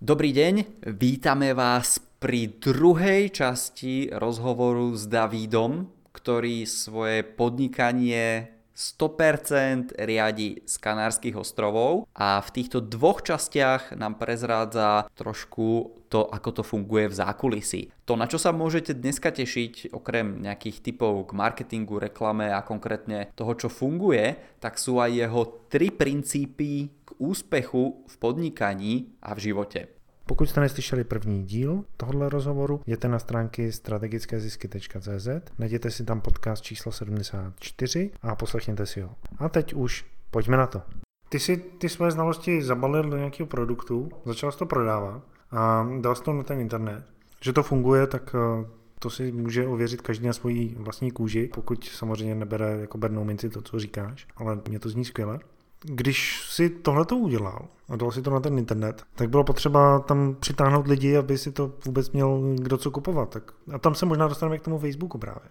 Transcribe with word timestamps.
Dobrý 0.00 0.32
deň, 0.32 0.80
vítame 0.96 1.52
vás 1.52 2.00
pri 2.00 2.56
druhej 2.56 3.36
časti 3.36 4.08
rozhovoru 4.08 4.96
s 4.96 5.04
Davidom, 5.04 5.92
ktorý 6.16 6.64
svoje 6.64 7.20
podnikanie 7.20 8.48
100% 8.80 9.92
riadi 10.00 10.64
z 10.64 10.74
Kanárskych 10.80 11.36
ostrovov 11.36 12.08
a 12.16 12.40
v 12.40 12.48
týchto 12.48 12.80
dvoch 12.80 13.20
častiach 13.20 13.92
nám 13.92 14.16
prezrádza 14.16 15.04
trošku 15.12 16.00
to, 16.08 16.24
ako 16.24 16.50
to 16.50 16.62
funguje 16.64 17.12
v 17.12 17.18
zákulisí. 17.20 17.82
To, 18.08 18.16
na 18.16 18.24
čo 18.24 18.40
sa 18.40 18.56
môžete 18.56 18.96
dneska 18.96 19.30
tešiť, 19.30 19.92
okrem 19.92 20.40
nejakých 20.40 20.80
typov 20.80 21.28
k 21.28 21.36
marketingu, 21.36 22.00
reklame 22.00 22.48
a 22.48 22.64
konkrétne 22.64 23.28
toho, 23.36 23.52
čo 23.52 23.68
funguje, 23.68 24.56
tak 24.58 24.80
sú 24.80 24.96
aj 24.98 25.12
jeho 25.12 25.42
tri 25.68 25.92
princípy 25.92 26.90
k 27.04 27.10
úspechu 27.20 28.08
v 28.08 28.14
podnikaní 28.16 29.12
a 29.20 29.36
v 29.36 29.52
živote. 29.52 29.99
Pokud 30.30 30.46
jste 30.46 30.60
neslyšeli 30.60 31.04
první 31.04 31.44
díl 31.44 31.84
tohoto 31.96 32.28
rozhovoru, 32.28 32.80
jděte 32.86 33.08
na 33.08 33.18
stránky 33.18 33.72
strategickézisky.cz, 33.72 35.28
najděte 35.58 35.90
si 35.90 36.04
tam 36.04 36.20
podcast 36.20 36.62
číslo 36.62 36.92
74 36.92 38.10
a 38.22 38.34
poslechněte 38.34 38.86
si 38.86 39.00
ho. 39.00 39.10
A 39.38 39.48
teď 39.48 39.74
už 39.74 40.06
pojďme 40.30 40.56
na 40.56 40.66
to. 40.66 40.82
Ty 41.28 41.40
si 41.40 41.56
ty 41.56 41.88
své 41.88 42.10
znalosti 42.10 42.62
zabalil 42.62 43.10
do 43.10 43.16
nějakého 43.16 43.46
produktu, 43.46 44.08
začal 44.24 44.52
jsi 44.52 44.58
to 44.58 44.66
prodávat 44.66 45.22
a 45.50 45.88
dal 46.00 46.14
jsi 46.14 46.22
to 46.22 46.32
na 46.32 46.42
ten 46.42 46.60
internet. 46.60 47.04
Že 47.40 47.52
to 47.52 47.62
funguje, 47.62 48.06
tak 48.06 48.34
eh, 48.34 48.66
to 48.98 49.10
si 49.10 49.32
může 49.32 49.66
ověřit 49.66 50.02
každý 50.02 50.26
na 50.26 50.32
svojí 50.32 50.76
vlastní 50.78 51.10
kůži, 51.10 51.50
pokud 51.54 51.84
samozřejmě 51.84 52.34
nebere 52.34 52.80
jako 52.80 52.98
bernou 52.98 53.24
minci 53.24 53.50
to, 53.50 53.62
co 53.62 53.78
říkáš, 53.78 54.26
ale 54.36 54.60
mě 54.68 54.78
to 54.78 54.88
zní 54.88 55.04
skvěle 55.04 55.40
když 55.84 56.46
si 56.48 56.70
tohle 56.70 57.04
to 57.04 57.16
udělal 57.16 57.68
a 57.88 57.96
dal 57.96 58.10
si 58.10 58.22
to 58.22 58.30
na 58.30 58.40
ten 58.40 58.58
internet, 58.58 59.02
tak 59.14 59.30
bylo 59.30 59.44
potřeba 59.44 59.98
tam 59.98 60.36
přitáhnout 60.40 60.86
lidi, 60.86 61.16
aby 61.16 61.38
si 61.38 61.52
to 61.52 61.72
vůbec 61.86 62.10
měl 62.10 62.54
kdo 62.54 62.76
co 62.76 62.90
kupovat. 62.90 63.30
Tak, 63.30 63.52
a 63.74 63.78
tam 63.78 63.94
se 63.94 64.06
možná 64.06 64.28
dostaneme 64.28 64.58
k 64.58 64.62
tomu 64.62 64.78
Facebooku 64.78 65.18
právě. 65.18 65.42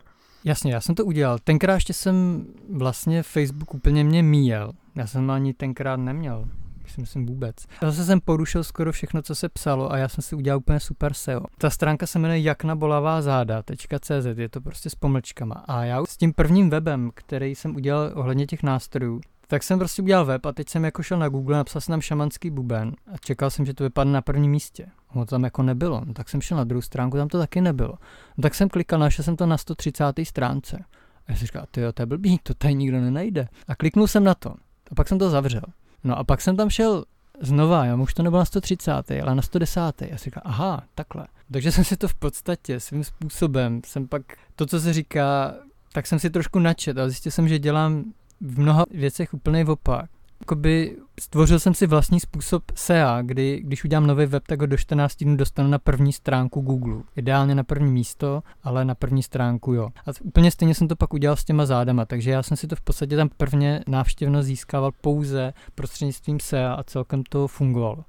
Jasně, 0.44 0.74
já 0.74 0.82
jsem 0.82 0.96
to 0.96 1.06
udělal. 1.06 1.38
Tenkrát 1.44 1.74
ještě 1.74 1.94
jsem 1.94 2.46
vlastně 2.74 3.24
Facebook 3.24 3.74
úplně 3.74 4.04
mě 4.04 4.24
míjel. 4.24 4.72
Já 4.96 5.08
jsem 5.08 5.32
ani 5.32 5.54
tenkrát 5.54 5.96
neměl. 5.96 6.46
Si 6.88 7.02
myslím 7.02 7.26
vůbec. 7.26 7.56
Zase 7.82 8.06
jsem 8.06 8.22
porušil 8.22 8.64
skoro 8.64 8.92
všechno, 8.92 9.22
co 9.22 9.36
se 9.36 9.50
psalo 9.50 9.92
a 9.92 9.98
já 9.98 10.08
jsem 10.08 10.22
si 10.22 10.36
udělal 10.36 10.58
úplně 10.58 10.80
super 10.80 11.14
SEO. 11.14 11.42
Ta 11.58 11.70
stránka 11.70 12.08
se 12.08 12.20
jmenuje 12.20 12.40
jaknabolavá.cz, 12.40 14.26
je 14.38 14.50
to 14.50 14.62
prostě 14.62 14.90
s 14.90 14.96
pomlčkama. 14.96 15.64
A 15.68 15.84
já 15.84 16.06
s 16.06 16.18
tím 16.18 16.34
prvním 16.34 16.70
webem, 16.70 17.12
který 17.14 17.56
jsem 17.56 17.76
udělal 17.76 18.12
ohledně 18.14 18.46
těch 18.46 18.64
nástrojů, 18.64 19.22
tak 19.50 19.64
jsem 19.64 19.80
prostě 19.80 20.02
udělal 20.02 20.26
web 20.26 20.46
a 20.46 20.52
teď 20.52 20.70
jsem 20.70 20.86
jako 20.86 21.04
šel 21.04 21.20
na 21.20 21.30
Google, 21.30 21.58
napsal 21.58 21.82
jsem 21.82 21.94
tam 21.94 22.02
šamanský 22.02 22.50
buben 22.50 22.92
a 23.14 23.18
čekal 23.18 23.50
jsem, 23.50 23.66
že 23.66 23.74
to 23.74 23.84
vypadne 23.84 24.14
na 24.14 24.22
prvním 24.22 24.52
místě. 24.52 24.88
Ono 25.14 25.26
tam 25.26 25.44
jako 25.44 25.64
nebylo. 25.64 26.02
No, 26.06 26.14
tak 26.14 26.30
jsem 26.30 26.42
šel 26.42 26.58
na 26.58 26.64
druhou 26.64 26.82
stránku, 26.82 27.18
tam 27.18 27.28
to 27.28 27.40
taky 27.40 27.62
nebylo. 27.62 27.94
No, 28.38 28.42
tak 28.42 28.56
jsem 28.56 28.70
klikal, 28.70 29.00
našel 29.00 29.24
jsem 29.24 29.36
to 29.36 29.46
na 29.46 29.58
130. 29.58 30.06
stránce. 30.24 30.86
A 31.28 31.32
já 31.32 31.38
jsem 31.38 31.48
říkal, 31.48 31.66
ty 31.72 31.82
to 31.94 32.02
je 32.02 32.06
blbý, 32.06 32.40
to 32.44 32.54
tady 32.54 32.74
nikdo 32.74 33.02
nenajde. 33.02 33.48
A 33.68 33.76
kliknul 33.76 34.08
jsem 34.08 34.24
na 34.24 34.36
to. 34.36 34.50
A 34.92 34.96
pak 34.96 35.08
jsem 35.08 35.20
to 35.20 35.30
zavřel. 35.30 35.64
No 36.04 36.18
a 36.18 36.24
pak 36.24 36.42
jsem 36.42 36.56
tam 36.58 36.70
šel 36.70 37.06
znova, 37.42 37.86
já 37.86 37.96
už 37.96 38.14
to 38.14 38.24
nebylo 38.24 38.40
na 38.40 38.46
130, 38.46 38.92
ale 39.24 39.36
na 39.36 39.42
110. 39.42 40.02
Já 40.02 40.18
si 40.18 40.24
říkal, 40.24 40.44
aha, 40.46 40.84
takhle. 40.96 41.28
Takže 41.52 41.72
jsem 41.72 41.84
si 41.84 41.98
to 41.98 42.08
v 42.08 42.14
podstatě 42.14 42.80
svým 42.80 43.04
způsobem, 43.04 43.82
jsem 43.86 44.08
pak 44.08 44.22
to, 44.56 44.66
co 44.66 44.80
se 44.80 44.94
říká, 44.94 45.54
tak 45.94 46.08
jsem 46.08 46.20
si 46.20 46.30
trošku 46.30 46.60
načet 46.60 46.98
a 46.98 47.10
zjistil 47.10 47.32
jsem, 47.32 47.48
že 47.48 47.60
dělám 47.60 48.04
v 48.42 48.60
mnoha 48.60 48.84
věcech 48.92 49.34
úplný 49.34 49.66
opak. 49.66 50.10
Jakoby 50.40 50.98
stvořil 51.20 51.60
jsem 51.60 51.74
si 51.74 51.88
vlastní 51.88 52.20
způsob 52.20 52.64
SEA, 52.76 53.22
kdy 53.22 53.62
když 53.64 53.84
udělám 53.84 54.08
nový 54.08 54.26
web, 54.26 54.44
tak 54.48 54.62
ho 54.62 54.68
do 54.68 54.78
14 54.78 55.16
dnů 55.16 55.36
dostanu 55.36 55.70
na 55.70 55.80
první 55.80 56.14
stránku 56.14 56.62
Google. 56.62 57.02
Ideálně 57.16 57.56
na 57.56 57.64
první 57.64 57.92
místo, 57.92 58.42
ale 58.64 58.86
na 58.86 58.96
první 58.96 59.24
stránku 59.24 59.74
jo. 59.74 59.90
A 60.08 60.12
úplně 60.24 60.52
stejně 60.52 60.76
jsem 60.76 60.88
to 60.88 60.96
pak 60.96 61.14
udělal 61.14 61.36
s 61.36 61.44
těma 61.44 61.66
zádama, 61.66 62.06
takže 62.06 62.32
já 62.32 62.44
jsem 62.44 62.58
si 62.58 62.68
to 62.68 62.76
v 62.76 62.82
podstatě 62.82 63.16
tam 63.16 63.30
prvně 63.38 63.84
návštěvnost 63.88 64.48
získával 64.48 64.92
pouze 65.02 65.54
prostřednictvím 65.76 66.40
SEA 66.40 66.74
a 66.74 66.84
celkem 66.84 67.24
to 67.30 67.48
fungovalo. 67.48 68.04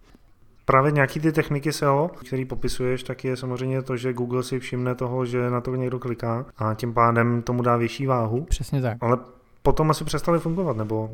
Právě 0.65 0.93
nějaký 0.93 1.21
ty 1.21 1.33
techniky 1.33 1.72
SEO, 1.72 2.10
který 2.21 2.44
popisuješ, 2.44 3.03
tak 3.03 3.25
je 3.25 3.37
samozřejmě 3.37 3.83
to, 3.83 3.97
že 3.97 4.12
Google 4.12 4.43
si 4.43 4.59
všimne 4.59 4.94
toho, 4.94 5.27
že 5.27 5.50
na 5.50 5.60
to 5.60 5.77
někdo 5.77 5.99
kliká 5.99 6.47
a 6.56 6.75
tím 6.75 6.94
pádem 6.94 7.43
tomu 7.43 7.62
dá 7.62 7.77
větší 7.77 8.06
váhu. 8.06 8.44
Přesně 8.44 8.83
tak. 8.83 8.99
Ale 9.00 9.19
potom 9.62 9.91
asi 9.91 10.04
přestali 10.04 10.38
fungovat, 10.38 10.76
nebo 10.76 11.10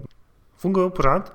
fungují 0.57 0.91
pořád? 0.91 1.33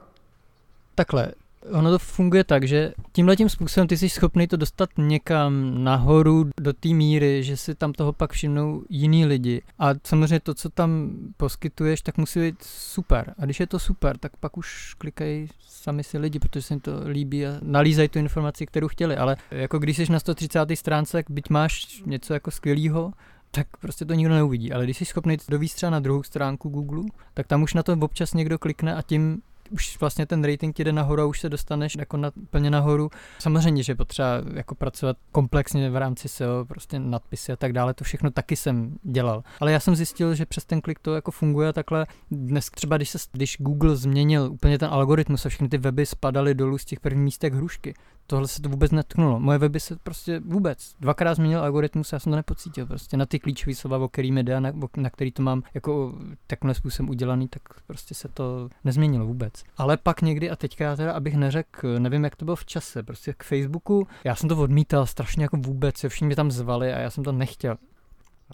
Takhle, 0.96 1.32
ono 1.72 1.92
to 1.92 2.00
funguje 2.00 2.44
tak, 2.44 2.68
že 2.68 2.94
tímhle 3.12 3.36
tím 3.36 3.50
způsobem 3.50 3.88
ty 3.88 3.98
jsi 3.98 4.10
schopný 4.10 4.48
to 4.48 4.58
dostat 4.58 4.90
někam 4.98 5.84
nahoru 5.84 6.46
do 6.62 6.74
té 6.74 6.90
míry, 6.90 7.44
že 7.44 7.58
si 7.58 7.76
tam 7.76 7.94
toho 7.94 8.14
pak 8.14 8.32
všimnou 8.32 8.84
jiní 8.90 9.26
lidi. 9.26 9.62
A 9.80 9.90
samozřejmě 10.04 10.40
to, 10.40 10.54
co 10.54 10.70
tam 10.70 11.10
poskytuješ, 11.38 12.02
tak 12.02 12.18
musí 12.18 12.40
být 12.40 12.64
super. 12.64 13.34
A 13.38 13.46
když 13.46 13.60
je 13.60 13.68
to 13.68 13.80
super, 13.80 14.18
tak 14.18 14.38
pak 14.38 14.58
už 14.58 14.96
klikají 14.98 15.48
sami 15.68 16.04
si 16.04 16.18
lidi, 16.18 16.40
protože 16.40 16.62
se 16.62 16.74
jim 16.74 16.82
to 16.82 16.92
líbí 17.08 17.46
a 17.46 17.52
nalízají 17.62 18.10
tu 18.10 18.20
informaci, 18.20 18.66
kterou 18.66 18.88
chtěli. 18.88 19.18
Ale 19.18 19.38
jako 19.52 19.80
když 19.80 19.98
jsi 19.98 20.12
na 20.12 20.20
130. 20.20 20.60
stránce, 20.74 21.24
byť 21.30 21.50
máš 21.50 22.02
něco 22.06 22.34
jako 22.34 22.52
skvělého, 22.52 23.14
tak 23.52 23.78
prostě 23.78 24.06
to 24.06 24.14
nikdo 24.14 24.34
neuvidí. 24.34 24.74
Ale 24.74 24.84
když 24.84 24.98
jsi 24.98 25.06
schopný 25.06 25.38
dovíst 25.50 25.76
třeba 25.76 25.90
na 25.90 26.00
druhou 26.00 26.24
stránku 26.24 26.70
Google, 26.70 27.04
tak 27.34 27.48
tam 27.48 27.64
už 27.64 27.74
na 27.74 27.84
to 27.84 27.94
občas 27.94 28.34
někdo 28.34 28.60
klikne 28.60 28.96
a 28.96 29.02
tím 29.02 29.42
už 29.72 30.00
vlastně 30.00 30.26
ten 30.26 30.44
rating 30.44 30.80
jde 30.80 30.92
nahoru 30.92 31.22
a 31.22 31.26
už 31.26 31.40
se 31.40 31.50
dostaneš 31.50 31.96
jako 31.96 32.18
na, 32.18 32.32
plně 32.50 32.70
nahoru. 32.70 33.10
Samozřejmě, 33.40 33.84
že 33.84 33.96
potřeba 33.96 34.28
jako 34.54 34.76
pracovat 34.76 35.18
komplexně 35.32 35.90
v 35.90 35.96
rámci 35.96 36.28
SEO, 36.28 36.66
prostě 36.66 37.00
nadpisy 37.00 37.52
a 37.52 37.56
tak 37.56 37.74
dále, 37.74 37.94
to 37.94 38.04
všechno 38.04 38.32
taky 38.32 38.56
jsem 38.56 38.96
dělal. 39.04 39.44
Ale 39.60 39.72
já 39.72 39.80
jsem 39.80 39.96
zjistil, 39.96 40.36
že 40.36 40.46
přes 40.46 40.66
ten 40.66 40.82
klik 40.82 41.00
to 41.00 41.16
jako 41.16 41.32
funguje 41.32 41.70
a 41.70 41.74
takhle 41.74 42.06
dnes 42.32 42.70
třeba, 42.70 42.98
když, 42.98 43.10
se, 43.10 43.18
když 43.32 43.58
Google 43.60 43.96
změnil 43.96 44.50
úplně 44.52 44.78
ten 44.78 44.90
algoritmus 44.92 45.46
a 45.46 45.50
všechny 45.50 45.70
ty 45.70 45.78
weby 45.78 46.06
spadaly 46.06 46.56
dolů 46.56 46.78
z 46.78 46.86
těch 46.86 47.00
prvních 47.00 47.24
místek 47.24 47.54
hrušky, 47.54 47.94
tohle 48.32 48.48
se 48.48 48.62
to 48.62 48.70
vůbec 48.70 48.92
netknulo. 48.92 49.40
Moje 49.40 49.58
weby 49.58 49.80
se 49.80 49.96
prostě 50.04 50.40
vůbec 50.40 50.96
dvakrát 51.00 51.34
změnil 51.36 51.60
algoritmus, 51.60 52.14
já 52.14 52.20
jsem 52.20 52.32
to 52.32 52.36
nepocítil. 52.36 52.86
Prostě 52.86 53.18
na 53.18 53.26
ty 53.26 53.40
klíčové 53.40 53.76
slova, 53.76 53.98
o 53.98 54.08
který 54.08 54.32
mi 54.32 54.44
jde, 54.44 54.62
na, 54.62 54.72
na 54.98 55.10
který 55.10 55.32
to 55.32 55.44
mám 55.44 55.64
jako 55.74 56.14
takhle 56.48 56.74
způsobem 56.74 57.10
udělaný, 57.10 57.48
tak 57.48 57.62
prostě 57.88 58.16
se 58.16 58.28
to 58.28 58.70
nezměnilo 58.84 59.26
vůbec. 59.26 59.54
Ale 59.78 59.98
pak 59.98 60.22
někdy, 60.22 60.50
a 60.50 60.56
teďka 60.56 60.84
já 60.84 60.96
teda, 60.96 61.12
abych 61.12 61.36
neřekl, 61.36 62.00
nevím, 62.00 62.24
jak 62.24 62.36
to 62.36 62.46
bylo 62.46 62.56
v 62.56 62.66
čase, 62.66 63.04
prostě 63.04 63.34
k 63.38 63.44
Facebooku, 63.44 64.08
já 64.24 64.36
jsem 64.36 64.50
to 64.50 64.58
odmítal 64.58 65.06
strašně 65.06 65.44
jako 65.44 65.58
vůbec, 65.58 65.98
se 65.98 66.10
všichni 66.10 66.26
mě 66.26 66.36
tam 66.36 66.52
zvali 66.52 66.94
a 66.94 67.00
já 67.00 67.10
jsem 67.10 67.24
to 67.24 67.32
nechtěl. 67.32 67.78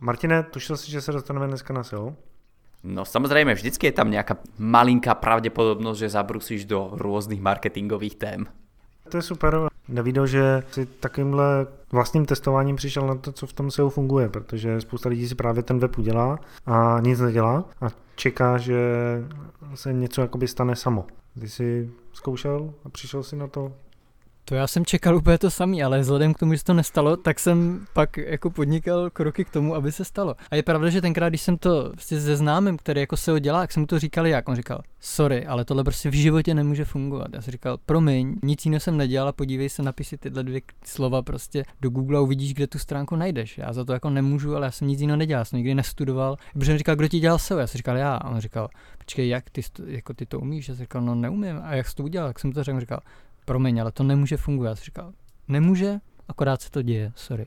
Martine, 0.01 0.44
tušil 0.44 0.77
si, 0.77 0.91
že 0.91 1.01
se 1.01 1.11
dostaneme 1.11 1.47
dneska 1.47 1.73
na 1.73 1.83
SEO? 1.83 2.15
No 2.83 3.05
samozrejme, 3.05 3.57
vždycky 3.57 3.89
je 3.89 3.97
tam 3.97 4.13
nejaká 4.13 4.38
malinká 4.61 5.17
pravdepodobnosť, 5.17 5.99
že 5.99 6.13
zabrusíš 6.13 6.69
do 6.69 6.94
rôznych 6.94 7.41
marketingových 7.41 8.15
tém. 8.21 8.45
To 9.09 9.18
je 9.18 9.22
super. 9.22 9.59
Nevído, 9.88 10.28
že 10.28 10.63
si 10.72 10.85
takovýmhle 10.85 11.68
vlastním 11.91 12.25
testováním 12.25 12.75
přišel 12.75 13.07
na 13.07 13.16
to, 13.16 13.31
co 13.31 13.47
v 13.47 13.53
tom 13.53 13.72
SEO 13.72 13.90
funguje, 13.90 14.29
protože 14.29 14.81
spousta 14.81 15.09
lidí 15.09 15.28
si 15.28 15.35
právě 15.35 15.63
ten 15.63 15.79
web 15.79 15.97
udělá 15.97 16.40
a 16.66 16.97
nic 17.01 17.19
nedělá 17.19 17.66
a 17.81 17.88
čeká, 18.16 18.57
že 18.57 18.78
se 19.75 19.94
něco 19.94 20.22
jakoby 20.22 20.47
stane 20.47 20.75
samo. 20.75 21.06
Ty 21.40 21.50
jsi 21.50 21.91
zkoušel 22.13 22.73
a 22.85 22.90
přišel 22.90 23.23
si 23.23 23.35
na 23.35 23.47
to, 23.47 23.72
to 24.50 24.56
já 24.56 24.68
jsem 24.68 24.85
čekal 24.85 25.16
úplně 25.16 25.38
to 25.38 25.52
samý, 25.52 25.84
ale 25.84 26.00
vzhledem 26.00 26.34
k 26.34 26.40
tomu, 26.40 26.53
že 26.53 26.58
se 26.58 26.63
to 26.63 26.74
nestalo, 26.74 27.18
tak 27.18 27.40
jsem 27.40 27.85
pak 27.94 28.18
jako 28.18 28.50
podnikal 28.50 29.09
kroky 29.09 29.46
k 29.46 29.50
tomu, 29.50 29.75
aby 29.75 29.91
se 29.91 30.06
stalo. 30.06 30.35
A 30.52 30.56
je 30.56 30.63
pravda, 30.63 30.90
že 30.90 31.02
tenkrát, 31.02 31.30
když 31.30 31.41
jsem 31.41 31.58
to 31.58 31.90
prostě 31.91 32.22
se 32.22 32.35
známým, 32.35 32.78
který 32.78 33.00
jako 33.02 33.18
se 33.18 33.31
ho 33.31 33.40
dělá, 33.40 33.62
jak 33.62 33.72
jsem 33.72 33.81
mu 33.81 33.88
to 33.88 34.00
říkal 34.00 34.28
jak, 34.28 34.50
on 34.50 34.56
říkal, 34.56 34.81
sorry, 35.00 35.46
ale 35.46 35.66
tohle 35.66 35.84
prostě 35.84 36.09
v 36.09 36.13
životě 36.13 36.53
nemůže 36.53 36.86
fungovat. 36.86 37.28
Já 37.34 37.41
jsem 37.41 37.52
říkal, 37.52 37.78
promiň, 37.86 38.36
nic 38.44 38.66
jiného 38.66 38.80
jsem 38.80 38.97
nedělal 38.97 39.34
podívej 39.34 39.69
se, 39.69 39.84
napiši 39.84 40.18
tyhle 40.18 40.44
dvě 40.44 40.62
slova 40.86 41.21
prostě 41.21 41.63
do 41.81 41.89
Google 41.89 42.18
a 42.18 42.21
uvidíš, 42.21 42.54
kde 42.54 42.68
tu 42.68 42.80
stránku 42.80 43.16
najdeš. 43.16 43.57
Já 43.57 43.74
za 43.74 43.86
to 43.86 43.94
jako 43.94 44.10
nemůžu, 44.10 44.56
ale 44.56 44.68
já 44.68 44.71
jsem 44.71 44.88
nic 44.88 45.01
jiného 45.01 45.18
nedělal, 45.18 45.45
jsem 45.45 45.57
nikdy 45.57 45.75
nestudoval. 45.75 46.38
Protože 46.54 46.71
on 46.71 46.77
říkal, 46.77 46.95
kdo 46.95 47.07
ti 47.07 47.19
dělal 47.19 47.39
SEO? 47.39 47.60
Já 47.60 47.68
jsem 47.68 47.77
říkal, 47.77 47.98
já. 47.98 48.16
A 48.16 48.30
on 48.30 48.39
říkal, 48.39 48.69
počkej, 48.98 49.27
jak 49.30 49.50
ty, 49.50 49.62
jako 49.88 50.13
ty 50.13 50.25
to 50.25 50.39
umíš? 50.39 50.69
Já 50.69 50.75
jsem 50.75 50.83
říkal, 50.83 51.01
no 51.01 51.16
neumím. 51.16 51.60
A 51.63 51.75
jak 51.75 51.88
jsi 51.88 51.95
to 51.95 52.04
udělal? 52.04 52.27
Jak 52.27 52.39
jsem 52.39 52.51
to 52.51 52.63
řekl? 52.63 52.80
říkal, 52.80 53.00
promiň, 53.47 53.81
ale 53.81 53.91
to 53.91 54.03
nemůže 54.03 54.38
fungovat. 54.38 54.77
Říkal, 54.77 55.13
nemůže, 55.47 55.95
akorát 56.27 56.61
se 56.61 56.71
to 56.71 56.81
děje, 56.81 57.11
sorry. 57.15 57.45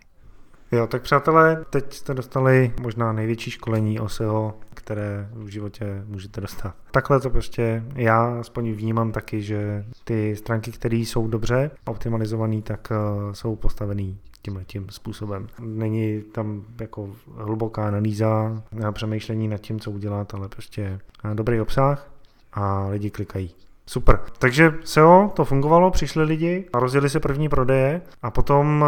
Jo, 0.73 0.87
tak 0.87 1.03
přátelé, 1.03 1.65
teď 1.71 1.95
jste 1.95 2.15
dostali 2.15 2.75
možná 2.81 3.13
největší 3.13 3.51
školení 3.51 4.01
o 4.01 4.09
SEO, 4.09 4.55
které 4.75 5.29
v 5.33 5.49
životě 5.49 6.05
můžete 6.07 6.41
dostat. 6.41 6.75
Takhle 6.91 7.21
to 7.21 7.31
prostě 7.31 7.83
já 7.95 8.41
aspoň 8.41 8.73
vnímám 8.73 9.13
taky, 9.13 9.43
že 9.43 9.85
ty 10.05 10.37
stránky, 10.37 10.73
které 10.73 10.97
jsou 10.97 11.29
dobře 11.29 11.71
optimalizované, 11.87 12.63
tak 12.63 12.89
uh, 12.91 13.33
jsou 13.33 13.57
postavený 13.57 14.19
tímhle 14.43 14.65
tím 14.65 14.87
způsobem. 14.91 15.49
Není 15.61 16.23
tam 16.23 16.65
jako 16.81 17.11
hluboká 17.37 17.89
analýza 17.89 18.63
a 18.87 18.93
přemýšlení 18.93 19.49
nad 19.49 19.59
tím, 19.59 19.81
co 19.81 19.91
udělat, 19.91 20.35
ale 20.35 20.49
prostě 20.49 21.01
dobrý 21.35 21.61
obsah 21.61 22.11
a 22.53 22.87
lidi 22.87 23.11
klikají. 23.11 23.55
Super. 23.91 24.21
Takže 24.39 24.73
SEO 24.85 25.33
to 25.37 25.45
fungovalo, 25.45 25.91
přišli 25.91 26.25
lidi 26.25 26.69
a 26.73 26.79
rozjeli 26.79 27.11
se 27.11 27.21
první 27.21 27.49
prodeje 27.49 28.03
a 28.23 28.31
potom 28.31 28.85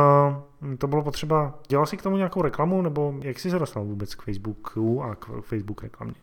uh, 0.62 0.74
to 0.74 0.86
bylo 0.86 1.02
potřeba. 1.02 1.58
Dělal 1.68 1.86
jsi 1.86 1.96
k 1.96 2.02
tomu 2.02 2.16
nějakou 2.16 2.42
reklamu 2.42 2.82
nebo 2.82 3.14
jak 3.22 3.38
jsi 3.38 3.50
se 3.50 3.58
dostal 3.58 3.84
vůbec 3.84 4.14
k 4.14 4.22
Facebooku 4.22 5.02
a 5.02 5.14
k 5.14 5.40
Facebook 5.40 5.82
reklamě? 5.82 6.14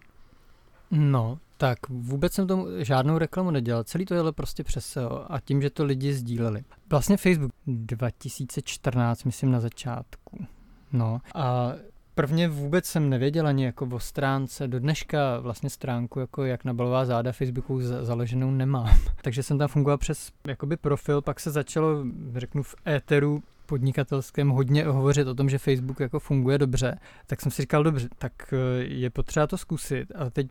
No, 0.92 1.40
tak 1.58 1.90
vůbec 1.90 2.34
jsem 2.34 2.48
tomu 2.48 2.68
žádnou 2.78 3.18
reklamu 3.18 3.52
nedělal. 3.52 3.84
Celý 3.84 4.06
to 4.06 4.14
jelo 4.14 4.34
prostě 4.34 4.64
přes 4.64 4.86
SEO 4.86 5.25
a 5.30 5.40
tím, 5.40 5.62
že 5.62 5.70
to 5.70 5.84
lidi 5.84 6.14
sdíleli. 6.14 6.64
Vlastně 6.90 7.18
Facebook 7.18 7.52
2014, 7.68 9.24
myslím 9.24 9.52
na 9.52 9.60
začátku. 9.60 10.46
No 10.94 11.20
a 11.36 11.74
prvně 12.16 12.48
vůbec 12.48 12.86
jsem 12.86 13.10
nevěděl 13.10 13.48
ani 13.48 13.66
jako 13.66 13.86
o 13.86 14.00
stránce. 14.00 14.68
Do 14.68 14.80
dneška 14.80 15.40
vlastně 15.40 15.70
stránku 15.70 16.20
jako 16.20 16.46
jak 16.46 16.66
na 16.66 16.74
balová 16.74 17.06
záda 17.06 17.32
Facebooku 17.32 17.82
založenou 17.82 18.52
nemám. 18.52 18.90
Takže 19.22 19.44
jsem 19.44 19.58
tam 19.58 19.68
fungoval 19.68 19.98
přes 19.98 20.32
jakoby 20.48 20.78
profil, 20.78 21.22
pak 21.22 21.40
se 21.40 21.52
začalo, 21.52 22.06
řeknu 22.36 22.64
v 22.64 22.76
éteru 22.88 23.44
podnikatelském 23.66 24.50
hodně 24.50 24.86
hovořit 24.86 25.28
o 25.28 25.36
tom, 25.36 25.50
že 25.50 25.58
Facebook 25.58 26.00
jako 26.00 26.20
funguje 26.20 26.58
dobře, 26.58 27.00
tak 27.28 27.42
jsem 27.42 27.52
si 27.52 27.62
říkal, 27.62 27.84
dobře, 27.84 28.10
tak 28.18 28.34
eh, 28.54 28.84
je 28.84 29.10
potřeba 29.10 29.48
to 29.48 29.58
zkusit. 29.58 30.12
A 30.16 30.30
teď 30.30 30.48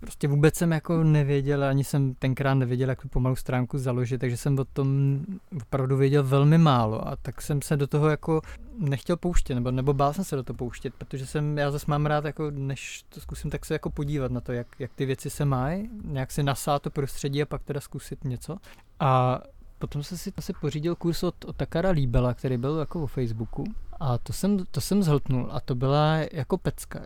prostě 0.00 0.28
vůbec 0.28 0.54
jsem 0.54 0.72
jako 0.72 1.04
nevěděl, 1.04 1.64
ani 1.64 1.84
jsem 1.84 2.14
tenkrát 2.14 2.54
nevěděl, 2.54 2.88
jak 2.88 3.02
tu 3.02 3.08
pomalu 3.08 3.36
stránku 3.36 3.78
založit, 3.78 4.18
takže 4.18 4.36
jsem 4.36 4.58
o 4.58 4.64
tom 4.64 5.20
opravdu 5.62 5.96
věděl 5.96 6.24
velmi 6.24 6.58
málo 6.58 7.08
a 7.08 7.16
tak 7.16 7.42
jsem 7.42 7.62
se 7.62 7.76
do 7.76 7.86
toho 7.86 8.08
jako 8.08 8.40
nechtěl 8.78 9.16
pouštět, 9.16 9.54
nebo, 9.54 9.70
nebo 9.70 9.92
bál 9.92 10.12
jsem 10.12 10.24
se 10.24 10.36
do 10.36 10.42
toho 10.42 10.56
pouštět, 10.56 10.94
protože 10.94 11.26
jsem, 11.26 11.58
já 11.58 11.70
zase 11.70 11.86
mám 11.88 12.06
rád, 12.06 12.24
jako 12.24 12.50
než 12.50 13.04
to 13.08 13.20
zkusím, 13.20 13.50
tak 13.50 13.66
se 13.66 13.74
jako 13.74 13.90
podívat 13.90 14.32
na 14.32 14.40
to, 14.40 14.52
jak, 14.52 14.66
jak 14.78 14.92
ty 14.94 15.06
věci 15.06 15.30
se 15.30 15.44
mají, 15.44 15.90
nějak 16.04 16.30
si 16.30 16.42
nasát 16.42 16.82
to 16.82 16.90
prostředí 16.90 17.42
a 17.42 17.46
pak 17.46 17.62
teda 17.62 17.80
zkusit 17.80 18.24
něco. 18.24 18.56
A 19.00 19.40
potom 19.78 20.02
jsem 20.02 20.18
si 20.18 20.32
asi 20.36 20.52
pořídil 20.52 20.94
kurz 20.94 21.22
od, 21.22 21.44
od 21.44 21.56
Takara 21.56 21.90
Líbela, 21.90 22.34
který 22.34 22.56
byl 22.56 22.78
jako 22.78 23.02
o 23.02 23.06
Facebooku 23.06 23.64
a 24.00 24.18
to 24.18 24.32
jsem, 24.32 24.64
to 24.70 24.80
jsem 24.80 25.02
zhltnul 25.02 25.48
a 25.52 25.60
to 25.60 25.74
byla 25.74 26.16
jako 26.32 26.58
pecka. 26.58 27.00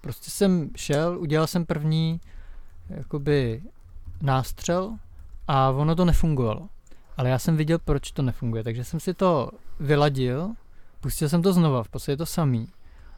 Prostě 0.00 0.30
jsem 0.30 0.70
šel, 0.76 1.18
udělal 1.18 1.46
jsem 1.46 1.66
první 1.66 2.20
jakoby 2.90 3.62
nástřel 4.22 4.96
a 5.48 5.70
ono 5.70 5.94
to 5.94 6.04
nefungovalo. 6.04 6.68
Ale 7.16 7.28
já 7.28 7.38
jsem 7.38 7.56
viděl, 7.56 7.78
proč 7.78 8.10
to 8.10 8.22
nefunguje, 8.22 8.64
takže 8.64 8.84
jsem 8.84 9.00
si 9.00 9.14
to 9.14 9.50
vyladil, 9.80 10.50
pustil 11.00 11.28
jsem 11.28 11.42
to 11.42 11.52
znova, 11.52 11.82
v 11.82 11.88
podstatě 11.88 12.16
to 12.16 12.26
samý. 12.26 12.68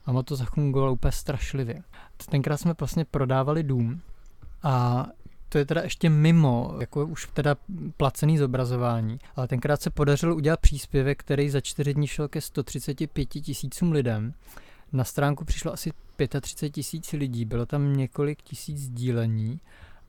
A 0.05 0.11
ono 0.11 0.23
to 0.23 0.37
zafungovalo 0.37 0.93
úplně 0.93 1.13
strašlivě. 1.13 1.83
Tenkrát 2.31 2.57
jsme 2.57 2.75
vlastně 2.81 3.05
prodávali 3.05 3.63
dům 3.63 4.01
a 4.63 5.07
to 5.49 5.59
je 5.59 5.67
teda 5.67 5.83
ještě 5.83 6.11
mimo, 6.11 6.77
jako 6.81 7.07
už 7.07 7.29
teda 7.33 7.57
placený 7.97 8.39
zobrazování, 8.39 9.19
ale 9.37 9.49
tenkrát 9.49 9.83
se 9.83 9.91
podařilo 9.91 10.37
udělat 10.37 10.61
příspěvek, 10.61 11.21
který 11.21 11.51
za 11.51 11.61
čtyři 11.61 11.95
dní 11.95 12.07
šel 12.07 12.29
ke 12.29 12.41
135 12.41 13.25
tisícům 13.25 13.93
lidem 13.93 14.35
na 14.93 15.05
stránku 15.05 15.45
přišlo 15.45 15.73
asi 15.73 15.93
35 16.41 16.71
tisíc 16.71 17.13
lidí, 17.13 17.45
bylo 17.45 17.67
tam 17.67 17.97
několik 17.97 18.43
tisíc 18.43 18.79
sdílení 18.79 19.61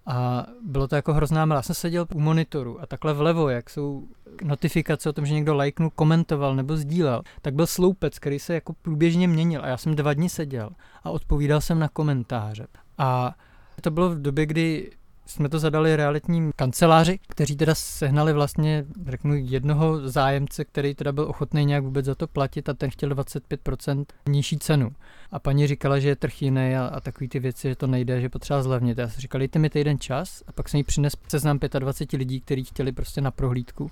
a 0.05 0.45
bylo 0.61 0.87
to 0.87 0.95
jako 0.95 1.13
hrozná 1.13 1.45
mela. 1.45 1.57
Já 1.57 1.61
jsem 1.61 1.75
seděl 1.75 2.07
u 2.13 2.19
monitoru 2.19 2.81
a 2.81 2.85
takhle 2.85 3.13
vlevo, 3.13 3.49
jak 3.49 3.69
jsou 3.69 4.07
notifikace 4.43 5.09
o 5.09 5.13
tom, 5.13 5.25
že 5.25 5.33
někdo 5.33 5.55
lajknul, 5.55 5.89
komentoval 5.89 6.55
nebo 6.55 6.77
sdílel, 6.77 7.21
tak 7.41 7.53
byl 7.53 7.67
sloupec, 7.67 8.19
který 8.19 8.39
se 8.39 8.53
jako 8.53 8.73
průběžně 8.73 9.27
měnil 9.27 9.61
a 9.63 9.67
já 9.67 9.77
jsem 9.77 9.95
dva 9.95 10.13
dny 10.13 10.29
seděl 10.29 10.69
a 11.03 11.09
odpovídal 11.09 11.61
jsem 11.61 11.79
na 11.79 11.87
komentáře. 11.87 12.67
A 12.97 13.35
to 13.81 13.91
bylo 13.91 14.09
v 14.09 14.21
době, 14.21 14.45
kdy 14.45 14.91
jsme 15.31 15.49
to 15.49 15.59
zadali 15.59 15.95
realitním 15.95 16.51
kanceláři, 16.55 17.19
kteří 17.27 17.55
teda 17.55 17.75
sehnali 17.75 18.33
vlastně, 18.33 18.85
řeknu, 19.07 19.35
jednoho 19.35 20.09
zájemce, 20.09 20.65
který 20.65 20.95
teda 20.95 21.11
byl 21.11 21.23
ochotný 21.23 21.65
nějak 21.65 21.83
vůbec 21.83 22.05
za 22.05 22.15
to 22.15 22.27
platit 22.27 22.69
a 22.69 22.73
ten 22.73 22.89
chtěl 22.89 23.09
25% 23.09 24.05
nižší 24.29 24.57
cenu. 24.57 24.91
A 25.31 25.39
paní 25.39 25.67
říkala, 25.67 25.99
že 25.99 26.07
je 26.07 26.15
trh 26.15 26.41
jiný 26.41 26.75
a, 26.75 26.85
a 26.85 26.99
takový 26.99 27.27
ty 27.27 27.39
věci, 27.39 27.69
že 27.69 27.75
to 27.75 27.87
nejde, 27.87 28.21
že 28.21 28.29
potřeba 28.29 28.63
zlevnit. 28.63 28.97
Já 28.97 29.09
jsem 29.09 29.21
říkal, 29.21 29.39
dejte 29.39 29.59
mi 29.59 29.69
týden 29.69 29.99
čas 29.99 30.43
a 30.47 30.51
pak 30.51 30.69
jsem 30.69 30.77
jí 30.77 30.83
přines 30.83 31.13
seznam 31.27 31.59
25 31.79 32.17
lidí, 32.17 32.41
kteří 32.41 32.63
chtěli 32.63 32.91
prostě 32.91 33.21
na 33.21 33.31
prohlídku 33.31 33.91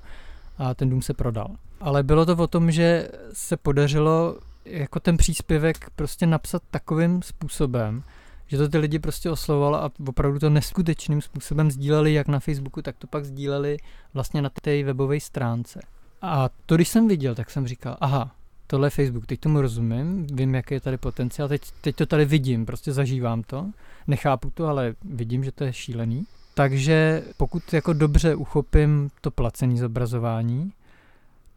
a 0.58 0.74
ten 0.74 0.90
dům 0.90 1.02
se 1.02 1.14
prodal. 1.14 1.48
Ale 1.82 2.04
bylo 2.04 2.26
to 2.26 2.36
o 2.36 2.48
tom, 2.48 2.72
že 2.72 3.08
se 3.34 3.58
podařilo 3.58 4.38
jako 4.66 5.00
ten 5.00 5.18
příspěvek 5.18 5.90
prostě 5.96 6.26
napsat 6.26 6.62
takovým 6.72 7.22
způsobem, 7.22 8.04
že 8.50 8.58
to 8.58 8.70
ty 8.70 8.78
lidi 8.78 9.00
prostě 9.00 9.30
oslovovalo 9.30 9.84
a 9.84 9.92
opravdu 10.08 10.40
to 10.40 10.50
neskutečným 10.50 11.22
způsobem 11.22 11.72
sdíleli 11.72 12.14
jak 12.14 12.28
na 12.28 12.40
Facebooku, 12.40 12.82
tak 12.82 12.96
to 12.98 13.08
pak 13.08 13.26
sdíleli 13.26 13.78
vlastně 14.14 14.42
na 14.42 14.50
té 14.62 14.84
webové 14.84 15.20
stránce. 15.20 15.82
A 16.22 16.50
to, 16.66 16.76
když 16.76 16.90
jsem 16.90 17.08
viděl, 17.08 17.36
tak 17.36 17.50
jsem 17.50 17.68
říkal, 17.68 17.98
aha, 18.02 18.32
tohle 18.68 18.88
je 18.88 18.90
Facebook, 18.90 19.26
teď 19.26 19.40
tomu 19.40 19.62
rozumím, 19.62 20.28
vím, 20.34 20.56
jaký 20.56 20.74
je 20.74 20.82
tady 20.82 20.98
potenciál, 20.98 21.48
teď, 21.48 21.62
teď 21.82 21.96
to 21.96 22.06
tady 22.06 22.26
vidím, 22.26 22.66
prostě 22.66 22.92
zažívám 22.94 23.44
to, 23.44 23.70
nechápu 24.08 24.50
to, 24.50 24.68
ale 24.68 24.96
vidím, 25.04 25.44
že 25.44 25.52
to 25.52 25.64
je 25.64 25.74
šílený. 25.74 26.26
Takže 26.54 27.24
pokud 27.38 27.74
jako 27.74 27.94
dobře 27.94 28.36
uchopím 28.36 29.10
to 29.22 29.32
placení 29.32 29.78
zobrazování, 29.78 30.72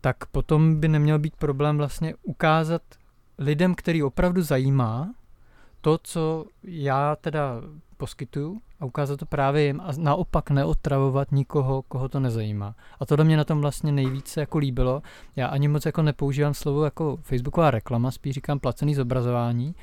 tak 0.01 0.27
potom 0.27 0.81
by 0.81 0.89
neměl 0.89 1.19
být 1.19 1.37
problém 1.37 1.79
vlastně 1.79 2.15
ukázat 2.23 2.83
lidem, 3.39 3.75
který 3.75 4.03
opravdu 4.03 4.43
zajímá, 4.43 5.15
to, 5.83 5.99
co 6.03 6.45
já 6.63 7.17
teda 7.17 7.61
poskytuju 7.97 8.61
a 8.81 8.85
ukázat 8.85 9.17
to 9.17 9.27
právě 9.27 9.63
jim 9.63 9.81
a 9.81 9.89
naopak 9.99 10.51
neotravovat 10.51 11.33
nikoho, 11.33 11.83
koho 11.83 12.09
to 12.09 12.21
nezajímá. 12.21 12.75
A 13.01 13.07
to 13.07 13.17
do 13.17 13.25
mě 13.25 13.37
na 13.37 13.45
tom 13.45 13.61
vlastně 13.61 13.93
nejvíce 13.93 14.41
jako 14.41 14.59
líbilo. 14.59 15.03
Já 15.37 15.47
ani 15.47 15.69
moc 15.69 15.87
jako 15.87 16.03
nepoužívám 16.03 16.55
slovo 16.55 16.85
jako 16.85 17.19
facebooková 17.23 17.71
reklama, 17.71 18.11
spíš 18.11 18.35
říkám 18.35 18.59
placený 18.59 18.95
zobrazování, 18.95 19.75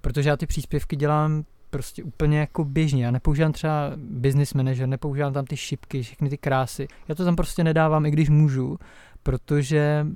protože 0.00 0.28
já 0.28 0.36
ty 0.36 0.46
příspěvky 0.46 0.96
dělám 0.96 1.44
prostě 1.70 2.02
úplně 2.02 2.38
jako 2.38 2.64
běžně. 2.64 3.04
Já 3.04 3.10
nepoužívám 3.10 3.52
třeba 3.52 3.92
business 3.96 4.54
manager, 4.54 4.88
nepoužívám 4.88 5.32
tam 5.32 5.44
ty 5.44 5.56
šipky, 5.56 6.02
všechny 6.02 6.30
ty 6.30 6.38
krásy. 6.38 6.88
Já 7.08 7.14
to 7.14 7.24
tam 7.24 7.36
prostě 7.36 7.64
nedávám, 7.64 8.06
i 8.06 8.10
když 8.10 8.28
můžu, 8.28 8.78
protože 9.22 10.06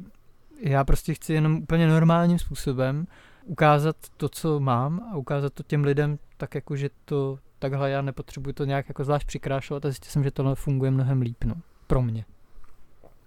já 0.61 0.85
prostě 0.85 1.15
chci 1.15 1.33
jenom 1.33 1.57
úplně 1.57 1.89
normálním 1.89 2.39
způsobem 2.39 3.07
ukázat 3.51 3.97
to, 4.17 4.29
co 4.29 4.61
mám 4.61 5.01
a 5.13 5.17
ukázat 5.17 5.53
to 5.53 5.63
těm 5.63 5.85
lidem 5.85 6.19
tak 6.37 6.55
jako, 6.55 6.77
že 6.77 6.91
to 7.05 7.39
takhle 7.59 7.91
já 7.91 8.03
nepotřebuji 8.03 8.53
to 8.53 8.65
nějak 8.65 8.89
jako 8.89 9.05
zvlášť 9.05 9.27
přikrášovat 9.27 9.85
a 9.85 9.89
zjistil 9.89 10.11
jsem, 10.11 10.25
že 10.25 10.31
tohle 10.31 10.55
funguje 10.55 10.91
mnohem 10.91 11.23
líp, 11.23 11.45
no, 11.45 11.55
pro 11.87 12.03
mě. 12.03 12.25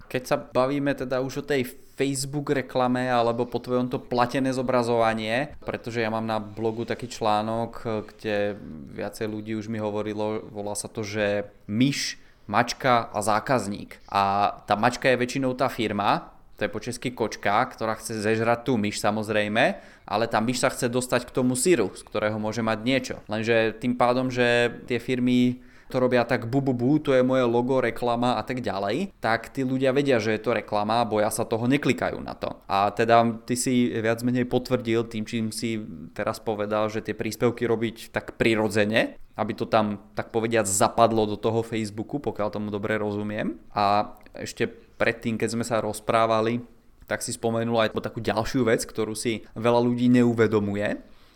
Keď 0.07 0.27
sa 0.29 0.37
bavíme 0.37 0.93
teda 0.93 1.25
už 1.25 1.41
o 1.41 1.47
tej 1.47 1.65
Facebook 1.97 2.53
reklame 2.53 3.09
alebo 3.09 3.49
po 3.49 3.57
tvojom 3.57 3.89
to 3.89 3.97
platené 3.97 4.53
zobrazovanie, 4.53 5.57
pretože 5.65 6.05
ja 6.05 6.13
mám 6.13 6.29
na 6.29 6.37
blogu 6.37 6.85
taký 6.85 7.09
článok, 7.09 7.81
kde 7.81 8.53
viacej 8.93 9.25
ľudí 9.25 9.57
už 9.57 9.73
mi 9.73 9.81
hovorilo, 9.81 10.45
volá 10.53 10.77
sa 10.77 10.85
to, 10.85 11.01
že 11.01 11.49
myš, 11.65 12.21
mačka 12.45 13.09
a 13.09 13.25
zákazník. 13.25 14.05
A 14.05 14.53
tá 14.69 14.77
mačka 14.77 15.09
je 15.09 15.17
väčšinou 15.17 15.57
tá 15.57 15.65
firma, 15.65 16.32
to 16.63 16.71
je 16.71 16.75
po 16.79 16.79
česky 16.79 17.11
kočka, 17.11 17.67
ktorá 17.75 17.99
chce 17.99 18.23
zežrať 18.23 18.71
tú 18.71 18.79
myš 18.79 19.03
samozrejme, 19.03 19.83
ale 20.07 20.25
tá 20.31 20.39
myš 20.39 20.63
sa 20.63 20.71
chce 20.71 20.87
dostať 20.87 21.27
k 21.27 21.35
tomu 21.35 21.59
síru, 21.59 21.91
z 21.91 22.07
ktorého 22.07 22.39
môže 22.39 22.63
mať 22.63 22.79
niečo. 22.87 23.15
Lenže 23.27 23.75
tým 23.83 23.99
pádom, 23.99 24.31
že 24.31 24.71
tie 24.87 24.95
firmy 24.95 25.59
to 25.91 25.99
robia 25.99 26.23
tak 26.23 26.47
bu, 26.47 26.63
bu, 26.63 26.71
bu, 26.71 27.03
to 27.03 27.11
je 27.11 27.19
moje 27.19 27.43
logo, 27.43 27.83
reklama 27.83 28.39
a 28.39 28.43
tak 28.47 28.63
ďalej, 28.63 29.11
tak 29.19 29.51
tí 29.51 29.67
ľudia 29.67 29.91
vedia, 29.91 30.23
že 30.23 30.39
je 30.39 30.41
to 30.41 30.55
reklama 30.55 31.03
boja 31.03 31.27
sa 31.27 31.43
toho, 31.43 31.67
neklikajú 31.67 32.23
na 32.23 32.31
to. 32.31 32.63
A 32.65 32.89
teda 32.95 33.43
ty 33.43 33.59
si 33.59 33.91
viac 33.91 34.23
menej 34.23 34.47
potvrdil 34.47 35.03
tým, 35.11 35.27
čím 35.27 35.51
si 35.51 35.83
teraz 36.15 36.39
povedal, 36.39 36.87
že 36.87 37.03
tie 37.03 37.11
príspevky 37.11 37.67
robiť 37.67 38.15
tak 38.15 38.39
prirodzene, 38.39 39.19
aby 39.35 39.51
to 39.51 39.67
tam 39.67 39.99
tak 40.15 40.31
povediať 40.31 40.65
zapadlo 40.65 41.27
do 41.27 41.35
toho 41.35 41.59
Facebooku, 41.59 42.23
pokiaľ 42.23 42.47
tomu 42.55 42.71
dobre 42.71 42.97
rozumiem. 42.97 43.59
A 43.75 44.15
ešte 44.33 44.82
predtým, 44.97 45.35
keď 45.37 45.49
sme 45.53 45.65
sa 45.65 45.83
rozprávali, 45.83 46.63
tak 47.05 47.19
si 47.19 47.35
spomenul 47.35 47.77
aj 47.83 47.89
takú 47.99 48.23
ďalšiu 48.23 48.67
vec, 48.67 48.87
ktorú 48.87 49.13
si 49.13 49.43
veľa 49.53 49.79
ľudí 49.83 50.07
neuvedomuje 50.09 50.87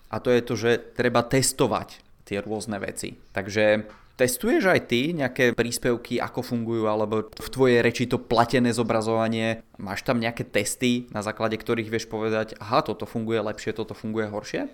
a 0.08 0.16
to 0.24 0.32
je 0.32 0.42
to, 0.42 0.54
že 0.56 0.72
treba 0.96 1.24
testovať 1.24 2.00
tie 2.24 2.40
rôzne 2.40 2.80
veci. 2.80 3.20
Takže 3.36 3.88
Testuješ 4.18 4.66
aj 4.66 4.90
ty 4.90 5.14
nejaké 5.14 5.54
príspevky, 5.54 6.18
ako 6.18 6.42
fungujú, 6.42 6.90
alebo 6.90 7.30
v 7.30 7.50
tvojej 7.54 7.86
reči 7.86 8.10
to 8.10 8.18
platené 8.18 8.74
zobrazovanie? 8.74 9.62
Máš 9.78 10.02
tam 10.02 10.18
nejaké 10.18 10.42
testy, 10.42 11.06
na 11.14 11.22
základe 11.22 11.54
ktorých 11.54 11.94
vieš 11.94 12.10
povedať, 12.10 12.58
aha, 12.58 12.82
toto 12.82 13.06
funguje 13.06 13.38
lepšie, 13.46 13.78
toto 13.78 13.94
funguje 13.94 14.26
horšie? 14.26 14.74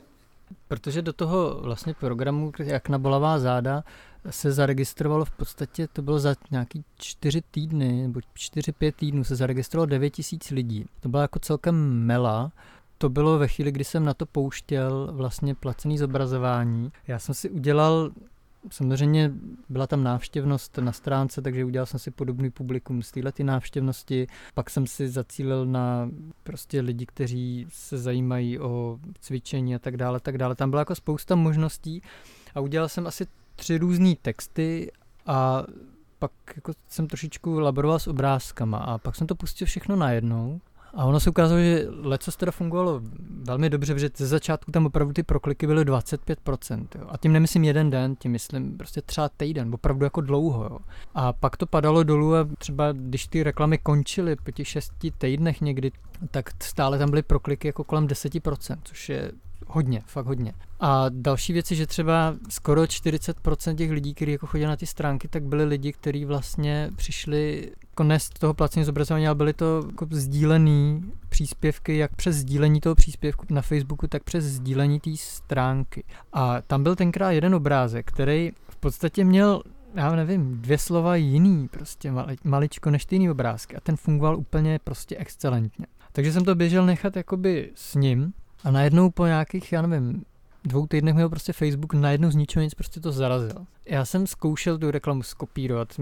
Protože 0.68 1.02
do 1.02 1.14
toho 1.14 1.60
vlastně 1.62 1.94
programu, 1.94 2.52
jak 2.60 2.90
na 2.90 2.98
bolavá 2.98 3.40
záda, 3.40 3.84
se 4.30 4.52
zaregistrovalo 4.52 5.26
v 5.26 5.32
podstatě, 5.32 5.88
to 5.88 6.02
bylo 6.02 6.20
za 6.20 6.36
nějaký 6.52 6.84
čtyři 6.98 7.42
týdny, 7.52 8.02
nebo 8.02 8.20
čtyři, 8.34 8.72
pět 8.72 8.96
týdnů 8.96 9.24
se 9.24 9.36
zaregistrovalo 9.36 9.86
9 9.86 10.10
tisíc 10.10 10.50
lidí. 10.50 10.86
To 11.00 11.10
byla 11.10 11.22
jako 11.22 11.40
celkem 11.40 12.06
mela. 12.06 12.52
To 12.98 13.10
bylo 13.10 13.38
ve 13.38 13.48
chvíli, 13.48 13.72
kdy 13.72 13.84
jsem 13.84 14.06
na 14.06 14.14
to 14.14 14.26
pouštěl 14.26 15.10
vlastně 15.12 15.56
placený 15.56 15.98
zobrazování. 15.98 16.92
Já 17.08 17.20
jsem 17.20 17.36
si 17.36 17.50
udělal 17.50 18.12
samozřejmě 18.70 19.32
byla 19.70 19.88
tam 19.88 20.03
návštěvnost 20.03 20.77
na 20.77 20.91
stránce, 20.91 21.41
takže 21.41 21.65
udělal 21.65 21.86
jsem 21.86 22.00
si 22.00 22.12
podobný 22.12 22.50
publikum 22.50 23.01
z 23.01 23.12
této 23.12 23.43
návštěvnosti. 23.43 24.27
Pak 24.53 24.70
jsem 24.70 24.88
si 24.88 25.10
zacílil 25.10 25.65
na 25.65 26.10
prostě 26.43 26.82
lidi, 26.82 27.05
kteří 27.05 27.67
se 27.70 27.98
zajímají 27.98 28.60
o 28.60 29.00
cvičení 29.20 29.75
a 29.75 29.79
tak 29.79 29.98
dále, 29.98 30.20
tak 30.20 30.38
dále. 30.38 30.55
Tam 30.55 30.70
byla 30.70 30.82
jako 30.82 30.96
spousta 30.96 31.36
možností 31.36 32.01
a 32.55 32.60
udělal 32.60 32.89
jsem 32.89 33.08
asi 33.08 33.27
tři 33.55 33.77
různé 33.77 34.13
texty 34.22 34.91
a 35.25 35.63
pak 36.20 36.32
jako 36.55 36.74
jsem 36.88 37.08
trošičku 37.08 37.60
laboroval 37.60 38.00
s 38.00 38.08
obrázkama 38.08 38.77
a 38.77 38.98
pak 38.98 39.15
jsem 39.15 39.27
to 39.27 39.36
pustil 39.36 39.67
všechno 39.67 39.96
najednou 39.96 40.62
a 40.94 41.06
ono 41.06 41.20
se 41.20 41.30
ukázalo, 41.30 41.62
že 41.62 41.86
leco 41.90 42.32
teda 42.32 42.52
fungovalo 42.52 43.02
velmi 43.44 43.70
dobře, 43.70 43.94
protože 43.94 44.10
ze 44.18 44.28
začátku 44.28 44.72
tam 44.72 44.86
opravdu 44.86 45.14
ty 45.14 45.24
prokliky 45.24 45.68
byly 45.68 45.86
25%. 45.86 46.88
Jo. 46.96 47.08
A 47.10 47.18
tím 47.18 47.34
nemyslím 47.34 47.64
jeden 47.64 47.90
den, 47.90 48.16
tím 48.16 48.32
myslím 48.32 48.78
prostě 48.78 49.02
třeba 49.02 49.30
týden, 49.30 49.74
opravdu 49.74 50.04
jako 50.04 50.22
dlouho. 50.22 50.64
Jo. 50.64 50.80
A 51.16 51.34
pak 51.34 51.58
to 51.58 51.66
padalo 51.66 52.04
dolů 52.04 52.36
a 52.36 52.48
třeba 52.58 52.92
když 52.92 53.28
ty 53.28 53.44
reklamy 53.44 53.78
končily 53.78 54.36
po 54.36 54.52
těch 54.52 54.68
šesti 54.68 55.12
týdnech 55.12 55.62
někdy, 55.62 55.92
tak 56.32 56.64
stále 56.64 56.98
tam 56.98 57.10
byly 57.10 57.22
prokliky 57.22 57.68
jako 57.68 57.84
kolem 57.84 58.08
10%, 58.08 58.78
což 58.84 59.10
je 59.10 59.32
Hodně, 59.75 60.01
fakt 60.06 60.25
hodně. 60.25 60.53
A 60.80 61.06
další 61.10 61.53
věci, 61.53 61.75
že 61.75 61.88
třeba 61.88 62.36
skoro 62.50 62.82
40% 62.82 63.75
těch 63.75 63.92
lidí, 63.92 64.13
kteří 64.13 64.32
jako 64.32 64.48
chodili 64.48 64.70
na 64.70 64.75
ty 64.75 64.86
stránky, 64.86 65.27
tak 65.27 65.44
byli 65.44 65.65
lidi, 65.65 65.94
kteří 65.94 66.25
vlastně 66.25 66.92
přišli 66.96 67.72
jako 67.89 68.03
ne 68.03 68.20
z 68.20 68.30
toho 68.30 68.53
placení 68.53 68.86
zobrazování, 68.86 69.27
ale 69.27 69.36
byly 69.36 69.53
to 69.53 69.84
jako 69.92 70.08
sdílený 70.12 71.12
příspěvky, 71.30 71.98
jak 71.98 72.15
přes 72.15 72.36
sdílení 72.36 72.82
toho 72.82 72.96
příspěvku 72.96 73.46
na 73.50 73.62
Facebooku, 73.62 74.08
tak 74.08 74.24
přes 74.24 74.46
sdílení 74.46 75.00
té 75.00 75.12
stránky. 75.18 76.03
A 76.34 76.62
tam 76.62 76.84
byl 76.84 76.96
tenkrát 76.96 77.32
jeden 77.32 77.56
obrázek, 77.56 78.06
který 78.06 78.51
v 78.70 78.77
podstatě 78.77 79.24
měl 79.24 79.63
já 79.96 80.15
nevím, 80.15 80.62
dvě 80.62 80.77
slova 80.77 81.15
jiný, 81.15 81.68
prostě 81.68 82.13
maličko 82.44 82.89
než 82.89 83.06
ty 83.06 83.15
jiný 83.15 83.30
obrázky 83.30 83.75
a 83.75 83.80
ten 83.80 83.98
fungoval 83.98 84.38
úplně 84.38 84.80
prostě 84.84 85.18
excelentně. 85.18 85.86
Takže 86.12 86.34
jsem 86.34 86.46
to 86.46 86.56
běžel 86.56 86.86
nechat 86.86 87.15
jakoby 87.15 87.72
s 87.75 87.96
ním 87.96 88.34
a 88.63 88.72
najednou 88.72 89.10
po 89.10 89.25
nějakých, 89.25 89.72
já 89.72 89.82
nevím, 89.82 90.24
dvou 90.65 90.88
týdnech 90.88 91.15
měl 91.15 91.29
prostě 91.29 91.53
Facebook 91.53 91.93
najednou 91.93 92.32
z 92.32 92.36
ničeho 92.36 92.63
nic 92.63 92.74
prostě 92.74 93.00
to 93.00 93.12
zarazil. 93.12 93.65
Já 93.86 94.05
jsem 94.05 94.27
zkoušel 94.27 94.77
tu 94.77 94.91
reklamu 94.91 95.24
skopírovat, 95.24 95.93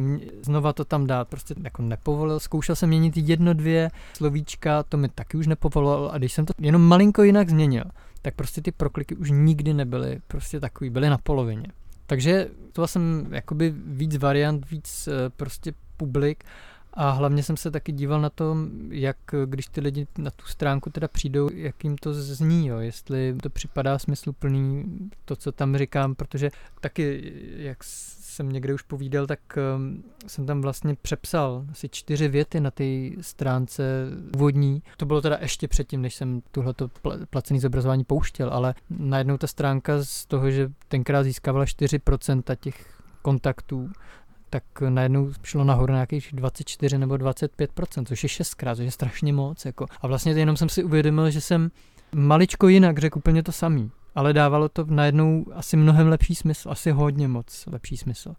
znova 0.42 0.74
to 0.74 0.86
tam 0.86 1.08
dát, 1.08 1.28
prostě 1.28 1.56
jako 1.64 1.82
nepovolil. 1.82 2.40
Zkoušel 2.40 2.76
jsem 2.76 2.90
měnit 2.90 3.18
jedno, 3.18 3.54
dvě 3.54 3.92
slovíčka, 4.14 4.84
to 4.84 4.98
mi 4.98 5.10
taky 5.10 5.38
už 5.38 5.48
nepovolil 5.48 6.10
a 6.14 6.18
když 6.18 6.34
jsem 6.34 6.46
to 6.46 6.54
jenom 6.60 6.82
malinko 6.82 7.24
jinak 7.24 7.50
změnil, 7.50 7.84
tak 8.22 8.36
prostě 8.36 8.62
ty 8.62 8.72
prokliky 8.72 9.16
už 9.16 9.32
nikdy 9.32 9.74
nebyly 9.74 10.20
prostě 10.28 10.60
takový, 10.60 10.90
byly 10.90 11.10
na 11.10 11.18
polovině. 11.18 11.68
Takže 12.06 12.48
to 12.74 12.88
jsem 12.88 13.28
jakoby 13.32 13.74
víc 13.86 14.18
variant, 14.18 14.72
víc 14.72 15.08
eh, 15.08 15.30
prostě 15.30 15.74
publik 15.98 16.44
a 16.94 17.10
hlavně 17.12 17.44
jsem 17.44 17.58
se 17.58 17.72
taky 17.72 17.92
díval 17.92 18.22
na 18.22 18.30
to, 18.30 18.58
jak 18.90 19.18
když 19.46 19.68
ty 19.68 19.82
lidi 19.82 20.08
na 20.18 20.32
tu 20.32 20.46
stránku 20.46 20.90
teda 20.90 21.08
přijdou, 21.08 21.50
jak 21.54 21.84
jim 21.84 21.98
to 21.98 22.14
zní, 22.14 22.68
jo, 22.68 22.78
jestli 22.78 23.36
to 23.44 23.50
připadá 23.50 24.00
smysluplný, 24.00 24.86
to, 25.26 25.36
co 25.36 25.52
tam 25.52 25.78
říkám, 25.78 26.16
protože 26.16 26.50
taky, 26.82 27.34
jak 27.56 27.84
jsem 27.84 28.52
někde 28.52 28.74
už 28.74 28.82
povídal, 28.82 29.28
tak 29.28 29.40
um, 29.76 30.04
jsem 30.28 30.46
tam 30.46 30.62
vlastně 30.62 30.96
přepsal 31.02 31.66
asi 31.72 31.90
čtyři 31.90 32.28
věty 32.28 32.60
na 32.60 32.72
té 32.72 32.84
stránce 33.22 33.84
úvodní. 34.36 34.84
To 34.98 35.06
bylo 35.06 35.22
teda 35.22 35.38
ještě 35.42 35.68
předtím, 35.68 36.02
než 36.02 36.16
jsem 36.16 36.42
tohleto 36.52 36.90
placený 37.30 37.60
zobrazování 37.60 38.04
pouštěl, 38.04 38.50
ale 38.50 38.76
najednou 38.90 39.38
ta 39.38 39.48
stránka 39.48 40.04
z 40.04 40.26
toho, 40.26 40.52
že 40.52 40.72
tenkrát 40.88 41.24
získávala 41.24 41.66
4% 41.66 42.56
těch 42.56 43.02
kontaktů, 43.22 43.90
tak 44.52 44.64
najednou 44.90 45.32
šlo 45.44 45.64
nahoru 45.64 45.94
nějakých 45.94 46.30
24 46.34 46.98
nebo 46.98 47.16
25% 47.16 48.06
což 48.06 48.24
je 48.24 48.30
šestkrát, 48.30 48.76
což 48.76 48.86
je 48.86 48.92
strašně 48.92 49.34
moc. 49.34 49.66
Jako. 49.66 49.86
A 50.02 50.08
vlastně 50.08 50.32
jenom 50.32 50.58
jsem 50.58 50.70
si 50.70 50.84
uvědomil, 50.84 51.30
že 51.30 51.42
jsem 51.42 51.72
maličko 52.12 52.68
jinak 52.68 52.98
řekl 52.98 53.18
úplně 53.18 53.44
to 53.44 53.52
samý, 53.52 53.92
ale 54.16 54.34
dávalo 54.34 54.70
to 54.70 54.86
najednou 54.90 55.46
asi 55.54 55.78
mnohem 55.78 56.08
lepší 56.08 56.36
smysl, 56.36 56.72
asi 56.72 56.92
hodně 56.92 57.28
moc 57.28 57.66
lepší 57.72 57.98
smysl. 57.98 58.36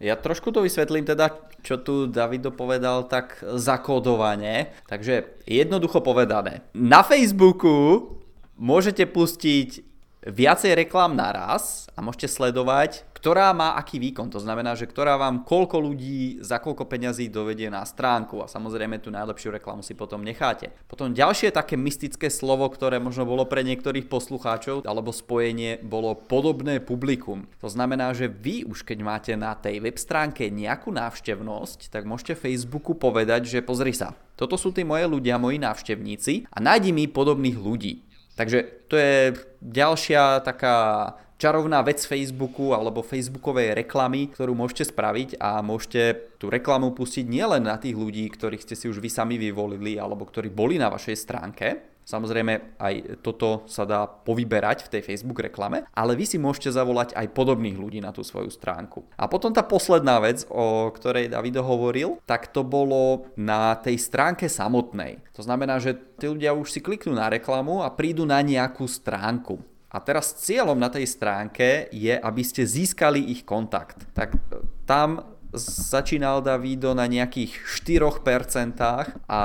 Ja 0.00 0.16
trošku 0.16 0.48
to 0.48 0.64
vysvetlím 0.64 1.04
teda, 1.04 1.28
čo 1.60 1.76
tu 1.76 2.08
David 2.08 2.48
povedal 2.56 3.04
tak 3.04 3.44
zakódovane. 3.44 4.72
Takže 4.88 5.44
jednoducho 5.44 6.00
povedané. 6.00 6.64
Na 6.72 7.04
Facebooku 7.04 8.08
môžete 8.56 9.04
pustiť 9.04 9.89
viacej 10.24 10.76
reklám 10.76 11.16
naraz 11.16 11.88
a 11.96 12.04
môžete 12.04 12.28
sledovať, 12.28 13.08
ktorá 13.20 13.52
má 13.52 13.76
aký 13.76 14.00
výkon. 14.00 14.32
To 14.32 14.40
znamená, 14.40 14.72
že 14.72 14.88
ktorá 14.88 15.20
vám 15.20 15.44
koľko 15.44 15.76
ľudí 15.76 16.40
za 16.40 16.56
koľko 16.56 16.88
peňazí 16.88 17.28
dovedie 17.28 17.68
na 17.68 17.84
stránku 17.84 18.40
a 18.40 18.48
samozrejme 18.48 18.96
tú 18.96 19.12
najlepšiu 19.12 19.52
reklamu 19.60 19.84
si 19.84 19.92
potom 19.92 20.24
necháte. 20.24 20.72
Potom 20.88 21.12
ďalšie 21.12 21.52
také 21.52 21.76
mystické 21.76 22.32
slovo, 22.32 22.64
ktoré 22.72 22.96
možno 22.96 23.28
bolo 23.28 23.44
pre 23.44 23.60
niektorých 23.60 24.08
poslucháčov 24.08 24.88
alebo 24.88 25.12
spojenie 25.12 25.84
bolo 25.84 26.16
podobné 26.16 26.80
publikum. 26.80 27.44
To 27.60 27.68
znamená, 27.68 28.16
že 28.16 28.32
vy 28.32 28.64
už 28.64 28.88
keď 28.88 28.98
máte 29.04 29.32
na 29.36 29.52
tej 29.52 29.84
web 29.84 30.00
stránke 30.00 30.48
nejakú 30.48 30.88
návštevnosť, 30.88 31.92
tak 31.92 32.08
môžete 32.08 32.40
Facebooku 32.40 32.96
povedať, 32.96 33.52
že 33.52 33.60
pozri 33.60 33.92
sa, 33.92 34.16
toto 34.40 34.56
sú 34.56 34.72
tí 34.72 34.80
moje 34.80 35.04
ľudia, 35.04 35.36
moji 35.36 35.60
návštevníci 35.60 36.48
a 36.48 36.56
nájdi 36.64 36.96
mi 36.96 37.04
podobných 37.04 37.60
ľudí. 37.60 38.09
Takže 38.40 38.88
to 38.88 38.96
je 38.96 39.36
ďalšia 39.60 40.40
taká 40.40 41.12
čarovná 41.36 41.84
vec 41.84 42.00
Facebooku 42.00 42.72
alebo 42.72 43.04
Facebookovej 43.04 43.76
reklamy, 43.76 44.32
ktorú 44.32 44.56
môžete 44.56 44.88
spraviť 44.88 45.36
a 45.36 45.60
môžete 45.60 46.32
tú 46.40 46.48
reklamu 46.48 46.96
pustiť 46.96 47.28
nielen 47.28 47.68
na 47.68 47.76
tých 47.76 47.92
ľudí, 47.92 48.24
ktorých 48.32 48.64
ste 48.64 48.80
si 48.80 48.88
už 48.88 49.04
vy 49.04 49.12
sami 49.12 49.36
vyvolili 49.36 50.00
alebo 50.00 50.24
ktorí 50.24 50.48
boli 50.48 50.80
na 50.80 50.88
vašej 50.88 51.16
stránke, 51.20 51.89
Samozrejme 52.04 52.80
aj 52.80 53.22
toto 53.22 53.62
sa 53.70 53.86
dá 53.86 54.06
povyberať 54.06 54.86
v 54.86 54.92
tej 54.98 55.02
Facebook 55.06 55.38
reklame, 55.40 55.86
ale 55.94 56.18
vy 56.18 56.26
si 56.26 56.38
môžete 56.42 56.74
zavolať 56.74 57.14
aj 57.14 57.30
podobných 57.30 57.78
ľudí 57.78 58.02
na 58.02 58.10
tú 58.10 58.26
svoju 58.26 58.50
stránku. 58.50 59.06
A 59.14 59.30
potom 59.30 59.54
tá 59.54 59.62
posledná 59.62 60.18
vec, 60.18 60.42
o 60.50 60.90
ktorej 60.90 61.30
Davido 61.30 61.62
hovoril, 61.62 62.18
tak 62.26 62.50
to 62.50 62.66
bolo 62.66 63.30
na 63.38 63.78
tej 63.78 63.94
stránke 64.00 64.50
samotnej. 64.50 65.22
To 65.38 65.46
znamená, 65.46 65.78
že 65.78 65.94
tí 66.18 66.26
ľudia 66.26 66.50
už 66.50 66.74
si 66.74 66.82
kliknú 66.82 67.14
na 67.14 67.30
reklamu 67.30 67.86
a 67.86 67.94
prídu 67.94 68.26
na 68.26 68.42
nejakú 68.42 68.90
stránku. 68.90 69.62
A 69.90 69.98
teraz 69.98 70.38
cieľom 70.38 70.78
na 70.78 70.86
tej 70.86 71.02
stránke 71.02 71.90
je, 71.90 72.14
aby 72.14 72.42
ste 72.46 72.62
získali 72.62 73.34
ich 73.34 73.42
kontakt. 73.42 74.06
Tak 74.14 74.38
tam 74.86 75.39
začínal 75.56 76.42
Davido 76.42 76.94
na 76.94 77.10
nejakých 77.10 77.58
4% 77.82 78.78
a 79.26 79.40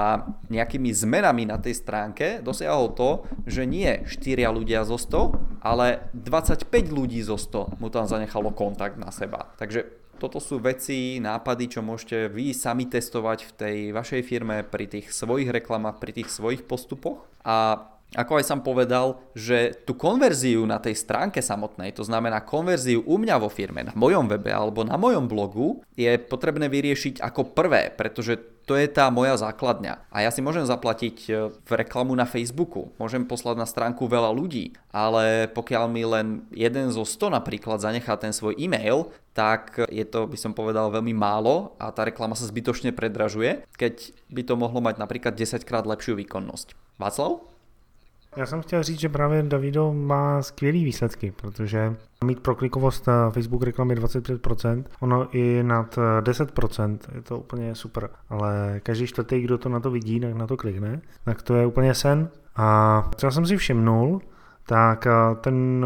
nejakými 0.54 0.94
zmenami 0.94 1.50
na 1.50 1.58
tej 1.58 1.82
stránke 1.82 2.46
dosiahol 2.46 2.94
to, 2.94 3.26
že 3.50 3.66
nie 3.66 4.06
4 4.06 4.22
ľudia 4.54 4.86
zo 4.86 5.02
100, 5.02 5.66
ale 5.66 6.10
25 6.14 6.70
ľudí 6.94 7.22
zo 7.26 7.38
100 7.38 7.82
mu 7.82 7.90
tam 7.90 8.06
zanechalo 8.06 8.54
kontakt 8.54 9.02
na 9.02 9.10
seba. 9.10 9.50
Takže 9.58 10.06
toto 10.16 10.40
sú 10.40 10.64
veci, 10.64 11.20
nápady, 11.20 11.76
čo 11.76 11.82
môžete 11.84 12.32
vy 12.32 12.56
sami 12.56 12.88
testovať 12.88 13.40
v 13.44 13.52
tej 13.52 13.78
vašej 13.92 14.22
firme 14.24 14.64
pri 14.64 14.88
tých 14.88 15.12
svojich 15.12 15.52
reklamách, 15.52 16.00
pri 16.00 16.12
tých 16.22 16.32
svojich 16.32 16.64
postupoch. 16.64 17.28
A 17.44 17.84
ako 18.14 18.40
aj 18.40 18.46
som 18.46 18.60
povedal, 18.62 19.20
že 19.34 19.74
tú 19.84 19.98
konverziu 19.98 20.64
na 20.64 20.78
tej 20.78 20.96
stránke 20.96 21.42
samotnej, 21.42 21.92
to 21.92 22.06
znamená 22.06 22.46
konverziu 22.46 23.02
u 23.04 23.18
mňa 23.18 23.36
vo 23.42 23.50
firme, 23.50 23.84
na 23.84 23.94
mojom 23.98 24.30
webe 24.30 24.54
alebo 24.54 24.86
na 24.86 24.96
mojom 24.96 25.26
blogu, 25.26 25.82
je 25.98 26.16
potrebné 26.22 26.70
vyriešiť 26.70 27.20
ako 27.20 27.52
prvé, 27.52 27.92
pretože 27.92 28.40
to 28.66 28.74
je 28.74 28.90
tá 28.90 29.14
moja 29.14 29.38
základňa. 29.38 30.10
A 30.10 30.26
ja 30.26 30.34
si 30.34 30.42
môžem 30.42 30.66
zaplatiť 30.66 31.18
e, 31.30 31.54
v 31.54 31.72
reklamu 31.72 32.18
na 32.18 32.26
Facebooku, 32.26 32.90
môžem 32.98 33.22
poslať 33.22 33.62
na 33.62 33.70
stránku 33.70 34.10
veľa 34.10 34.34
ľudí, 34.34 34.74
ale 34.90 35.46
pokiaľ 35.54 35.86
mi 35.86 36.02
len 36.02 36.50
jeden 36.50 36.90
zo 36.90 37.06
100 37.06 37.30
napríklad 37.30 37.78
zanechá 37.78 38.18
ten 38.18 38.34
svoj 38.34 38.58
e-mail, 38.58 39.14
tak 39.38 39.86
je 39.94 40.02
to, 40.02 40.26
by 40.26 40.38
som 40.40 40.58
povedal, 40.58 40.90
veľmi 40.90 41.14
málo 41.14 41.78
a 41.78 41.94
tá 41.94 42.10
reklama 42.10 42.34
sa 42.34 42.50
zbytočne 42.50 42.90
predražuje, 42.90 43.70
keď 43.78 44.16
by 44.34 44.42
to 44.42 44.58
mohlo 44.58 44.82
mať 44.82 44.98
napríklad 44.98 45.38
10 45.38 45.62
krát 45.62 45.86
lepšiu 45.86 46.18
výkonnosť. 46.18 46.74
Václav? 46.98 47.55
Já 48.36 48.46
jsem 48.46 48.62
chtěl 48.62 48.84
říct, 48.84 49.00
že 49.00 49.10
právě 49.10 49.44
Davido 49.44 49.94
má 49.94 50.42
skvělý 50.42 50.84
výsledky, 50.84 51.34
protože 51.42 51.96
mít 52.24 52.39
proklikovost 52.39 53.08
na 53.08 53.30
Facebook 53.30 53.63
reklamy 53.63 53.96
25%, 53.96 54.84
ono 55.00 55.27
i 55.32 55.63
nad 55.63 55.98
10%, 56.22 56.98
je 57.15 57.22
to 57.22 57.39
úplně 57.39 57.75
super. 57.75 58.10
Ale 58.30 58.80
každý 58.84 59.08
čtvrtý, 59.08 59.42
kdo 59.42 59.58
to 59.58 59.70
na 59.70 59.80
to 59.80 59.92
vidí, 59.92 60.20
tak 60.20 60.34
na 60.34 60.48
to 60.48 60.58
klikne, 60.58 61.01
tak 61.25 61.42
to 61.42 61.56
je 61.56 61.65
úplně 61.65 61.94
sen. 61.94 62.30
A 62.56 63.10
třeba 63.15 63.32
jsem 63.32 63.46
si 63.46 63.58
všimnul, 63.58 64.22
tak 64.65 65.08
ten 65.42 65.86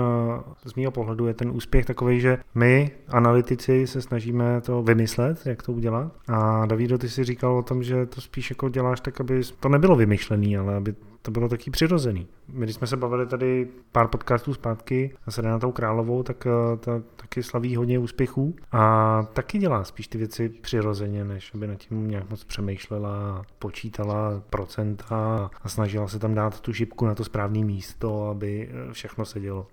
z 0.65 0.75
mého 0.75 0.91
pohledu 0.91 1.27
je 1.27 1.33
ten 1.33 1.51
úspěch 1.51 1.85
takový, 1.85 2.21
že 2.21 2.37
my, 2.55 2.91
analytici, 3.07 3.87
se 3.87 4.01
snažíme 4.01 4.61
to 4.61 4.83
vymyslet, 4.83 5.45
jak 5.45 5.63
to 5.63 5.71
udělat. 5.71 6.11
A 6.27 6.65
Davido, 6.65 6.97
ty 6.97 7.09
si 7.09 7.23
říkal 7.23 7.57
o 7.57 7.63
tom, 7.63 7.83
že 7.83 8.05
to 8.05 8.21
spíš 8.21 8.49
jako 8.49 8.69
děláš 8.69 9.01
tak, 9.01 9.21
aby 9.21 9.41
to 9.59 9.69
nebylo 9.69 9.95
vymyšlený, 9.95 10.57
ale 10.57 10.75
aby 10.75 10.95
to 11.21 11.31
bylo 11.31 11.49
taky 11.49 11.71
přirozený. 11.71 12.27
My, 12.47 12.65
když 12.65 12.75
jsme 12.75 12.87
se 12.87 12.97
bavili 12.97 13.25
tady 13.25 13.67
pár 13.91 14.07
podcastů 14.07 14.53
zpátky 14.53 15.15
s 15.27 15.37
Renatou 15.37 15.71
Královou, 15.71 16.23
tak 16.23 16.47
ta 16.79 17.01
taky 17.15 17.43
slaví 17.43 17.75
hodně 17.75 17.99
úspěchů 17.99 18.55
a 18.71 19.23
taky 19.33 19.57
dělá 19.57 19.83
spíš 19.83 20.07
ty 20.07 20.17
věci 20.17 20.49
přirozeně, 20.49 21.25
než 21.25 21.51
aby 21.53 21.67
nad 21.67 21.75
tím 21.75 22.07
nějak 22.07 22.29
moc 22.29 22.43
přemýšlela, 22.43 23.45
počítala 23.59 24.43
procenta 24.49 25.49
a 25.61 25.69
snažila 25.69 26.07
se 26.07 26.19
tam 26.19 26.33
dát 26.33 26.61
tu 26.61 26.73
šipku 26.73 27.05
na 27.05 27.15
to 27.15 27.23
správné 27.23 27.59
místo, 27.59 28.27
aby 28.27 28.69
všechno 28.91 29.25
se 29.25 29.39
dělo. 29.39 29.67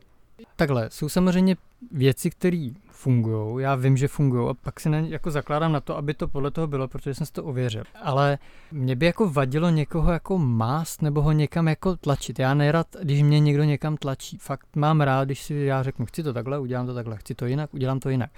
Takhle, 0.57 0.91
jsou 0.91 1.09
samozřejmě 1.09 1.57
věci, 1.93 2.31
které 2.31 2.71
fungují, 2.97 3.63
já 3.63 3.75
vím, 3.75 3.97
že 3.97 4.09
fungují 4.09 4.51
a 4.51 4.55
pak 4.55 4.81
si 4.81 4.89
na, 4.89 4.99
jako 4.99 5.31
zakládám 5.31 5.73
na 5.73 5.81
to, 5.81 5.97
aby 5.97 6.15
to 6.15 6.29
podle 6.29 6.51
toho 6.51 6.67
bylo, 6.67 6.89
protože 6.89 7.15
jsem 7.15 7.27
si 7.27 7.33
to 7.33 7.45
ověřil. 7.45 7.85
Ale 8.03 8.39
mě 8.73 8.97
by 8.97 9.07
jako 9.07 9.31
vadilo 9.31 9.71
někoho 9.71 10.13
jako 10.13 10.39
mást 10.39 11.03
nebo 11.03 11.23
ho 11.23 11.33
někam 11.33 11.69
jako 11.69 11.97
tlačit. 11.97 12.39
Já 12.39 12.55
nerad, 12.55 12.87
když 13.03 13.23
mě 13.23 13.41
někdo 13.41 13.65
někam 13.65 13.97
tlačí. 13.97 14.39
Fakt 14.39 14.67
mám 14.77 15.01
rád, 15.01 15.25
když 15.25 15.43
si 15.43 15.55
já 15.55 15.83
řeknu, 15.83 16.07
chci 16.07 16.23
to 16.23 16.33
takhle, 16.33 16.59
udělám 16.59 16.87
to 16.87 16.95
takhle, 16.95 17.17
chci 17.17 17.35
to 17.35 17.47
jinak, 17.47 17.75
udělám 17.75 18.01
to 18.01 18.09
jinak. 18.09 18.31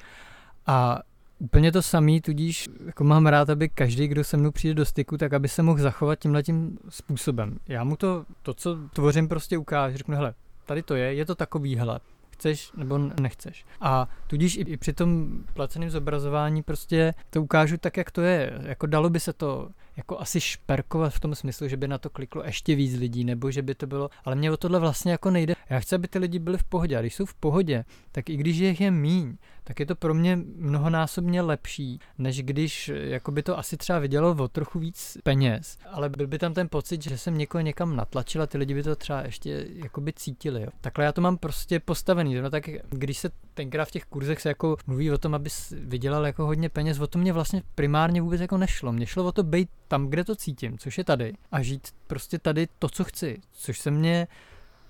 A 0.67 0.99
Úplně 1.41 1.73
to 1.73 1.83
samý, 1.83 2.21
tudíž 2.21 2.69
jako 2.87 3.05
mám 3.05 3.27
rád, 3.27 3.51
aby 3.51 3.69
každý, 3.69 4.09
kdo 4.09 4.25
se 4.25 4.37
mnou 4.37 4.51
přijde 4.51 4.75
do 4.75 4.85
styku, 4.85 5.19
tak 5.19 5.33
aby 5.33 5.49
se 5.49 5.63
mohl 5.63 5.79
zachovat 5.79 6.19
tímhle 6.19 6.43
tím 6.43 6.79
způsobem. 6.89 7.59
Já 7.69 7.85
mu 7.85 7.97
to, 7.97 8.25
to, 8.43 8.55
co 8.55 8.79
tvořím, 8.93 9.29
prostě 9.29 9.59
ukážu. 9.59 9.97
Řeknu, 9.97 10.15
hele, 10.15 10.35
tady 10.67 10.83
to 10.83 10.95
je, 10.95 11.15
je 11.15 11.25
to 11.27 11.35
takový, 11.35 11.77
hele, 11.77 12.01
chceš 12.39 12.73
nebo 12.77 12.99
nechceš. 12.99 13.65
A 13.81 14.09
tudíž 14.27 14.57
i, 14.57 14.61
i 14.61 14.77
při 14.77 14.93
tom 14.93 15.39
placeném 15.55 15.91
zobrazování 15.91 16.63
prostě 16.63 17.15
to 17.31 17.43
ukážu 17.43 17.77
tak, 17.77 17.97
jak 17.97 18.11
to 18.11 18.21
je. 18.21 18.53
Jako 18.63 18.87
dalo 18.87 19.11
by 19.11 19.21
se 19.21 19.33
to 19.33 19.69
jako 19.99 20.21
asi 20.21 20.41
šperkovat 20.41 21.15
v 21.15 21.21
tom 21.21 21.35
smyslu, 21.35 21.69
že 21.69 21.77
by 21.77 21.89
na 21.89 21.99
to 21.99 22.11
kliklo 22.11 22.45
ještě 22.45 22.75
víc 22.75 22.95
lidí, 22.95 23.25
nebo 23.25 23.51
že 23.51 23.63
by 23.63 23.75
to 23.75 23.87
bylo, 23.87 24.11
ale 24.25 24.37
mě 24.37 24.53
o 24.53 24.57
tohle 24.57 24.79
vlastně 24.79 25.13
jako 25.13 25.31
nejde. 25.31 25.55
Já 25.71 25.81
chci, 25.81 25.95
aby 25.95 26.09
ty 26.09 26.19
lidi 26.19 26.39
byli 26.39 26.59
v 26.59 26.65
pohodě. 26.65 26.97
A 26.97 27.01
když 27.01 27.15
jsou 27.15 27.25
v 27.25 27.35
pohodě, 27.35 27.85
tak 28.13 28.31
i 28.31 28.37
když 28.37 28.57
jich 28.57 28.81
je 28.81 28.91
míň, 28.91 29.37
tak 29.65 29.81
je 29.81 29.87
to 29.87 29.95
pro 29.95 30.15
mě 30.15 30.37
mnohonásobně 30.57 31.43
lepší, 31.43 32.01
než 32.19 32.43
když 32.43 32.91
jako 32.95 33.31
by 33.33 33.43
to 33.43 33.59
asi 33.59 33.77
třeba 33.77 33.99
vydělalo 33.99 34.45
o 34.45 34.49
trochu 34.49 34.79
víc 34.79 35.19
peněz, 35.25 35.79
ale 35.91 36.09
byl 36.09 36.27
by 36.27 36.39
tam 36.39 36.55
ten 36.55 36.69
pocit, 36.69 37.03
že 37.03 37.19
jsem 37.19 37.39
někoho 37.39 37.63
někam 37.63 37.97
natlačil 37.97 38.43
a 38.43 38.47
ty 38.47 38.59
lidi 38.59 38.75
by 38.75 38.83
to 38.83 38.97
třeba 38.97 39.23
ještě 39.23 39.67
jako 39.69 40.01
by 40.01 40.13
cítili. 40.13 40.63
Jo. 40.63 40.69
Takhle 40.81 41.05
já 41.05 41.13
to 41.13 41.21
mám 41.21 41.37
prostě 41.37 41.81
postavený. 41.81 42.35
No 42.35 42.51
tak 42.51 42.65
když 42.89 43.19
se 43.19 43.31
tenkrát 43.59 43.85
v 43.85 43.91
těch 43.91 44.05
kurzech 44.05 44.41
se 44.41 44.49
jako 44.49 44.77
mluví 44.87 45.11
o 45.11 45.19
tom, 45.19 45.35
aby 45.35 45.51
vydělal 45.73 46.27
jako 46.27 46.47
hodně 46.47 46.69
peněz, 46.69 47.01
o 47.01 47.07
to 47.07 47.19
mě 47.19 47.33
vlastně 47.33 47.63
primárně 47.75 48.23
vůbec 48.23 48.41
jako 48.41 48.57
nešlo. 48.57 48.93
Mně 48.93 49.07
šlo 49.07 49.25
o 49.25 49.33
to 49.33 49.43
být 49.43 49.69
tam, 49.89 50.07
kde 50.07 50.25
to 50.25 50.37
cítím, 50.37 50.79
což 50.79 50.99
je 50.99 51.05
tady 51.05 51.33
a 51.53 51.63
žít 51.63 51.89
prostě 52.07 52.39
tady 52.39 52.69
to, 52.79 52.89
co 52.89 53.05
chci, 53.05 53.41
což 53.53 53.79
se 53.79 53.91
mě 53.91 54.29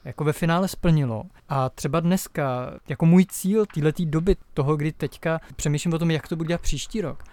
jako 0.04 0.24
ve 0.24 0.32
finále 0.32 0.68
splnilo. 0.68 1.24
A 1.48 1.68
třeba 1.68 2.00
dneska, 2.00 2.74
jako 2.88 3.06
můj 3.06 3.26
cíl 3.26 3.66
této 3.66 4.04
doby, 4.04 4.36
toho, 4.54 4.76
kdy 4.76 4.92
teďka 4.92 5.40
přemýšlím 5.56 5.94
o 5.94 5.98
tom, 5.98 6.10
jak 6.10 6.28
to 6.28 6.36
bude 6.36 6.48
dělat 6.48 6.60
příští 6.60 7.00
rok, 7.00 7.24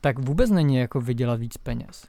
tak 0.00 0.18
vůbec 0.18 0.50
není 0.50 0.76
jako 0.76 1.00
vydělat 1.00 1.40
víc 1.40 1.56
peněz. 1.56 2.06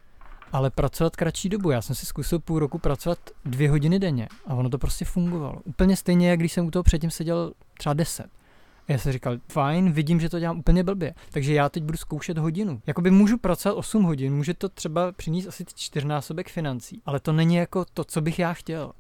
Ale 0.51 0.69
pracovat 0.69 1.15
kratší 1.15 1.49
dobu. 1.49 1.71
Já 1.71 1.81
jsem 1.81 1.95
si 1.95 2.05
zkusil 2.05 2.39
půl 2.39 2.59
roku 2.59 2.77
pracovat 2.77 3.19
dvě 3.45 3.69
hodiny 3.69 3.99
denně 3.99 4.27
a 4.47 4.53
ono 4.53 4.69
to 4.69 4.77
prostě 4.77 5.05
fungovalo. 5.05 5.61
Úplně 5.63 5.95
stejně, 5.95 6.29
jak 6.29 6.39
když 6.39 6.53
jsem 6.53 6.65
u 6.65 6.71
toho 6.71 6.83
předtím 6.83 7.11
seděl 7.11 7.53
třeba 7.77 7.93
deset. 7.93 8.38
Já 8.89 8.97
jsem 8.97 9.11
říkal, 9.11 9.37
fajn, 9.51 9.91
vidím, 9.91 10.19
že 10.19 10.29
to 10.29 10.39
dělám 10.39 10.59
úplně 10.59 10.83
blbě, 10.83 11.13
takže 11.31 11.53
já 11.53 11.69
teď 11.69 11.83
budu 11.83 11.97
zkoušet 11.97 12.37
hodinu. 12.37 12.81
Jakoby 12.87 13.11
můžu 13.11 13.37
pracovat 13.37 13.75
8 13.75 14.03
hodin, 14.03 14.35
může 14.35 14.53
to 14.53 14.69
třeba 14.69 15.11
přinést 15.11 15.47
asi 15.47 15.65
čtyřnásobek 15.75 16.49
financí, 16.49 17.01
ale 17.05 17.19
to 17.19 17.33
není 17.33 17.55
jako 17.55 17.85
to, 17.93 18.03
co 18.03 18.21
bych 18.21 18.39
já 18.39 18.53
chtěl. 18.53 18.91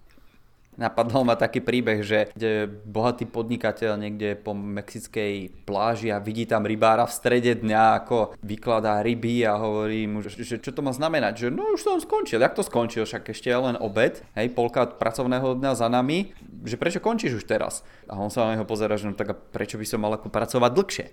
Napadol 0.79 1.27
ma 1.27 1.35
taký 1.35 1.59
príbeh, 1.59 1.99
že 1.99 2.31
kde 2.31 2.71
bohatý 2.87 3.27
podnikateľ 3.27 3.99
niekde 3.99 4.39
po 4.39 4.55
mexickej 4.55 5.51
pláži 5.67 6.07
a 6.07 6.23
vidí 6.23 6.47
tam 6.47 6.63
rybára 6.63 7.03
v 7.03 7.11
strede 7.11 7.51
dňa, 7.59 7.83
ako 7.99 8.39
vykladá 8.39 9.03
ryby 9.03 9.43
a 9.43 9.59
hovorí 9.59 10.07
mu, 10.07 10.23
že, 10.23 10.39
že 10.39 10.55
čo 10.63 10.71
to 10.71 10.79
má 10.79 10.95
znamenať, 10.95 11.33
že 11.35 11.47
no 11.51 11.75
už 11.75 11.83
som 11.83 11.99
skončil, 11.99 12.39
jak 12.39 12.55
to 12.55 12.63
skončil, 12.63 13.03
však 13.03 13.27
ešte 13.27 13.51
je 13.51 13.59
len 13.59 13.75
obed, 13.75 14.23
hej, 14.39 14.47
polka 14.55 14.87
pracovného 14.87 15.59
dňa 15.59 15.71
za 15.75 15.91
nami, 15.91 16.31
že 16.63 16.79
prečo 16.79 17.03
končíš 17.03 17.43
už 17.43 17.45
teraz? 17.45 17.83
A 18.07 18.15
on 18.15 18.31
sa 18.31 18.47
na 18.47 18.55
neho 18.55 18.63
pozera, 18.63 18.95
že 18.95 19.11
no 19.11 19.19
tak 19.19 19.31
a 19.31 19.35
prečo 19.35 19.75
by 19.75 19.83
som 19.83 19.99
mal 19.99 20.15
ako 20.15 20.31
pracovať 20.31 20.71
dlhšie? 20.71 21.05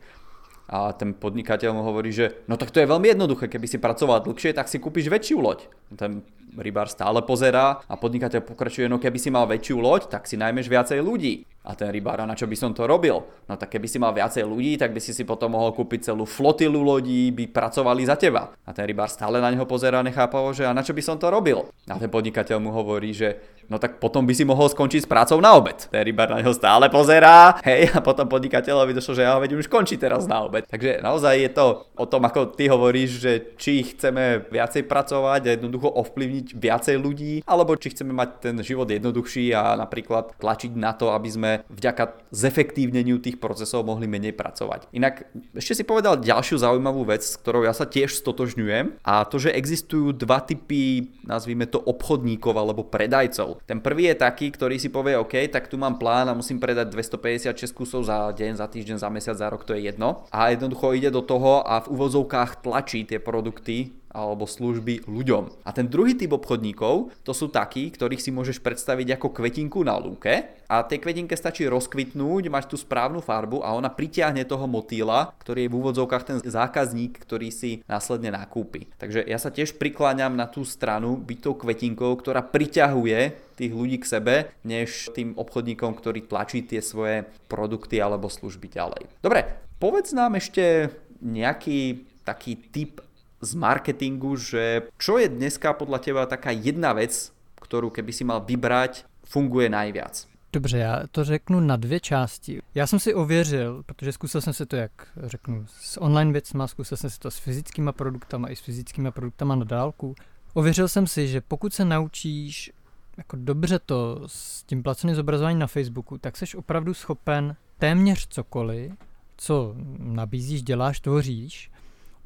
A 0.67 0.91
ten 0.95 1.15
podnikateľ 1.15 1.79
mu 1.79 1.83
hovorí, 1.87 2.11
že 2.11 2.43
no 2.51 2.59
tak 2.59 2.75
to 2.75 2.83
je 2.83 2.91
veľmi 2.91 3.15
jednoduché, 3.15 3.47
keby 3.47 3.71
si 3.71 3.79
pracoval 3.79 4.27
dlhšie, 4.27 4.51
tak 4.51 4.67
si 4.67 4.83
kúpiš 4.83 5.07
väčšiu 5.07 5.39
loď. 5.39 5.71
Ten 5.95 6.27
rybár 6.57 6.89
stále 6.89 7.21
pozerá 7.23 7.85
a 7.85 7.95
podnikateľ 7.95 8.41
pokračuje, 8.43 8.89
no 8.89 8.97
keby 8.97 9.19
si 9.21 9.29
mal 9.29 9.45
väčšiu 9.45 9.77
loď, 9.79 10.09
tak 10.09 10.25
si 10.25 10.41
najmeš 10.41 10.67
viacej 10.67 10.99
ľudí. 11.05 11.45
A 11.67 11.75
ten 11.75 11.91
rybár, 11.91 12.23
na 12.23 12.39
čo 12.39 12.47
by 12.47 12.55
som 12.55 12.71
to 12.71 12.87
robil? 12.87 13.27
No 13.51 13.59
tak 13.59 13.75
keby 13.75 13.91
si 13.91 13.99
mal 13.99 14.15
viacej 14.15 14.47
ľudí, 14.47 14.79
tak 14.79 14.95
by 14.95 15.03
si 15.03 15.11
si 15.11 15.27
potom 15.27 15.51
mohol 15.51 15.75
kúpiť 15.75 16.15
celú 16.15 16.23
flotilu 16.23 16.79
lodí, 16.79 17.35
by 17.35 17.51
pracovali 17.51 18.07
za 18.07 18.15
teba. 18.15 18.55
A 18.63 18.71
ten 18.71 18.87
rybár 18.87 19.11
stále 19.11 19.43
na 19.43 19.51
neho 19.51 19.67
pozerá 19.67 19.99
nechápavo, 19.99 20.55
že 20.55 20.63
a 20.63 20.71
na 20.71 20.87
čo 20.87 20.95
by 20.95 21.03
som 21.03 21.19
to 21.19 21.27
robil? 21.27 21.67
A 21.91 21.99
ten 21.99 22.07
podnikateľ 22.07 22.63
mu 22.63 22.71
hovorí, 22.71 23.11
že 23.11 23.43
no 23.67 23.83
tak 23.83 23.99
potom 23.99 24.23
by 24.23 24.31
si 24.31 24.47
mohol 24.47 24.71
skončiť 24.71 25.07
s 25.07 25.11
prácou 25.11 25.43
na 25.43 25.59
obed. 25.59 25.91
Ten 25.91 26.07
rybár 26.07 26.31
na 26.31 26.39
neho 26.39 26.55
stále 26.55 26.87
pozerá, 26.87 27.59
hej, 27.67 27.91
a 27.91 27.99
potom 27.99 28.31
podnikateľovi 28.31 28.95
došlo, 28.95 29.19
že 29.19 29.27
ja 29.27 29.35
veď 29.35 29.59
už 29.59 29.67
končí 29.67 29.99
teraz 29.99 30.31
na 30.31 30.47
obed. 30.47 30.63
Takže 30.71 31.03
naozaj 31.03 31.35
je 31.35 31.51
to 31.51 31.67
o 31.99 32.07
tom, 32.07 32.23
ako 32.31 32.55
ty 32.55 32.71
hovoríš, 32.71 33.11
že 33.19 33.33
či 33.59 33.83
chceme 33.83 34.47
viacej 34.55 34.87
pracovať 34.87 35.51
a 35.51 35.55
jednoducho 35.59 35.91
ovplyvniť 35.91 36.46
viacej 36.55 36.97
ľudí, 37.01 37.35
alebo 37.49 37.75
či 37.75 37.91
chceme 37.91 38.15
mať 38.15 38.31
ten 38.39 38.57
život 38.63 38.87
jednoduchší 38.87 39.51
a 39.57 39.75
napríklad 39.75 40.37
tlačiť 40.39 40.77
na 40.77 40.93
to, 40.95 41.11
aby 41.11 41.29
sme 41.33 41.51
vďaka 41.73 42.29
zefektívneniu 42.31 43.19
tých 43.19 43.41
procesov 43.41 43.89
mohli 43.89 44.07
menej 44.07 44.37
pracovať. 44.37 44.93
Inak 44.93 45.27
ešte 45.57 45.83
si 45.83 45.85
povedal 45.89 46.21
ďalšiu 46.21 46.61
zaujímavú 46.61 47.09
vec, 47.09 47.25
s 47.25 47.41
ktorou 47.41 47.65
ja 47.65 47.73
sa 47.73 47.89
tiež 47.89 48.13
stotožňujem 48.21 49.03
a 49.03 49.25
to, 49.25 49.41
že 49.41 49.55
existujú 49.55 50.13
dva 50.13 50.45
typy, 50.45 51.11
nazvíme 51.25 51.67
to 51.67 51.81
obchodníkov 51.81 52.55
alebo 52.55 52.87
predajcov. 52.87 53.65
Ten 53.65 53.81
prvý 53.81 54.13
je 54.13 54.23
taký, 54.23 54.53
ktorý 54.53 54.77
si 54.77 54.93
povie, 54.93 55.17
OK, 55.17 55.49
tak 55.49 55.67
tu 55.73 55.81
mám 55.81 55.97
plán 55.97 56.29
a 56.29 56.37
musím 56.37 56.61
predať 56.61 56.93
256 56.93 57.73
kusov 57.73 58.05
za 58.05 58.31
deň, 58.35 58.61
za 58.61 58.67
týždeň, 58.69 58.97
za 59.01 59.09
mesiac, 59.09 59.37
za 59.39 59.49
rok, 59.49 59.65
to 59.65 59.73
je 59.75 59.89
jedno. 59.89 60.27
A 60.31 60.53
jednoducho 60.53 60.93
ide 60.93 61.09
do 61.09 61.25
toho 61.25 61.65
a 61.65 61.81
v 61.83 61.93
uvozovkách 61.95 62.63
tlačí 62.63 63.07
tie 63.07 63.23
produkty 63.23 63.97
alebo 64.17 64.49
služby 64.49 65.05
ľuďom. 65.05 65.69
A 65.69 65.71
ten 65.77 65.85
druhý 65.93 66.17
typ 66.17 66.33
obchodníkov, 66.33 67.13
to 67.21 67.37
sú 67.37 67.53
takí, 67.53 67.93
ktorých 67.93 68.25
si 68.25 68.33
môžeš 68.33 68.65
predstaviť 68.65 69.21
ako 69.21 69.29
kvetinku 69.37 69.85
na 69.85 70.01
lúke 70.01 70.57
a 70.67 70.81
tej 70.83 71.05
kvetinke 71.05 71.37
stačí 71.37 71.69
rozkvitnúť, 71.69 72.49
mať 72.49 72.65
tú 72.73 72.81
správnu 72.81 73.21
farbu 73.21 73.61
a 73.61 73.77
ona 73.77 73.93
pritiahne 73.93 74.49
toho 74.49 74.65
motýla, 74.65 75.37
ktorý 75.45 75.69
je 75.69 75.71
v 75.71 75.79
úvodzovkách 75.79 76.25
ten 76.25 76.39
zákazník, 76.41 77.21
ktorý 77.21 77.53
si 77.53 77.85
následne 77.85 78.33
nakúpi. 78.33 78.89
Takže 78.97 79.23
ja 79.29 79.37
sa 79.37 79.53
tiež 79.53 79.77
prikláňam 79.77 80.33
na 80.33 80.49
tú 80.49 80.65
stranu 80.65 81.21
byť 81.21 81.39
tou 81.45 81.55
kvetinkou, 81.55 82.17
ktorá 82.19 82.41
priťahuje 82.41 83.47
tých 83.57 83.73
ľudí 83.73 84.03
k 84.03 84.11
sebe, 84.11 84.35
než 84.67 85.13
tým 85.15 85.39
obchodníkom, 85.39 85.97
ktorý 85.97 86.27
tlačí 86.27 86.67
tie 86.67 86.83
svoje 86.83 87.25
produkty 87.47 88.03
alebo 88.03 88.27
služby 88.29 88.69
ďalej. 88.69 89.09
Dobre, 89.23 89.47
povedz 89.79 90.13
nám 90.13 90.37
ešte 90.37 90.91
nejaký 91.23 92.05
taký 92.27 92.59
typ 92.75 93.06
z 93.47 93.55
marketingu, 93.55 94.35
že 94.37 94.91
čo 94.99 95.23
je 95.23 95.31
dneska 95.31 95.71
podľa 95.79 95.99
teba 96.03 96.27
taká 96.27 96.51
jedna 96.51 96.91
vec, 96.93 97.31
kterou 97.63 97.91
keby 97.91 98.13
si 98.13 98.27
mal 98.27 98.43
vybrať, 98.43 99.07
funguje 99.23 99.71
najviac? 99.71 100.27
Dobře, 100.53 100.79
já 100.79 101.03
to 101.11 101.25
řeknu 101.25 101.61
na 101.61 101.77
dvě 101.77 102.01
části. 102.01 102.63
Já 102.75 102.87
jsem 102.87 102.99
si 102.99 103.15
ověřil, 103.15 103.83
protože 103.87 104.13
zkusil 104.13 104.41
jsem 104.41 104.53
si 104.53 104.67
to, 104.67 104.77
jak 104.77 104.93
řeknu, 105.23 105.67
s 105.81 106.01
online 106.01 106.33
věcma, 106.33 106.67
zkusil 106.67 106.97
jsem 106.97 107.11
si 107.11 107.19
to 107.19 107.31
s 107.31 107.39
fyzickými 107.39 107.93
produktama 107.93 108.49
i 108.49 108.57
s 108.57 108.61
fyzickými 108.61 109.11
produktama 109.11 109.55
na 109.55 109.65
dálku. 109.65 110.15
Ověřil 110.55 110.89
jsem 110.89 111.07
si, 111.07 111.29
že 111.29 111.41
pokud 111.41 111.75
se 111.75 111.85
naučíš 111.85 112.73
jako 113.17 113.37
dobře 113.41 113.79
to 113.79 114.23
s 114.27 114.63
tím 114.63 114.83
placeným 114.83 115.17
zobrazováním 115.17 115.59
na 115.59 115.67
Facebooku, 115.67 116.19
tak 116.19 116.37
jsi 116.37 116.57
opravdu 116.57 116.95
schopen 116.95 117.57
téměř 117.79 118.29
cokoliv, 118.29 118.93
co 119.37 119.75
nabízíš, 119.99 120.63
děláš, 120.63 121.01
tvoříš, 121.01 121.71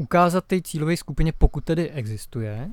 ukázat 0.01 0.45
té 0.45 0.61
cílové 0.61 0.97
skupině, 0.97 1.33
pokud 1.33 1.65
tedy 1.65 1.91
existuje, 1.91 2.71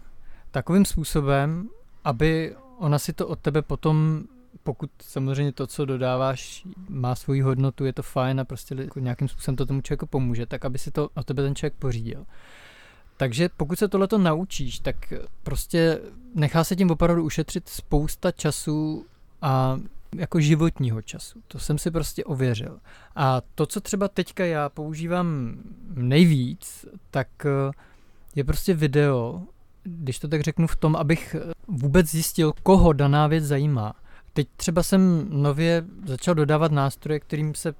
takovým 0.51 0.85
způsobem, 0.85 1.69
aby 2.03 2.55
ona 2.77 2.99
si 2.99 3.13
to 3.13 3.27
od 3.27 3.39
tebe 3.39 3.61
potom, 3.61 4.23
pokud 4.63 4.89
samozřejmě 5.01 5.51
to, 5.51 5.67
co 5.67 5.85
dodáváš, 5.85 6.67
má 6.89 7.15
svoji 7.15 7.41
hodnotu, 7.41 7.85
je 7.85 7.93
to 7.93 8.03
fajn 8.03 8.39
a 8.39 8.45
prostě 8.45 8.75
jako 8.75 8.99
nějakým 8.99 9.27
způsobem 9.27 9.55
to 9.55 9.65
tomu 9.65 9.81
člověku 9.81 10.05
pomůže, 10.05 10.45
tak 10.45 10.65
aby 10.65 10.77
si 10.77 10.91
to 10.91 11.09
od 11.13 11.25
tebe 11.25 11.43
ten 11.43 11.55
člověk 11.55 11.73
pořídil. 11.73 12.25
Takže 13.17 13.49
pokud 13.57 13.79
se 13.79 13.87
tohleto 13.87 14.17
naučíš, 14.17 14.79
tak 14.79 15.13
prostě 15.43 16.01
nechá 16.35 16.63
se 16.63 16.75
tím 16.75 16.91
opravdu 16.91 17.23
ušetřit 17.23 17.69
spousta 17.69 18.31
času 18.31 19.05
a 19.41 19.79
jako 20.15 20.39
životního 20.39 21.01
času. 21.01 21.41
To 21.47 21.59
jsem 21.59 21.77
si 21.77 21.91
prostě 21.91 22.23
ověřil. 22.23 22.79
A 23.15 23.41
to, 23.55 23.65
co 23.65 23.81
třeba 23.81 24.07
teďka 24.07 24.45
já 24.45 24.69
používám 24.69 25.57
nejvíc, 25.93 26.85
tak 27.11 27.27
eh, 27.45 27.71
je 28.35 28.43
prostě 28.43 28.73
video, 28.73 29.41
když 29.83 30.19
to 30.19 30.27
tak 30.27 30.41
řeknu 30.41 30.67
v 30.67 30.75
tom, 30.75 30.95
abych 30.95 31.35
vůbec 31.67 32.11
zjistil, 32.11 32.53
koho 32.63 32.93
daná 32.93 33.27
věc 33.27 33.43
zajímá. 33.43 33.93
Teď 34.33 34.47
třeba 34.55 34.83
jsem 34.83 35.27
nově 35.29 35.83
začal 36.05 36.35
dodávat 36.35 36.71
nástroje, 36.71 37.19
kterým 37.19 37.55
se 37.55 37.73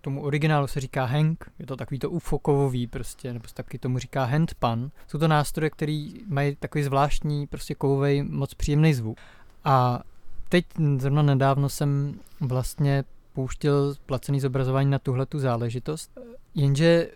tomu 0.00 0.22
originálu 0.22 0.66
se 0.66 0.80
říká 0.80 1.04
Hank, 1.04 1.50
je 1.58 1.66
to 1.66 1.76
takový 1.76 1.98
to 1.98 2.10
ufokovový 2.10 2.86
prostě, 2.86 3.32
nebo 3.32 3.48
se 3.48 3.54
taky 3.54 3.78
tomu 3.78 3.98
říká 3.98 4.24
handpan. 4.24 4.90
Jsou 5.08 5.18
to 5.18 5.28
nástroje, 5.28 5.70
které 5.70 6.08
mají 6.26 6.56
takový 6.56 6.84
zvláštní, 6.84 7.46
prostě 7.46 7.74
kovový, 7.74 8.22
moc 8.22 8.54
příjemný 8.54 8.94
zvuk. 8.94 9.18
A 9.64 10.02
teď 10.52 10.66
zrovna 10.98 11.22
nedávno 11.22 11.68
jsem 11.68 12.20
vlastně 12.40 13.04
pouštěl 13.32 13.94
placený 14.06 14.40
zobrazování 14.40 14.90
na 14.90 14.98
tuhle 14.98 15.26
tu 15.26 15.38
záležitost, 15.38 16.18
jenže 16.54 17.10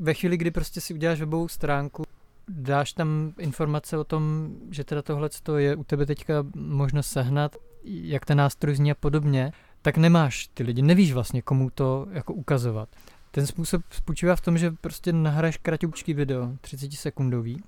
ve 0.00 0.14
chvíli, 0.14 0.36
kdy 0.36 0.50
prostě 0.50 0.80
si 0.80 0.94
uděláš 0.94 1.20
webovou 1.20 1.48
stránku, 1.48 2.04
dáš 2.48 2.92
tam 2.92 3.32
informace 3.38 3.98
o 3.98 4.04
tom, 4.04 4.54
že 4.70 4.84
teda 4.84 5.02
tohle 5.02 5.30
je 5.56 5.76
u 5.76 5.84
tebe 5.84 6.06
teďka 6.06 6.34
možnost 6.54 7.06
sehnat, 7.06 7.56
jak 7.84 8.26
ten 8.26 8.38
nástroj 8.38 8.74
zní 8.74 8.90
a 8.90 8.94
podobně, 8.94 9.52
tak 9.82 9.96
nemáš 9.96 10.46
ty 10.54 10.62
lidi, 10.62 10.82
nevíš 10.82 11.12
vlastně 11.12 11.42
komu 11.42 11.70
to 11.70 12.06
jako 12.10 12.34
ukazovat. 12.34 12.88
Ten 13.30 13.46
způsob 13.46 13.82
spočívá 13.90 14.36
v 14.36 14.40
tom, 14.40 14.58
že 14.58 14.70
prostě 14.70 15.12
nahraješ 15.12 15.56
kratoučký 15.56 16.14
video, 16.14 16.56
30 16.60 16.92
sekundový, 16.92 17.62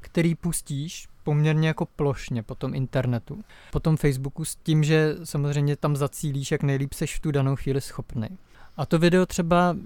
který 0.00 0.34
pustíš 0.34 1.09
poměrně 1.24 1.68
jako 1.68 1.86
plošně 1.86 2.42
po 2.42 2.54
tom 2.54 2.74
internetu, 2.74 3.44
po 3.72 3.80
tom 3.80 3.96
Facebooku 3.96 4.44
s 4.44 4.56
tím, 4.56 4.84
že 4.84 5.16
samozřejmě 5.24 5.76
tam 5.76 5.96
zacílíš, 5.96 6.50
jak 6.50 6.62
nejlíp 6.62 6.92
seš 6.92 7.16
v 7.16 7.20
tu 7.20 7.30
danou 7.30 7.56
chvíli 7.56 7.80
schopný. 7.80 8.28
A 8.76 8.86
to 8.86 8.98
video 8.98 9.26
třeba 9.26 9.76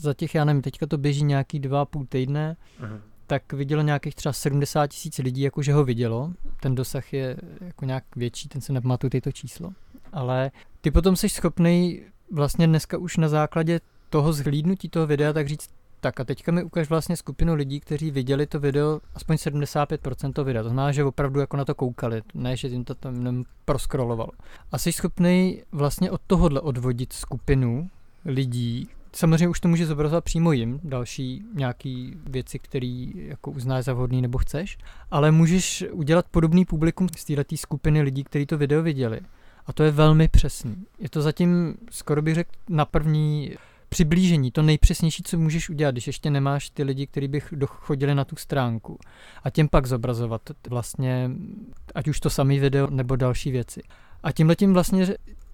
za 0.00 0.14
těch, 0.14 0.34
já 0.34 0.44
nevím, 0.44 0.62
teďka 0.62 0.86
to 0.86 0.98
běží 0.98 1.24
nějaký 1.24 1.58
dva 1.58 1.80
a 1.80 1.84
půl 1.84 2.06
týdne, 2.08 2.56
uh-huh. 2.80 3.00
tak 3.26 3.52
vidělo 3.52 3.82
nějakých 3.82 4.14
třeba 4.14 4.32
70 4.32 4.86
tisíc 4.86 5.18
lidí, 5.18 5.40
jakože 5.40 5.72
ho 5.72 5.84
vidělo. 5.84 6.32
Ten 6.60 6.74
dosah 6.74 7.12
je 7.12 7.36
jako 7.60 7.84
nějak 7.84 8.04
větší, 8.16 8.48
ten 8.48 8.60
se 8.60 8.72
nepamatuju 8.72 9.10
tyto 9.10 9.32
číslo. 9.32 9.72
Ale 10.12 10.50
ty 10.80 10.90
potom 10.90 11.16
jsi 11.16 11.28
schopný 11.28 12.02
vlastně 12.30 12.66
dneska 12.66 12.98
už 12.98 13.16
na 13.16 13.28
základě 13.28 13.80
toho 14.10 14.32
zhlídnutí 14.32 14.88
toho 14.88 15.06
videa 15.06 15.32
tak 15.32 15.48
říct, 15.48 15.68
tak 16.02 16.20
a 16.20 16.24
teďka 16.24 16.52
mi 16.52 16.62
ukáž 16.62 16.88
vlastně 16.88 17.16
skupinu 17.16 17.54
lidí, 17.54 17.80
kteří 17.80 18.10
viděli 18.10 18.46
to 18.46 18.60
video, 18.60 19.00
aspoň 19.14 19.36
75% 19.36 20.32
to 20.32 20.44
videa. 20.44 20.62
To 20.62 20.68
znamená, 20.68 20.92
že 20.92 21.04
opravdu 21.04 21.40
jako 21.40 21.56
na 21.56 21.64
to 21.64 21.74
koukali, 21.74 22.22
ne, 22.34 22.56
že 22.56 22.68
jim 22.68 22.84
to 22.84 22.94
tam 22.94 23.14
jenom 23.14 23.44
proskroloval. 23.64 24.30
A 24.72 24.78
jsi 24.78 24.92
schopný 24.92 25.62
vlastně 25.72 26.10
od 26.10 26.20
tohohle 26.26 26.60
odvodit 26.60 27.12
skupinu 27.12 27.90
lidí, 28.24 28.88
Samozřejmě 29.14 29.48
už 29.48 29.60
to 29.60 29.68
může 29.68 29.86
zobrazovat 29.86 30.24
přímo 30.24 30.52
jim, 30.52 30.80
další 30.84 31.44
nějaký 31.54 32.16
věci, 32.26 32.58
které 32.58 33.06
jako 33.14 33.50
uznáš 33.50 33.84
za 33.84 33.92
vhodný 33.92 34.22
nebo 34.22 34.38
chceš, 34.38 34.78
ale 35.10 35.30
můžeš 35.30 35.84
udělat 35.92 36.26
podobný 36.30 36.64
publikum 36.64 37.08
z 37.16 37.24
této 37.24 37.56
skupiny 37.56 38.02
lidí, 38.02 38.24
kteří 38.24 38.46
to 38.46 38.58
video 38.58 38.82
viděli. 38.82 39.20
A 39.66 39.72
to 39.72 39.82
je 39.82 39.90
velmi 39.90 40.28
přesný. 40.28 40.76
Je 40.98 41.08
to 41.08 41.22
zatím, 41.22 41.74
skoro 41.90 42.22
bych 42.22 42.34
řekl, 42.34 42.50
na 42.68 42.84
první 42.84 43.54
přiblížení, 43.92 44.50
to 44.50 44.62
nejpřesnější, 44.62 45.22
co 45.22 45.38
můžeš 45.38 45.70
udělat, 45.70 45.90
když 45.90 46.06
ještě 46.06 46.30
nemáš 46.30 46.70
ty 46.70 46.82
lidi, 46.82 47.06
kteří 47.06 47.28
by 47.28 47.40
chodili 47.66 48.14
na 48.14 48.24
tu 48.24 48.36
stránku 48.36 48.98
a 49.44 49.50
těm 49.50 49.68
pak 49.68 49.86
zobrazovat 49.86 50.42
vlastně, 50.68 51.30
ať 51.94 52.08
už 52.08 52.20
to 52.20 52.30
samý 52.30 52.58
video 52.58 52.90
nebo 52.90 53.16
další 53.16 53.50
věci. 53.50 53.82
A 54.22 54.32
tímhle 54.32 54.56
tím 54.56 54.72
vlastně, 54.72 55.06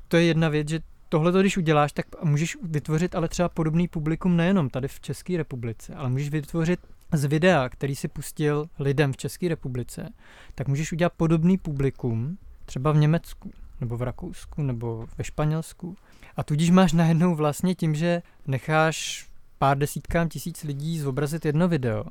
to 0.08 0.16
je 0.16 0.24
jedna 0.24 0.48
věc, 0.48 0.68
že 0.68 0.80
tohle, 1.08 1.40
když 1.40 1.56
uděláš, 1.56 1.92
tak 1.92 2.06
můžeš 2.24 2.56
vytvořit 2.62 3.14
ale 3.14 3.28
třeba 3.28 3.48
podobný 3.48 3.88
publikum 3.88 4.36
nejenom 4.36 4.70
tady 4.70 4.88
v 4.88 5.00
České 5.00 5.36
republice, 5.36 5.94
ale 5.94 6.10
můžeš 6.10 6.30
vytvořit 6.30 6.80
z 7.12 7.24
videa, 7.24 7.68
který 7.68 7.96
si 7.96 8.08
pustil 8.08 8.66
lidem 8.78 9.12
v 9.12 9.16
České 9.16 9.48
republice, 9.48 10.08
tak 10.54 10.68
můžeš 10.68 10.92
udělat 10.92 11.12
podobný 11.16 11.58
publikum 11.58 12.38
třeba 12.66 12.92
v 12.92 12.96
Německu 12.96 13.50
nebo 13.80 13.96
v 13.96 14.02
Rakousku, 14.02 14.62
nebo 14.62 15.06
ve 15.18 15.24
Španělsku. 15.24 15.96
A 16.36 16.42
tudíž 16.42 16.70
máš 16.70 16.92
najednou 16.92 17.34
vlastně 17.34 17.74
tím, 17.74 17.94
že 17.94 18.22
necháš 18.46 19.28
pár 19.58 19.78
desítkám 19.78 20.28
tisíc 20.28 20.64
lidí 20.64 20.98
zobrazit 20.98 21.44
jedno 21.44 21.68
video, 21.68 22.04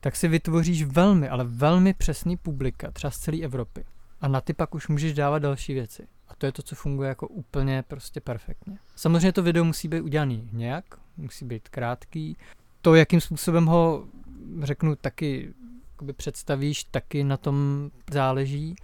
tak 0.00 0.16
si 0.16 0.28
vytvoříš 0.28 0.82
velmi, 0.82 1.28
ale 1.28 1.44
velmi 1.44 1.94
přesný 1.94 2.36
publika, 2.36 2.90
třeba 2.90 3.10
z 3.10 3.18
celé 3.18 3.38
Evropy. 3.38 3.84
A 4.20 4.28
na 4.28 4.40
ty 4.40 4.52
pak 4.52 4.74
už 4.74 4.88
můžeš 4.88 5.14
dávat 5.14 5.38
další 5.38 5.74
věci. 5.74 6.06
A 6.28 6.34
to 6.34 6.46
je 6.46 6.52
to, 6.52 6.62
co 6.62 6.74
funguje 6.74 7.08
jako 7.08 7.28
úplně 7.28 7.84
prostě 7.88 8.20
perfektně. 8.20 8.78
Samozřejmě 8.96 9.32
to 9.32 9.42
video 9.42 9.64
musí 9.64 9.88
být 9.88 10.00
udělaný 10.00 10.48
nějak, 10.52 10.84
musí 11.16 11.44
být 11.44 11.68
krátký. 11.68 12.36
To, 12.82 12.94
jakým 12.94 13.20
způsobem 13.20 13.66
ho, 13.66 14.04
řeknu, 14.62 14.96
taky 14.96 15.54
představíš, 16.16 16.84
taky 16.84 17.24
na 17.24 17.36
tom 17.36 17.90
záleží 18.12 18.76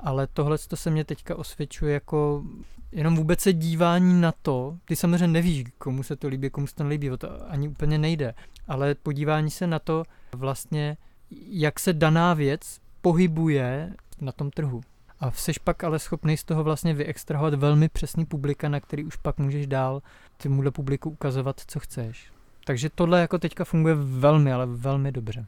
ale 0.00 0.26
tohle 0.26 0.58
to 0.58 0.76
se 0.76 0.90
mě 0.90 1.04
teďka 1.04 1.36
osvědčuje 1.36 1.94
jako 1.94 2.44
jenom 2.92 3.16
vůbec 3.16 3.40
se 3.40 3.52
dívání 3.52 4.20
na 4.20 4.32
to, 4.42 4.76
ty 4.84 4.96
samozřejmě 4.96 5.26
nevíš, 5.26 5.64
komu 5.78 6.02
se 6.02 6.16
to 6.16 6.28
líbí, 6.28 6.50
komu 6.50 6.66
se 6.66 6.74
to 6.74 6.84
nelíbí, 6.84 7.10
o 7.10 7.16
to 7.16 7.50
ani 7.50 7.68
úplně 7.68 7.98
nejde, 7.98 8.34
ale 8.68 8.94
podívání 8.94 9.50
se 9.50 9.66
na 9.66 9.78
to 9.78 10.04
vlastně, 10.32 10.96
jak 11.50 11.80
se 11.80 11.92
daná 11.92 12.34
věc 12.34 12.80
pohybuje 13.00 13.92
na 14.20 14.32
tom 14.32 14.50
trhu. 14.50 14.80
A 15.20 15.30
jsi 15.30 15.52
pak 15.64 15.84
ale 15.84 15.98
schopný 15.98 16.36
z 16.36 16.44
toho 16.44 16.64
vlastně 16.64 16.94
vyextrahovat 16.94 17.54
velmi 17.54 17.88
přesný 17.88 18.26
publika, 18.26 18.68
na 18.68 18.80
který 18.80 19.04
už 19.04 19.16
pak 19.16 19.38
můžeš 19.38 19.66
dál 19.66 20.02
tymuhle 20.36 20.70
publiku 20.70 21.10
ukazovat, 21.10 21.60
co 21.66 21.80
chceš. 21.80 22.32
Takže 22.64 22.90
tohle 22.94 23.20
jako 23.20 23.38
teďka 23.38 23.64
funguje 23.64 23.94
velmi, 23.94 24.52
ale 24.52 24.66
velmi 24.66 25.12
dobře. 25.12 25.46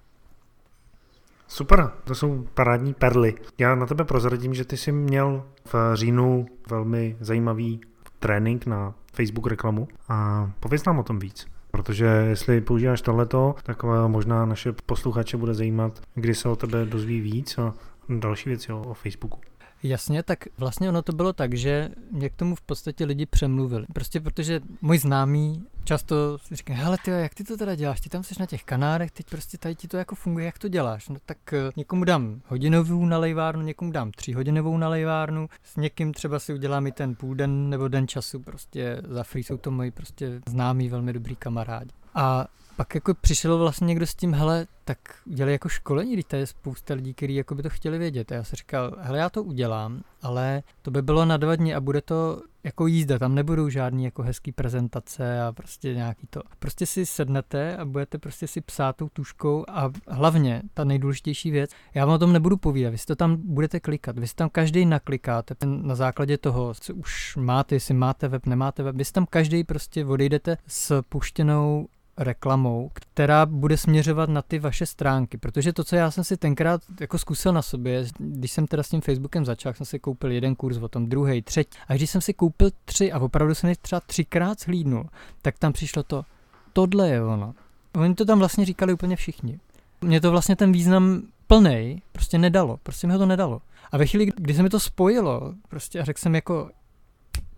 Super, 1.53 1.91
to 2.05 2.15
jsou 2.15 2.47
parádní 2.55 2.95
perly. 2.95 3.35
Já 3.59 3.75
na 3.75 3.87
tebe 3.87 4.05
prozradím, 4.05 4.55
že 4.55 4.65
ty 4.65 4.77
jsi 4.77 4.93
měl 4.93 5.45
v 5.73 5.75
říjnu 5.95 6.47
velmi 6.71 7.17
zajímavý 7.21 7.81
trénink 8.19 8.67
na 8.67 8.95
Facebook 9.13 9.47
reklamu 9.47 9.89
a 10.09 10.51
pověz 10.61 10.85
nám 10.85 10.99
o 10.99 11.03
tom 11.03 11.19
víc. 11.19 11.47
Protože 11.71 12.07
jestli 12.07 12.61
používáš 12.61 13.03
tohleto, 13.03 13.55
tak 13.63 13.83
možná 14.07 14.47
naše 14.47 14.73
posluchače 14.87 15.37
bude 15.37 15.55
zajímat, 15.55 16.01
kdy 16.15 16.35
se 16.35 16.49
o 16.49 16.57
tebe 16.57 16.85
dozví 16.85 17.21
víc 17.21 17.59
a 17.59 17.75
další 18.09 18.49
věci 18.49 18.73
o, 18.73 18.81
o 18.81 18.95
Facebooku. 18.95 19.41
Jasně, 19.83 20.23
tak 20.23 20.39
vlastně 20.59 20.89
ono 20.89 21.03
to 21.03 21.13
bylo 21.13 21.33
tak, 21.33 21.55
že 21.55 21.89
mě 22.11 22.31
k 22.31 22.37
tomu 22.37 22.55
v 22.55 22.63
podstatě 22.63 23.05
lidi 23.05 23.27
přemluvili. 23.27 23.87
Prostě 23.93 24.21
protože 24.21 24.61
můj 24.81 24.99
známý 24.99 25.67
často 25.85 26.39
říká, 26.53 26.75
hele 26.75 26.99
ty, 27.05 27.11
jak 27.11 27.35
ty 27.35 27.45
to 27.45 27.57
teda 27.57 27.75
děláš, 27.75 28.01
ty 28.01 28.09
tam 28.09 28.23
jsi 28.23 28.35
na 28.41 28.47
těch 28.47 28.65
kanárech, 28.65 29.11
teď 29.11 29.27
prostě 29.31 29.59
tady 29.59 29.75
ti 29.75 29.89
to 29.89 29.97
jako 29.97 30.15
funguje, 30.15 30.47
jak 30.47 30.59
to 30.59 30.69
děláš? 30.69 31.09
No 31.09 31.17
tak 31.27 31.39
uh, 31.53 31.59
někomu 31.77 32.05
dám 32.05 32.41
hodinovou 32.47 33.07
nalejvárnu, 33.07 33.63
někomu 33.63 33.93
dám 33.93 34.13
tříhodinovou 34.13 34.79
nalejvárnu, 34.79 35.49
s 35.63 35.77
někým 35.77 36.13
třeba 36.13 36.39
si 36.39 36.55
udělám 36.55 36.87
i 36.87 36.93
ten 36.93 37.15
půl 37.15 37.35
den 37.35 37.71
nebo 37.71 37.89
den 37.89 38.09
času, 38.09 38.41
prostě 38.41 39.03
za 39.09 39.23
free 39.23 39.45
jsou 39.45 39.57
to 39.57 39.71
moji 39.71 39.91
prostě 39.91 40.41
známí, 40.49 40.89
velmi 40.89 41.13
dobrý 41.13 41.37
kamarádi. 41.37 41.91
A 42.15 42.47
pak 42.81 42.95
jako 42.95 43.15
přišel 43.15 43.59
vlastně 43.59 43.87
někdo 43.87 44.07
s 44.07 44.15
tím, 44.15 44.35
hele, 44.35 44.67
tak 44.85 44.99
udělali 45.27 45.53
jako 45.53 45.69
školení, 45.69 46.13
když 46.13 46.25
tady 46.25 46.43
je 46.43 46.47
spousta 46.47 46.95
lidí, 46.95 47.15
kteří 47.15 47.35
jako 47.35 47.55
by 47.55 47.63
to 47.63 47.71
chtěli 47.71 47.99
vědět. 47.99 48.33
A 48.33 48.35
já 48.35 48.45
jsem 48.45 48.57
říkal, 48.57 48.97
hele, 48.99 49.19
já 49.19 49.31
to 49.31 49.43
udělám, 49.43 50.03
ale 50.23 50.63
to 50.83 50.91
by 50.91 51.03
bylo 51.03 51.25
na 51.25 51.37
dva 51.37 51.57
dny 51.57 51.75
a 51.75 51.81
bude 51.81 52.03
to 52.03 52.43
jako 52.65 52.87
jízda, 52.87 53.19
tam 53.19 53.35
nebudou 53.35 53.69
žádný 53.69 54.05
jako 54.05 54.23
hezký 54.23 54.53
prezentace 54.53 55.43
a 55.43 55.53
prostě 55.53 55.95
nějaký 55.95 56.27
to. 56.31 56.43
Prostě 56.59 56.87
si 56.87 57.07
sednete 57.07 57.77
a 57.77 57.85
budete 57.85 58.19
prostě 58.19 58.47
si 58.47 58.61
psát 58.61 58.97
tou 58.97 59.09
tuškou 59.09 59.65
a 59.69 59.91
hlavně 60.09 60.63
ta 60.75 60.85
nejdůležitější 60.85 61.51
věc, 61.51 61.71
já 61.95 62.07
vám 62.07 62.15
o 62.15 62.19
tom 62.19 62.33
nebudu 62.33 62.57
povídat, 62.57 62.93
vy 62.93 62.99
si 62.99 63.07
to 63.07 63.17
tam 63.17 63.37
budete 63.37 63.81
klikat, 63.81 64.19
vy 64.19 64.29
si 64.29 64.35
tam 64.35 64.49
každý 64.49 64.87
naklikáte 64.87 65.55
na 65.67 65.95
základě 65.95 66.39
toho, 66.39 66.75
co 66.75 66.95
už 66.95 67.37
máte, 67.37 67.75
jestli 67.75 67.95
máte 67.95 68.29
web, 68.29 68.47
nemáte 68.47 68.83
web, 68.83 68.97
vy 68.97 69.05
si 69.05 69.13
tam 69.13 69.27
každý 69.27 69.65
prostě 69.65 70.05
odejdete 70.05 70.57
s 70.67 71.03
puštěnou 71.03 71.89
reklamou, 72.21 72.91
která 72.95 73.47
bude 73.47 73.77
směřovat 73.77 74.31
na 74.31 74.43
ty 74.43 74.59
vaše 74.59 74.87
stránky, 74.87 75.39
protože 75.39 75.73
to, 75.73 75.85
co 75.85 75.97
já 75.97 76.11
jsem 76.11 76.25
si 76.25 76.37
tenkrát 76.37 76.81
jako 77.01 77.19
zkusil 77.19 77.53
na 77.53 77.63
sobě, 77.63 78.05
když 78.19 78.53
jsem 78.53 78.67
teda 78.67 78.83
s 78.83 78.89
tím 78.89 79.01
Facebookem 79.01 79.45
začal, 79.45 79.75
jsem 79.75 79.87
si 79.87 79.99
koupil 79.99 80.31
jeden 80.33 80.55
kurz 80.55 80.77
o 80.77 80.89
tom, 80.89 81.09
druhý, 81.09 81.43
třetí, 81.43 81.79
a 81.89 81.95
když 81.95 82.11
jsem 82.11 82.21
si 82.21 82.35
koupil 82.35 82.71
tři 82.85 83.13
a 83.13 83.19
opravdu 83.19 83.55
jsem 83.55 83.71
je 83.71 83.77
třeba 83.77 84.01
třikrát 84.01 84.61
zhlídnul, 84.61 85.07
tak 85.43 85.59
tam 85.59 85.73
přišlo 85.73 86.03
to, 86.03 86.25
tohle 86.73 87.09
je 87.09 87.25
ono. 87.25 87.55
Oni 87.95 88.15
to 88.15 88.25
tam 88.25 88.39
vlastně 88.39 88.65
říkali 88.65 88.93
úplně 88.93 89.17
všichni. 89.17 89.59
Mě 90.01 90.21
to 90.21 90.31
vlastně 90.31 90.57
ten 90.57 90.73
význam 90.73 91.23
plnej 91.47 92.03
prostě 92.13 92.39
nedalo, 92.39 92.77
prostě 92.83 93.07
mi 93.07 93.13
ho 93.13 93.19
to 93.19 93.27
nedalo. 93.27 93.63
A 93.93 93.99
ve 93.99 94.07
chvíli, 94.07 94.33
kdy 94.37 94.55
se 94.55 94.63
mi 94.63 94.69
to 94.69 94.81
spojilo, 94.81 95.55
prostě 95.69 96.01
a 96.01 96.05
řekl 96.05 96.21
jsem 96.21 96.35
jako 96.35 96.71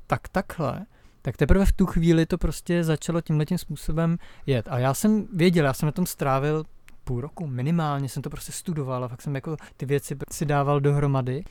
tak 0.07 0.29
takhle, 0.29 0.87
tak 1.23 1.37
teprve 1.37 1.67
v 1.67 1.73
tu 1.73 1.87
chvíli 1.87 2.27
to 2.27 2.39
prostě 2.39 2.85
začalo 2.85 3.21
tímhle 3.21 3.47
tím 3.47 3.59
způsobem 3.59 4.19
jet. 4.47 4.69
A 4.71 4.79
já 4.79 4.95
jsem 4.95 5.27
věděl, 5.33 5.65
já 5.65 5.73
jsem 5.73 5.87
na 5.87 5.93
tom 5.93 6.07
strávil 6.07 6.65
půl 7.05 7.21
roku 7.21 7.47
minimálně, 7.47 8.09
jsem 8.09 8.23
to 8.23 8.31
prostě 8.31 8.53
studoval 8.53 9.05
a 9.05 9.09
fakt 9.09 9.23
jsem 9.23 9.35
jako 9.35 9.57
ty 9.77 9.87
věci 9.87 10.17
si 10.33 10.47
dával 10.47 10.81
dohromady. 10.81 11.45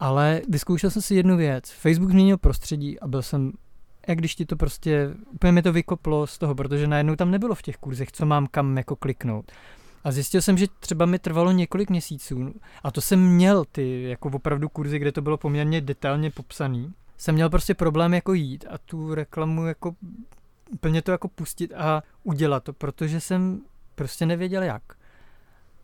Ale 0.00 0.40
vyzkoušel 0.48 0.90
jsem 0.90 1.02
si 1.02 1.14
jednu 1.14 1.36
věc. 1.36 1.70
Facebook 1.70 2.10
změnil 2.10 2.38
prostředí 2.38 3.00
a 3.00 3.08
byl 3.08 3.22
jsem 3.22 3.52
jak 4.08 4.18
když 4.18 4.34
ti 4.34 4.46
to 4.46 4.56
prostě, 4.56 5.14
úplně 5.30 5.52
mi 5.52 5.62
to 5.62 5.72
vykoplo 5.72 6.26
z 6.26 6.38
toho, 6.38 6.54
protože 6.54 6.86
najednou 6.86 7.16
tam 7.16 7.30
nebylo 7.30 7.54
v 7.54 7.62
těch 7.62 7.76
kurzech, 7.76 8.12
co 8.12 8.26
mám 8.26 8.46
kam 8.46 8.76
jako 8.76 8.96
kliknout. 8.96 9.52
A 10.04 10.12
zjistil 10.12 10.42
jsem, 10.42 10.58
že 10.58 10.66
třeba 10.80 11.06
mi 11.06 11.18
trvalo 11.18 11.52
několik 11.52 11.90
měsíců, 11.90 12.54
a 12.82 12.90
to 12.90 13.00
jsem 13.00 13.28
měl 13.28 13.64
ty 13.64 14.02
jako 14.02 14.28
opravdu 14.28 14.68
kurzy, 14.68 14.98
kde 14.98 15.12
to 15.12 15.22
bylo 15.22 15.36
poměrně 15.36 15.80
detailně 15.80 16.30
popsaný, 16.30 16.92
jsem 17.16 17.34
měl 17.34 17.50
prostě 17.50 17.74
problém 17.74 18.14
jako 18.14 18.32
jít 18.32 18.64
a 18.70 18.78
tu 18.78 19.14
reklamu 19.14 19.66
jako 19.66 19.94
úplně 20.70 21.02
to 21.02 21.10
jako 21.10 21.28
pustit 21.28 21.72
a 21.76 22.02
udělat 22.22 22.64
to, 22.64 22.72
protože 22.72 23.20
jsem 23.20 23.60
prostě 23.94 24.26
nevěděl 24.26 24.62
jak. 24.62 24.82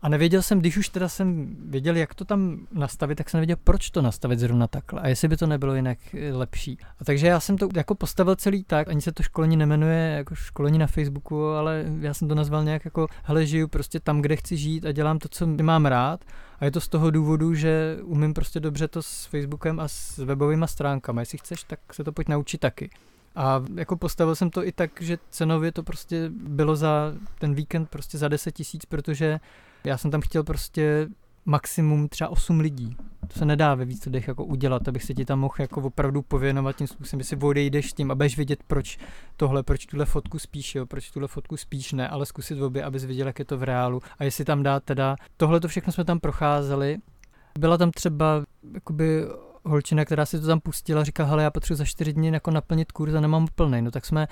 A 0.01 0.09
nevěděl 0.09 0.41
jsem, 0.41 0.59
když 0.59 0.77
už 0.77 0.89
teda 0.89 1.09
jsem 1.09 1.55
věděl, 1.69 1.95
jak 1.95 2.15
to 2.15 2.25
tam 2.25 2.67
nastavit, 2.71 3.15
tak 3.15 3.29
jsem 3.29 3.37
nevěděl, 3.37 3.57
proč 3.63 3.89
to 3.89 4.01
nastavit 4.01 4.39
zrovna 4.39 4.67
takhle 4.67 5.01
a 5.01 5.07
jestli 5.07 5.27
by 5.27 5.37
to 5.37 5.47
nebylo 5.47 5.75
jinak 5.75 5.97
eh, 6.13 6.33
lepší. 6.33 6.77
A 6.99 7.05
takže 7.05 7.27
já 7.27 7.39
jsem 7.39 7.57
to 7.57 7.69
jako 7.75 7.95
postavil 7.95 8.35
celý 8.35 8.63
tak, 8.63 8.87
ani 8.87 9.01
se 9.01 9.11
to 9.11 9.23
školení 9.23 9.57
nemenuje 9.57 10.13
jako 10.17 10.35
školení 10.35 10.77
na 10.77 10.87
Facebooku, 10.87 11.47
ale 11.47 11.85
já 11.99 12.13
jsem 12.13 12.27
to 12.27 12.35
nazval 12.35 12.63
nějak 12.63 12.85
jako, 12.85 13.07
hele, 13.23 13.45
žiju 13.45 13.67
prostě 13.67 13.99
tam, 13.99 14.21
kde 14.21 14.35
chci 14.35 14.57
žít 14.57 14.85
a 14.85 14.91
dělám 14.91 15.19
to, 15.19 15.29
co 15.29 15.47
mám 15.47 15.85
rád. 15.85 16.25
A 16.63 16.65
je 16.65 16.71
to 16.71 16.81
z 16.81 16.87
toho 16.87 17.11
důvodu, 17.11 17.53
že 17.53 17.97
umím 18.03 18.33
prostě 18.33 18.59
dobře 18.59 18.87
to 18.87 19.01
s 19.01 19.25
Facebookem 19.25 19.79
a 19.79 19.87
s 19.87 20.17
webovými 20.17 20.65
stránkami. 20.67 21.21
Jestli 21.21 21.37
chceš, 21.37 21.63
tak 21.63 21.79
se 21.93 22.03
to 22.03 22.11
pojď 22.11 22.27
naučit 22.27 22.57
taky. 22.57 22.89
A 23.35 23.63
jako 23.75 23.97
postavil 23.97 24.35
jsem 24.35 24.49
to 24.49 24.65
i 24.67 24.71
tak, 24.71 25.01
že 25.01 25.17
cenově 25.29 25.71
to 25.71 25.83
prostě 25.83 26.29
bylo 26.29 26.75
za 26.75 27.13
ten 27.39 27.53
víkend 27.53 27.89
prostě 27.89 28.17
za 28.17 28.27
10 28.27 28.51
tisíc, 28.51 28.85
protože 28.85 29.39
já 29.83 29.97
jsem 29.97 30.11
tam 30.11 30.21
chtěl 30.21 30.43
prostě 30.43 31.07
maximum 31.45 32.09
třeba 32.09 32.29
8 32.29 32.59
lidí. 32.59 32.95
To 33.27 33.39
se 33.39 33.45
nedá 33.45 33.75
ve 33.75 33.85
výsledech 33.85 34.27
jako 34.27 34.45
udělat, 34.45 34.87
abych 34.87 35.03
se 35.03 35.13
ti 35.13 35.25
tam 35.25 35.39
mohl 35.39 35.55
jako 35.59 35.81
opravdu 35.81 36.21
pověnovat 36.21 36.75
tím 36.75 36.87
způsobem, 36.87 37.21
že 37.21 37.27
si 37.27 37.35
odejdeš 37.35 37.89
s 37.89 37.93
tím 37.93 38.11
a 38.11 38.15
budeš 38.15 38.37
vědět, 38.37 38.63
proč 38.67 38.97
tohle, 39.37 39.63
proč 39.63 39.85
tuhle 39.85 40.05
fotku 40.05 40.39
spíš, 40.39 40.75
jo, 40.75 40.85
proč 40.85 41.11
tuhle 41.11 41.27
fotku 41.27 41.57
spíš 41.57 41.93
ne, 41.93 42.09
ale 42.09 42.25
zkusit 42.25 42.61
obě, 42.61 42.83
abys 42.83 43.03
viděl, 43.03 43.27
jak 43.27 43.39
je 43.39 43.45
to 43.45 43.57
v 43.57 43.63
reálu 43.63 44.01
a 44.19 44.23
jestli 44.23 44.45
tam 44.45 44.63
dá 44.63 44.79
teda, 44.79 45.15
tohle 45.37 45.59
to 45.59 45.67
všechno 45.67 45.93
jsme 45.93 46.05
tam 46.05 46.19
procházeli. 46.19 46.97
Byla 47.59 47.77
tam 47.77 47.91
třeba 47.91 48.43
jakoby 48.73 49.25
holčina, 49.65 50.05
která 50.05 50.25
si 50.25 50.39
to 50.39 50.47
tam 50.47 50.59
pustila, 50.59 51.03
říká, 51.03 51.23
hele, 51.23 51.43
já 51.43 51.51
potřebuji 51.51 51.77
za 51.77 51.85
čtyři 51.85 52.13
dny 52.13 52.27
jako 52.27 52.51
naplnit 52.51 52.91
kurz 52.91 53.13
a 53.13 53.21
nemám 53.21 53.47
plný. 53.55 53.81
No 53.81 53.91
tak 53.91 54.05
jsme 54.05 54.27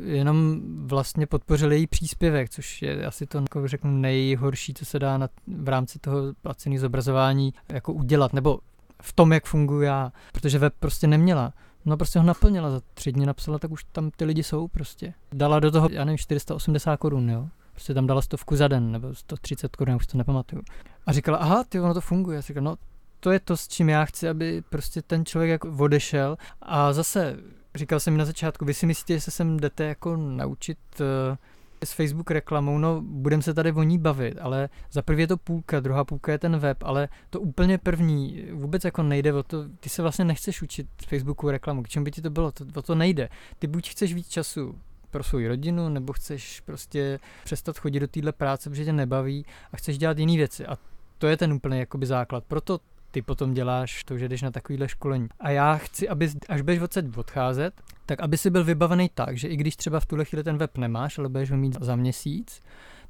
jenom 0.00 0.60
vlastně 0.86 1.26
podpořili 1.26 1.76
její 1.76 1.86
příspěvek, 1.86 2.50
což 2.50 2.82
je 2.82 3.06
asi 3.06 3.26
to, 3.26 3.38
jako 3.38 3.68
řeknu, 3.68 3.90
nejhorší, 3.90 4.74
co 4.74 4.84
se 4.84 4.98
dá 4.98 5.18
na, 5.18 5.28
v 5.46 5.68
rámci 5.68 5.98
toho 5.98 6.18
placeného 6.42 6.80
zobrazování 6.80 7.54
jako 7.68 7.92
udělat, 7.92 8.32
nebo 8.32 8.58
v 9.02 9.12
tom, 9.12 9.32
jak 9.32 9.46
funguje 9.46 9.86
já, 9.86 10.12
protože 10.32 10.58
web 10.58 10.74
prostě 10.80 11.06
neměla. 11.06 11.52
No 11.84 11.96
prostě 11.96 12.18
ho 12.18 12.24
naplnila, 12.24 12.70
za 12.70 12.80
tři 12.94 13.12
dny 13.12 13.26
napsala, 13.26 13.58
tak 13.58 13.70
už 13.70 13.84
tam 13.84 14.10
ty 14.10 14.24
lidi 14.24 14.42
jsou 14.42 14.68
prostě. 14.68 15.14
Dala 15.32 15.60
do 15.60 15.70
toho, 15.70 15.88
já 15.90 16.04
nevím, 16.04 16.18
480 16.18 16.96
korun, 16.96 17.30
jo. 17.30 17.48
Prostě 17.72 17.94
tam 17.94 18.06
dala 18.06 18.22
stovku 18.22 18.56
za 18.56 18.68
den, 18.68 18.92
nebo 18.92 19.14
130 19.14 19.76
korun, 19.76 19.94
už 19.94 20.06
to 20.06 20.18
nepamatuju. 20.18 20.62
A 21.06 21.12
říkala, 21.12 21.38
aha, 21.38 21.64
ty, 21.68 21.80
ono 21.80 21.94
to 21.94 22.00
funguje. 22.00 22.34
Já 22.34 22.40
říkala, 22.40 22.64
no 22.64 22.76
to 23.24 23.32
je 23.32 23.40
to, 23.40 23.56
s 23.56 23.68
čím 23.68 23.88
já 23.88 24.04
chci, 24.04 24.28
aby 24.28 24.62
prostě 24.68 25.02
ten 25.02 25.24
člověk 25.24 25.50
jako 25.50 25.76
odešel. 25.78 26.36
A 26.62 26.92
zase, 26.92 27.36
říkal 27.74 28.00
jsem 28.00 28.16
na 28.16 28.24
začátku, 28.24 28.64
vy 28.64 28.74
si 28.74 28.86
myslíte, 28.86 29.14
že 29.14 29.20
se 29.20 29.30
sem 29.30 29.56
jdete 29.56 29.84
jako 29.84 30.16
naučit 30.16 30.78
uh, 31.00 31.36
s 31.84 31.92
Facebook 31.92 32.30
reklamou, 32.30 32.78
no 32.78 33.02
budeme 33.02 33.42
se 33.42 33.54
tady 33.54 33.72
o 33.72 33.82
ní 33.82 33.98
bavit, 33.98 34.38
ale 34.40 34.68
za 34.92 35.02
první 35.02 35.20
je 35.20 35.26
to 35.26 35.36
půlka, 35.36 35.80
druhá 35.80 36.04
půlka 36.04 36.32
je 36.32 36.38
ten 36.38 36.58
web, 36.58 36.82
ale 36.82 37.08
to 37.30 37.40
úplně 37.40 37.78
první 37.78 38.46
vůbec 38.52 38.84
jako 38.84 39.02
nejde 39.02 39.32
o 39.32 39.42
to, 39.42 39.64
ty 39.80 39.88
se 39.88 40.02
vlastně 40.02 40.24
nechceš 40.24 40.62
učit 40.62 40.86
Facebooku 41.08 41.50
reklamu, 41.50 41.82
k 41.82 41.88
čemu 41.88 42.04
by 42.04 42.10
ti 42.10 42.22
to 42.22 42.30
bylo, 42.30 42.52
to, 42.52 42.64
o 42.74 42.82
to 42.82 42.94
nejde. 42.94 43.28
Ty 43.58 43.66
buď 43.66 43.90
chceš 43.90 44.14
víc 44.14 44.28
času 44.28 44.74
pro 45.10 45.22
svou 45.22 45.48
rodinu, 45.48 45.88
nebo 45.88 46.12
chceš 46.12 46.60
prostě 46.60 47.18
přestat 47.44 47.78
chodit 47.78 48.00
do 48.00 48.08
téhle 48.08 48.32
práce, 48.32 48.70
protože 48.70 48.84
tě 48.84 48.92
nebaví 48.92 49.46
a 49.72 49.76
chceš 49.76 49.98
dělat 49.98 50.18
jiné 50.18 50.36
věci. 50.36 50.66
A 50.66 50.78
to 51.18 51.26
je 51.26 51.36
ten 51.36 51.52
úplný 51.52 51.78
jakoby 51.78 52.06
základ. 52.06 52.44
Proto 52.44 52.80
ty 53.14 53.22
potom 53.22 53.54
děláš 53.54 54.04
to, 54.04 54.18
že 54.18 54.28
jdeš 54.28 54.42
na 54.42 54.50
takovýhle 54.50 54.88
školení. 54.88 55.28
A 55.40 55.50
já 55.50 55.76
chci, 55.76 56.08
aby 56.08 56.30
až 56.48 56.60
budeš 56.60 56.80
odsaď 56.80 57.04
odcházet, 57.16 57.82
tak 58.06 58.20
aby 58.20 58.38
si 58.38 58.50
byl 58.50 58.64
vybavený 58.64 59.10
tak, 59.14 59.38
že 59.38 59.48
i 59.48 59.56
když 59.56 59.76
třeba 59.76 60.00
v 60.00 60.06
tuhle 60.06 60.24
chvíli 60.24 60.44
ten 60.44 60.58
web 60.58 60.78
nemáš, 60.78 61.18
ale 61.18 61.28
budeš 61.28 61.50
ho 61.50 61.56
mít 61.56 61.76
za 61.80 61.96
měsíc, 61.96 62.60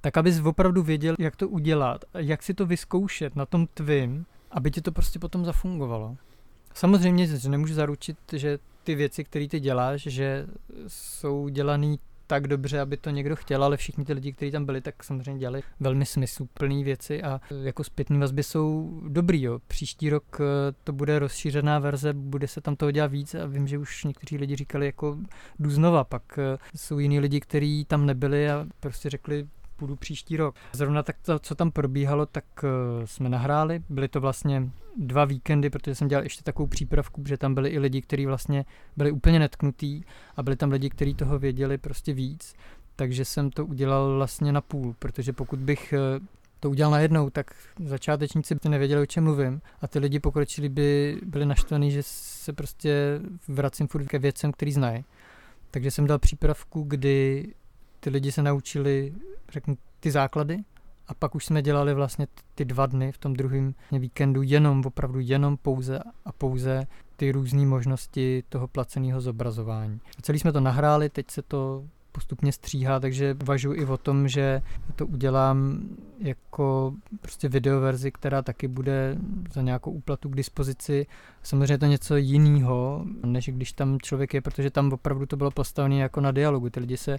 tak 0.00 0.16
abys 0.16 0.40
opravdu 0.40 0.82
věděl, 0.82 1.14
jak 1.18 1.36
to 1.36 1.48
udělat, 1.48 2.04
jak 2.14 2.42
si 2.42 2.54
to 2.54 2.66
vyzkoušet 2.66 3.36
na 3.36 3.46
tom 3.46 3.66
tvým, 3.74 4.26
aby 4.50 4.70
ti 4.70 4.80
to 4.80 4.92
prostě 4.92 5.18
potom 5.18 5.44
zafungovalo. 5.44 6.16
Samozřejmě, 6.74 7.26
že 7.26 7.48
nemůžu 7.48 7.74
zaručit, 7.74 8.16
že 8.32 8.58
ty 8.82 8.94
věci, 8.94 9.24
které 9.24 9.48
ty 9.48 9.60
děláš, 9.60 10.02
že 10.02 10.46
jsou 10.88 11.48
dělané 11.48 11.96
tak 12.26 12.48
dobře, 12.48 12.80
aby 12.80 12.96
to 12.96 13.10
někdo 13.10 13.36
chtěl, 13.36 13.64
ale 13.64 13.76
všichni 13.76 14.04
ty 14.04 14.12
lidi, 14.12 14.32
kteří 14.32 14.50
tam 14.50 14.64
byli, 14.64 14.80
tak 14.80 15.04
samozřejmě 15.04 15.38
dělali 15.38 15.62
velmi 15.80 16.06
smysluplné 16.06 16.84
věci 16.84 17.22
a 17.22 17.40
jako 17.62 17.84
zpětné 17.84 18.18
vazby 18.18 18.42
jsou 18.42 19.00
dobrý. 19.08 19.42
Jo. 19.42 19.58
Příští 19.66 20.10
rok 20.10 20.40
eh, 20.40 20.44
to 20.84 20.92
bude 20.92 21.18
rozšířená 21.18 21.78
verze, 21.78 22.12
bude 22.12 22.48
se 22.48 22.60
tam 22.60 22.76
toho 22.76 22.90
dělat 22.90 23.10
víc 23.10 23.34
a 23.34 23.46
vím, 23.46 23.66
že 23.66 23.78
už 23.78 24.04
někteří 24.04 24.36
lidi 24.36 24.56
říkali 24.56 24.86
jako 24.86 25.18
jdu 25.58 25.70
znova, 25.70 26.04
pak 26.04 26.38
eh, 26.38 26.58
jsou 26.76 26.98
jiní 26.98 27.20
lidi, 27.20 27.40
kteří 27.40 27.84
tam 27.84 28.06
nebyli 28.06 28.50
a 28.50 28.66
prostě 28.80 29.10
řekli, 29.10 29.46
půjdu 29.76 29.96
příští 29.96 30.36
rok. 30.36 30.54
Zrovna 30.72 31.02
tak 31.02 31.16
to, 31.22 31.38
co 31.38 31.54
tam 31.54 31.70
probíhalo, 31.70 32.26
tak 32.26 32.44
uh, 32.62 32.70
jsme 33.04 33.28
nahráli. 33.28 33.82
Byly 33.88 34.08
to 34.08 34.20
vlastně 34.20 34.70
dva 34.96 35.24
víkendy, 35.24 35.70
protože 35.70 35.94
jsem 35.94 36.08
dělal 36.08 36.22
ještě 36.22 36.42
takovou 36.42 36.66
přípravku, 36.66 37.22
že 37.26 37.36
tam 37.36 37.54
byli 37.54 37.70
i 37.70 37.78
lidi, 37.78 38.02
kteří 38.02 38.26
vlastně 38.26 38.64
byli 38.96 39.10
úplně 39.10 39.38
netknutí 39.38 40.04
a 40.36 40.42
byli 40.42 40.56
tam 40.56 40.70
lidi, 40.70 40.90
kteří 40.90 41.14
toho 41.14 41.38
věděli 41.38 41.78
prostě 41.78 42.12
víc. 42.12 42.54
Takže 42.96 43.24
jsem 43.24 43.50
to 43.50 43.66
udělal 43.66 44.16
vlastně 44.16 44.52
na 44.52 44.60
půl, 44.60 44.94
protože 44.98 45.32
pokud 45.32 45.58
bych 45.58 45.94
uh, 46.18 46.26
to 46.60 46.70
udělal 46.70 46.92
najednou, 46.92 47.30
tak 47.30 47.54
začátečníci 47.84 48.54
by 48.54 48.68
nevěděli, 48.68 49.02
o 49.02 49.06
čem 49.06 49.24
mluvím 49.24 49.60
a 49.80 49.88
ty 49.88 49.98
lidi 49.98 50.20
pokročili 50.20 50.68
by 50.68 51.20
byli 51.26 51.46
naštvaní, 51.46 51.90
že 51.90 52.02
se 52.02 52.52
prostě 52.52 53.20
vracím 53.48 53.88
furt 53.88 54.06
ke 54.06 54.18
věcem, 54.18 54.52
který 54.52 54.72
znají. 54.72 55.04
Takže 55.70 55.90
jsem 55.90 56.06
dal 56.06 56.18
přípravku, 56.18 56.82
kdy 56.82 57.46
ty 58.00 58.10
lidi 58.10 58.32
se 58.32 58.42
naučili 58.42 59.12
řeknu, 59.54 59.78
ty 60.00 60.10
základy 60.10 60.58
a 61.08 61.14
pak 61.14 61.34
už 61.34 61.44
jsme 61.44 61.62
dělali 61.62 61.94
vlastně 61.94 62.26
ty 62.54 62.64
dva 62.64 62.86
dny 62.86 63.12
v 63.12 63.18
tom 63.18 63.34
druhém 63.34 63.74
víkendu 63.92 64.42
jenom, 64.42 64.82
opravdu 64.86 65.20
jenom 65.20 65.56
pouze 65.56 65.98
a 66.24 66.32
pouze 66.32 66.86
ty 67.16 67.32
různé 67.32 67.66
možnosti 67.66 68.42
toho 68.48 68.68
placeného 68.68 69.20
zobrazování. 69.20 70.00
Celý 70.22 70.38
jsme 70.38 70.52
to 70.52 70.60
nahráli, 70.60 71.08
teď 71.08 71.30
se 71.30 71.42
to 71.42 71.84
postupně 72.12 72.52
stříhá, 72.52 73.00
takže 73.00 73.36
uvažuji 73.42 73.72
i 73.72 73.84
o 73.84 73.96
tom, 73.96 74.28
že 74.28 74.62
to 74.96 75.06
udělám 75.06 75.80
jako 76.18 76.94
prostě 77.20 77.48
videoverzi, 77.48 78.10
která 78.12 78.42
taky 78.42 78.68
bude 78.68 79.16
za 79.52 79.62
nějakou 79.62 79.90
úplatu 79.90 80.28
k 80.28 80.36
dispozici. 80.36 81.06
Samozřejmě 81.42 81.78
to 81.78 81.86
něco 81.86 82.16
jiného, 82.16 83.04
než 83.24 83.48
když 83.48 83.72
tam 83.72 83.98
člověk 84.00 84.34
je, 84.34 84.40
protože 84.40 84.70
tam 84.70 84.92
opravdu 84.92 85.26
to 85.26 85.36
bylo 85.36 85.50
postavené 85.50 85.96
jako 85.96 86.20
na 86.20 86.30
dialogu. 86.30 86.70
Ty 86.70 86.80
lidi 86.80 86.96
se 86.96 87.18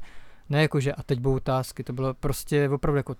ne 0.49 0.61
jako, 0.61 0.79
že 0.79 0.93
a 0.93 1.03
teď 1.03 1.19
budou 1.19 1.35
otázky, 1.35 1.83
to 1.83 1.93
bylo 1.93 2.13
prostě 2.13 2.69
opravdu 2.69 2.97
jako 2.97 3.15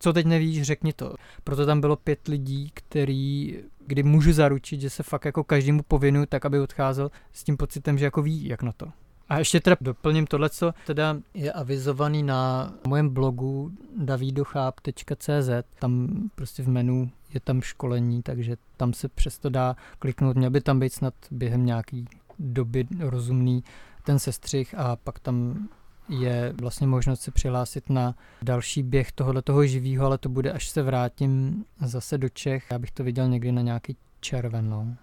co 0.00 0.12
teď 0.12 0.26
nevíš, 0.26 0.62
řekni 0.62 0.92
to. 0.92 1.14
Proto 1.44 1.66
tam 1.66 1.80
bylo 1.80 1.96
pět 1.96 2.28
lidí, 2.28 2.70
který, 2.74 3.58
kdy 3.86 4.02
můžu 4.02 4.32
zaručit, 4.32 4.80
že 4.80 4.90
se 4.90 5.02
fakt 5.02 5.24
jako 5.24 5.44
každému 5.44 5.82
povinuju 5.82 6.26
tak, 6.26 6.44
aby 6.44 6.60
odcházel 6.60 7.10
s 7.32 7.44
tím 7.44 7.56
pocitem, 7.56 7.98
že 7.98 8.04
jako 8.04 8.22
ví, 8.22 8.48
jak 8.48 8.62
na 8.62 8.72
to. 8.72 8.86
A 9.28 9.38
ještě 9.38 9.60
teda 9.60 9.76
doplním 9.80 10.26
tohle, 10.26 10.50
co 10.50 10.72
teda 10.86 11.16
je 11.34 11.52
avizovaný 11.52 12.22
na 12.22 12.72
mojem 12.86 13.08
blogu 13.08 13.72
davidocháp.cz. 13.96 15.50
Tam 15.78 16.08
prostě 16.34 16.62
v 16.62 16.68
menu 16.68 17.10
je 17.34 17.40
tam 17.40 17.60
školení, 17.60 18.22
takže 18.22 18.56
tam 18.76 18.92
se 18.92 19.08
přesto 19.08 19.48
dá 19.50 19.76
kliknout. 19.98 20.36
Měl 20.36 20.50
by 20.50 20.60
tam 20.60 20.80
být 20.80 20.92
snad 20.92 21.14
během 21.30 21.66
nějaký 21.66 22.08
doby 22.38 22.86
rozumný 22.98 23.64
ten 24.04 24.18
sestřih 24.18 24.74
a 24.78 24.96
pak 24.96 25.18
tam 25.18 25.68
je 26.10 26.54
vlastně 26.60 26.86
možnost 26.86 27.20
se 27.20 27.30
přihlásit 27.30 27.90
na 27.90 28.14
další 28.42 28.82
běh 28.82 29.12
tohohle 29.12 29.42
toho 29.42 29.66
živýho, 29.66 30.06
ale 30.06 30.18
to 30.18 30.28
bude, 30.28 30.52
až 30.52 30.68
se 30.68 30.82
vrátím 30.82 31.64
zase 31.80 32.18
do 32.18 32.28
Čech. 32.28 32.64
Já 32.70 32.78
bych 32.78 32.90
to 32.90 33.04
viděl 33.04 33.28
někdy 33.28 33.52
na 33.52 33.62
nějaký 33.62 33.96
červenou. 34.20 34.94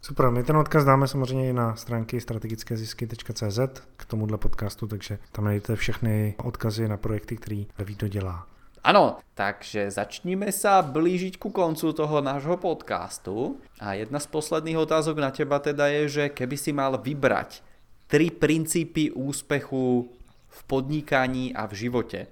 Super, 0.00 0.30
my 0.30 0.42
ten 0.42 0.56
odkaz 0.56 0.84
dáme 0.84 1.08
samozřejmě 1.08 1.48
i 1.48 1.52
na 1.52 1.76
stránky 1.76 2.20
strategickézisky.cz 2.20 3.58
k 3.96 4.04
tomuhle 4.04 4.38
podcastu, 4.38 4.86
takže 4.86 5.18
tam 5.32 5.44
najdete 5.44 5.76
všechny 5.76 6.34
odkazy 6.44 6.88
na 6.88 6.96
projekty, 6.96 7.36
který 7.36 7.66
Vito 7.78 8.08
dělá. 8.08 8.46
Ano, 8.84 9.18
takže 9.34 9.90
začníme 9.90 10.54
sa 10.54 10.86
blížiť 10.86 11.36
ku 11.36 11.50
koncu 11.50 11.92
toho 11.92 12.22
nášho 12.22 12.56
podcastu. 12.56 13.58
A 13.82 13.98
jedna 13.98 14.22
z 14.22 14.26
posledných 14.30 14.78
otázok 14.78 15.18
na 15.18 15.30
teba 15.34 15.58
teda 15.58 15.90
je, 15.90 16.08
že 16.08 16.24
keby 16.30 16.56
si 16.56 16.70
mal 16.72 16.94
vybrať 16.94 17.67
tri 18.08 18.30
princípy 18.30 19.10
úspechu 19.10 20.10
v 20.48 20.64
podnikaní 20.64 21.54
a 21.54 21.66
v 21.66 21.72
životě. 21.72 22.26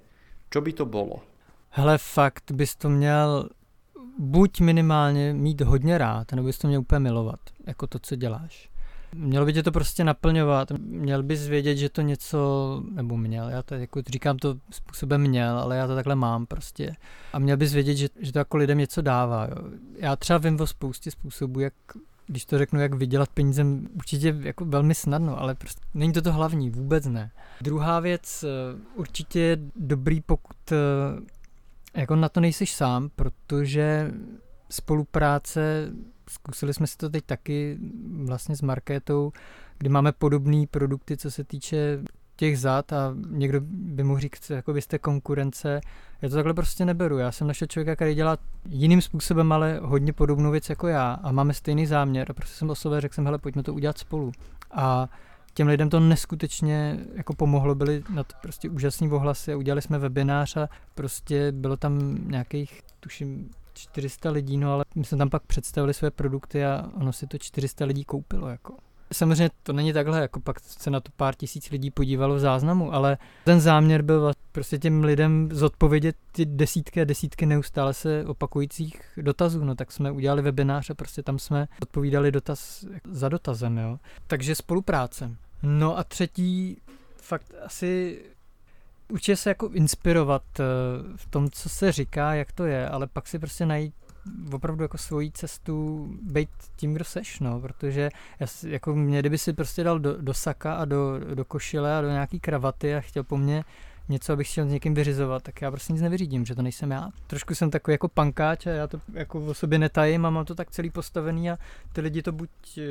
Čo 0.50 0.60
by 0.60 0.72
to 0.72 0.86
bylo? 0.86 1.22
Hele, 1.70 1.98
fakt 1.98 2.52
bys 2.52 2.76
to 2.76 2.88
měl 2.88 3.48
buď 4.18 4.60
minimálně 4.60 5.32
mít 5.32 5.60
hodně 5.60 5.98
rád, 5.98 6.32
nebo 6.32 6.46
bys 6.46 6.58
to 6.58 6.68
měl 6.68 6.80
úplně 6.80 6.98
milovat, 6.98 7.40
jako 7.66 7.86
to, 7.86 7.98
co 7.98 8.16
děláš. 8.16 8.70
Mělo 9.14 9.46
by 9.46 9.52
tě 9.52 9.62
to 9.62 9.72
prostě 9.72 10.04
naplňovat, 10.04 10.70
měl 10.78 11.22
bys 11.22 11.46
vědět, 11.46 11.76
že 11.76 11.88
to 11.88 12.02
něco, 12.02 12.82
nebo 12.90 13.16
měl, 13.16 13.48
já 13.48 13.62
to 13.62 13.74
jako 13.74 14.02
říkám 14.06 14.36
to 14.36 14.54
způsobem 14.70 15.20
měl, 15.20 15.58
ale 15.58 15.76
já 15.76 15.86
to 15.86 15.94
takhle 15.94 16.14
mám 16.14 16.46
prostě. 16.46 16.96
A 17.32 17.38
měl 17.38 17.56
bys 17.56 17.72
vědět, 17.72 17.94
že, 17.94 18.08
že 18.20 18.32
to 18.32 18.38
jako 18.38 18.56
lidem 18.56 18.78
něco 18.78 19.02
dává. 19.02 19.44
Jo. 19.44 19.56
Já 19.96 20.16
třeba 20.16 20.38
vím 20.38 20.60
o 20.60 20.66
spoustě 20.66 21.10
způsobů, 21.10 21.60
jak 21.60 21.74
když 22.26 22.44
to 22.44 22.58
řeknu, 22.58 22.80
jak 22.80 22.94
vydělat 22.94 23.28
peníze, 23.28 23.66
určitě 23.94 24.36
jako 24.40 24.64
velmi 24.64 24.94
snadno, 24.94 25.40
ale 25.40 25.54
prostě 25.54 25.80
není 25.94 26.12
to 26.12 26.22
to 26.22 26.32
hlavní, 26.32 26.70
vůbec 26.70 27.06
ne. 27.06 27.30
Druhá 27.60 28.00
věc, 28.00 28.44
eh, 28.44 28.48
určitě 28.94 29.40
je 29.40 29.58
dobrý, 29.76 30.20
pokud 30.20 30.72
eh, 30.72 30.76
jako 32.00 32.16
na 32.16 32.28
to 32.28 32.40
nejseš 32.40 32.74
sám, 32.74 33.10
protože 33.16 34.12
spolupráce, 34.70 35.92
zkusili 36.30 36.74
jsme 36.74 36.86
si 36.86 36.96
to 36.96 37.10
teď 37.10 37.24
taky 37.24 37.78
vlastně 38.24 38.56
s 38.56 38.62
Markétou, 38.62 39.32
kdy 39.78 39.88
máme 39.88 40.12
podobné 40.12 40.66
produkty, 40.70 41.16
co 41.16 41.30
se 41.30 41.44
týče 41.44 42.02
těch 42.36 42.58
zad 42.58 42.92
a 42.92 43.14
někdo 43.28 43.60
by 43.64 44.02
mohl 44.02 44.20
říct, 44.20 44.50
jako 44.50 44.72
vy 44.72 44.82
jste 44.82 44.98
konkurence. 44.98 45.80
Já 46.22 46.28
to 46.28 46.34
takhle 46.34 46.54
prostě 46.54 46.84
neberu. 46.84 47.18
Já 47.18 47.32
jsem 47.32 47.46
našel 47.46 47.68
člověka, 47.68 47.96
který 47.96 48.14
dělá 48.14 48.38
jiným 48.68 49.02
způsobem, 49.02 49.52
ale 49.52 49.80
hodně 49.82 50.12
podobnou 50.12 50.50
věc 50.50 50.70
jako 50.70 50.88
já 50.88 51.12
a 51.22 51.32
máme 51.32 51.54
stejný 51.54 51.86
záměr 51.86 52.26
a 52.30 52.34
prostě 52.34 52.56
jsem 52.56 52.70
oslovil, 52.70 53.00
řekl 53.00 53.14
jsem, 53.14 53.24
hele, 53.24 53.38
pojďme 53.38 53.62
to 53.62 53.74
udělat 53.74 53.98
spolu. 53.98 54.32
A 54.70 55.08
těm 55.54 55.68
lidem 55.68 55.90
to 55.90 56.00
neskutečně 56.00 56.98
jako 57.14 57.34
pomohlo, 57.34 57.74
byly 57.74 58.02
na 58.14 58.24
to 58.24 58.34
prostě 58.42 58.70
úžasný 58.70 59.10
ohlasy, 59.10 59.54
udělali 59.54 59.82
jsme 59.82 59.98
webinář 59.98 60.56
a 60.56 60.68
prostě 60.94 61.52
bylo 61.52 61.76
tam 61.76 62.18
nějakých, 62.30 62.80
tuším, 63.00 63.50
400 63.74 64.30
lidí, 64.30 64.56
no 64.56 64.72
ale 64.72 64.84
my 64.94 65.04
jsme 65.04 65.18
tam 65.18 65.30
pak 65.30 65.42
představili 65.42 65.94
své 65.94 66.10
produkty 66.10 66.64
a 66.64 66.90
ono 66.94 67.12
si 67.12 67.26
to 67.26 67.38
400 67.38 67.84
lidí 67.84 68.04
koupilo, 68.04 68.48
jako. 68.48 68.74
Samozřejmě 69.12 69.50
to 69.62 69.72
není 69.72 69.92
takhle, 69.92 70.20
jako 70.20 70.40
pak 70.40 70.60
se 70.60 70.90
na 70.90 71.00
to 71.00 71.10
pár 71.16 71.34
tisíc 71.34 71.70
lidí 71.70 71.90
podívalo 71.90 72.34
v 72.34 72.38
záznamu, 72.38 72.94
ale 72.94 73.18
ten 73.44 73.60
záměr 73.60 74.02
byl 74.02 74.32
prostě 74.52 74.78
těm 74.78 75.04
lidem 75.04 75.48
zodpovědět 75.52 76.16
ty 76.32 76.44
desítky 76.46 77.00
a 77.00 77.04
desítky 77.04 77.46
neustále 77.46 77.94
se 77.94 78.24
opakujících 78.26 79.02
dotazů. 79.16 79.64
No 79.64 79.74
tak 79.74 79.92
jsme 79.92 80.10
udělali 80.10 80.42
webinář 80.42 80.90
a 80.90 80.94
prostě 80.94 81.22
tam 81.22 81.38
jsme 81.38 81.68
odpovídali 81.82 82.32
dotaz 82.32 82.84
za 83.10 83.28
dotazem, 83.28 83.78
jo. 83.78 83.98
Takže 84.26 84.54
spolupráce. 84.54 85.36
No 85.62 85.98
a 85.98 86.04
třetí 86.04 86.76
fakt 87.22 87.54
asi 87.64 88.22
určitě 89.08 89.36
se 89.36 89.50
jako 89.50 89.68
inspirovat 89.68 90.42
eh, 90.60 90.64
v 91.16 91.26
tom, 91.26 91.50
co 91.50 91.68
se 91.68 91.92
říká, 91.92 92.34
jak 92.34 92.52
to 92.52 92.64
je, 92.64 92.88
ale 92.88 93.06
pak 93.06 93.26
si 93.26 93.38
prostě 93.38 93.66
najít 93.66 93.94
opravdu 94.52 94.82
jako 94.82 94.98
svoji 94.98 95.30
cestu 95.30 96.06
být 96.22 96.48
tím, 96.76 96.94
kdo 96.94 97.04
seš, 97.04 97.40
no, 97.40 97.60
protože 97.60 98.10
já, 98.40 98.46
jako 98.66 98.94
mě, 98.94 99.20
kdyby 99.20 99.38
si 99.38 99.52
prostě 99.52 99.84
dal 99.84 99.98
do, 99.98 100.22
do 100.22 100.34
saka 100.34 100.74
a 100.74 100.84
do, 100.84 101.20
do 101.34 101.44
košile 101.44 101.98
a 101.98 102.00
do 102.00 102.08
nějaký 102.08 102.40
kravaty 102.40 102.94
a 102.94 103.00
chtěl 103.00 103.24
po 103.24 103.36
mně 103.36 103.64
něco, 104.08 104.32
abych 104.32 104.50
chtěl 104.50 104.68
s 104.68 104.72
někým 104.72 104.94
vyřizovat, 104.94 105.42
tak 105.42 105.62
já 105.62 105.70
prostě 105.70 105.92
nic 105.92 106.02
nevyřídím, 106.02 106.44
že 106.44 106.54
to 106.54 106.62
nejsem 106.62 106.90
já. 106.90 107.10
Trošku 107.26 107.54
jsem 107.54 107.70
takový 107.70 107.92
jako 107.92 108.08
pankáč 108.08 108.66
a 108.66 108.70
já 108.70 108.86
to 108.86 109.00
jako 109.12 109.46
o 109.46 109.54
sobě 109.54 109.78
netajím 109.78 110.26
a 110.26 110.30
mám 110.30 110.44
to 110.44 110.54
tak 110.54 110.70
celý 110.70 110.90
postavený 110.90 111.50
a 111.50 111.58
ty 111.92 112.00
lidi 112.00 112.22
to 112.22 112.32
buď 112.32 112.50
eh, 112.78 112.82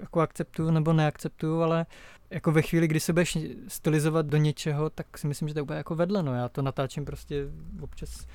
jako 0.00 0.20
akceptují 0.20 0.72
nebo 0.72 0.92
neakceptují, 0.92 1.62
ale 1.62 1.86
jako 2.30 2.52
ve 2.52 2.62
chvíli, 2.62 2.88
kdy 2.88 3.00
se 3.00 3.12
budeš 3.12 3.38
stylizovat 3.68 4.26
do 4.26 4.36
něčeho, 4.36 4.90
tak 4.90 5.18
si 5.18 5.26
myslím, 5.26 5.48
že 5.48 5.54
to 5.54 5.58
je 5.58 5.62
úplně 5.62 5.76
jako 5.76 5.94
vedle, 5.94 6.22
no. 6.22 6.34
Já 6.34 6.48
to 6.48 6.62
natáčím 6.62 7.04
prostě 7.04 7.44
občas, 7.80 8.26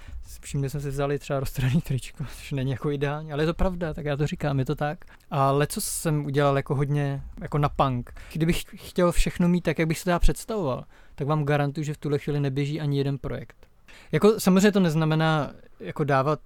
všimli 0.42 0.70
jsme 0.70 0.80
si 0.80 0.90
vzali 0.90 1.20
třeba 1.20 1.40
rozstraný 1.40 1.82
tričko, 1.82 2.24
což 2.36 2.52
není 2.52 2.72
jako 2.72 2.92
ideální, 2.92 3.34
ale 3.34 3.44
je 3.44 3.48
to 3.48 3.54
pravda, 3.54 3.94
tak 3.94 4.06
já 4.06 4.18
to 4.18 4.28
říkám, 4.28 4.60
je 4.60 4.66
to 4.66 4.76
tak. 4.76 5.06
Ale 5.32 5.68
co 5.68 5.82
jsem 5.82 6.26
udělal 6.26 6.58
jako 6.58 6.76
hodně, 6.76 7.24
jako 7.42 7.58
na 7.58 7.70
punk. 7.70 8.14
Kdybych 8.34 8.64
chtěl 8.76 9.12
všechno 9.12 9.48
mít 9.48 9.62
tak, 9.62 9.80
jak 9.80 9.88
bych 9.88 10.00
si 10.00 10.04
to 10.04 10.10
já 10.10 10.20
představoval, 10.20 10.86
tak 11.16 11.28
vám 11.28 11.46
garantuju, 11.46 11.84
že 11.84 11.94
v 11.94 11.98
tuhle 11.98 12.20
chvíli 12.20 12.40
neběží 12.40 12.82
ani 12.82 12.98
jeden 12.98 13.18
projekt. 13.18 13.68
Jako 14.12 14.40
samozřejmě 14.40 14.72
to 14.72 14.80
neznamená 14.80 15.54
jako 15.80 16.04
dávat 16.04 16.40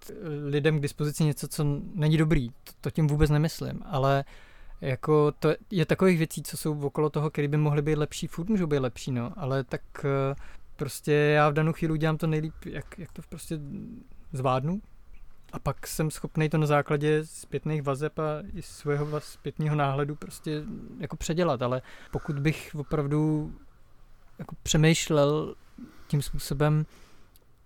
lidem 0.46 0.80
k 0.80 0.82
dispozici 0.82 1.24
něco, 1.24 1.48
co 1.48 1.66
není 1.96 2.18
dobrý. 2.18 2.50
To, 2.50 2.72
to 2.82 2.92
tím 2.92 3.08
vůbec 3.08 3.30
nemyslím, 3.30 3.82
ale 3.86 4.24
jako 4.82 5.32
to 5.32 5.54
je 5.72 5.86
takových 5.86 6.18
věcí, 6.18 6.44
co 6.44 6.58
jsou 6.58 6.80
okolo 6.80 7.10
toho, 7.10 7.30
které 7.30 7.48
by 7.48 7.58
mohly 7.58 7.82
být 7.82 7.96
lepší, 7.96 8.28
furt 8.28 8.50
můžou 8.50 8.68
být 8.68 8.80
lepší, 8.80 9.12
no, 9.12 9.34
ale 9.38 9.64
tak 9.64 9.82
eh, 10.06 10.36
prostě 10.76 11.12
já 11.12 11.50
v 11.50 11.54
danou 11.54 11.74
chvíli 11.74 11.94
udělám 11.94 12.18
to 12.18 12.28
nejlíp, 12.28 12.54
jak, 12.66 13.00
jak 13.00 13.12
to 13.12 13.22
prostě 13.30 13.60
zvládnu 14.34 14.82
a 15.54 15.60
pak 15.60 15.88
jsem 15.88 16.12
schopný 16.12 16.50
to 16.50 16.58
na 16.58 16.66
základě 16.66 17.26
zpětných 17.26 17.84
vazeb 17.84 18.20
a 18.20 18.44
i 18.54 18.62
svého 18.62 19.20
zpětného 19.20 19.76
náhledu 19.76 20.16
prostě 20.16 20.64
jako 21.00 21.16
předělat, 21.16 21.62
ale 21.62 21.82
pokud 22.12 22.40
bych 22.40 22.76
opravdu 22.80 23.52
jako 24.40 24.56
přemýšlel 24.64 25.56
tím 26.08 26.22
způsobem, 26.22 26.86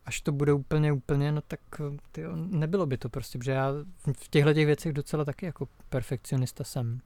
až 0.05 0.21
to 0.21 0.31
bude 0.31 0.53
úplně, 0.53 0.91
úplně, 0.91 1.31
no 1.31 1.41
tak 1.41 1.59
tyjo, 2.12 2.31
nebylo 2.36 2.86
by 2.86 2.97
to 2.97 3.09
prostě, 3.09 3.38
protože 3.38 3.51
já 3.51 3.71
v 4.13 4.27
těchto 4.29 4.53
těch 4.53 4.65
věcech 4.65 4.93
docela 4.93 5.25
taky 5.25 5.45
jako 5.45 5.67
perfekcionista 5.89 6.63
jsem. 6.63 6.99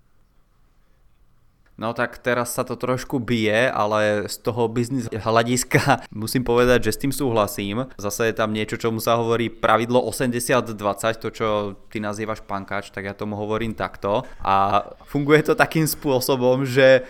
No 1.78 1.94
tak 1.94 2.18
teraz 2.18 2.58
sa 2.58 2.66
to 2.66 2.74
trošku 2.74 3.22
bije, 3.22 3.70
ale 3.70 4.26
z 4.26 4.42
toho 4.42 4.66
biznis 4.66 5.06
hľadiska 5.14 6.02
musím 6.10 6.42
povedať, 6.42 6.90
že 6.90 6.92
s 6.98 7.02
tým 7.06 7.14
súhlasím. 7.14 7.86
Zase 8.02 8.34
je 8.34 8.34
tam 8.34 8.50
niečo, 8.50 8.82
čomu 8.82 8.98
sa 8.98 9.14
hovorí 9.14 9.54
pravidlo 9.54 10.02
80-20, 10.10 10.74
to 11.22 11.30
čo 11.30 11.48
ty 11.94 12.02
nazývaš 12.02 12.42
pankač, 12.42 12.90
tak 12.90 13.06
ja 13.06 13.14
tomu 13.14 13.38
hovorím 13.38 13.78
takto. 13.78 14.26
A 14.42 14.90
funguje 15.06 15.46
to 15.46 15.54
takým 15.54 15.86
spôsobom, 15.86 16.66
že 16.66 17.06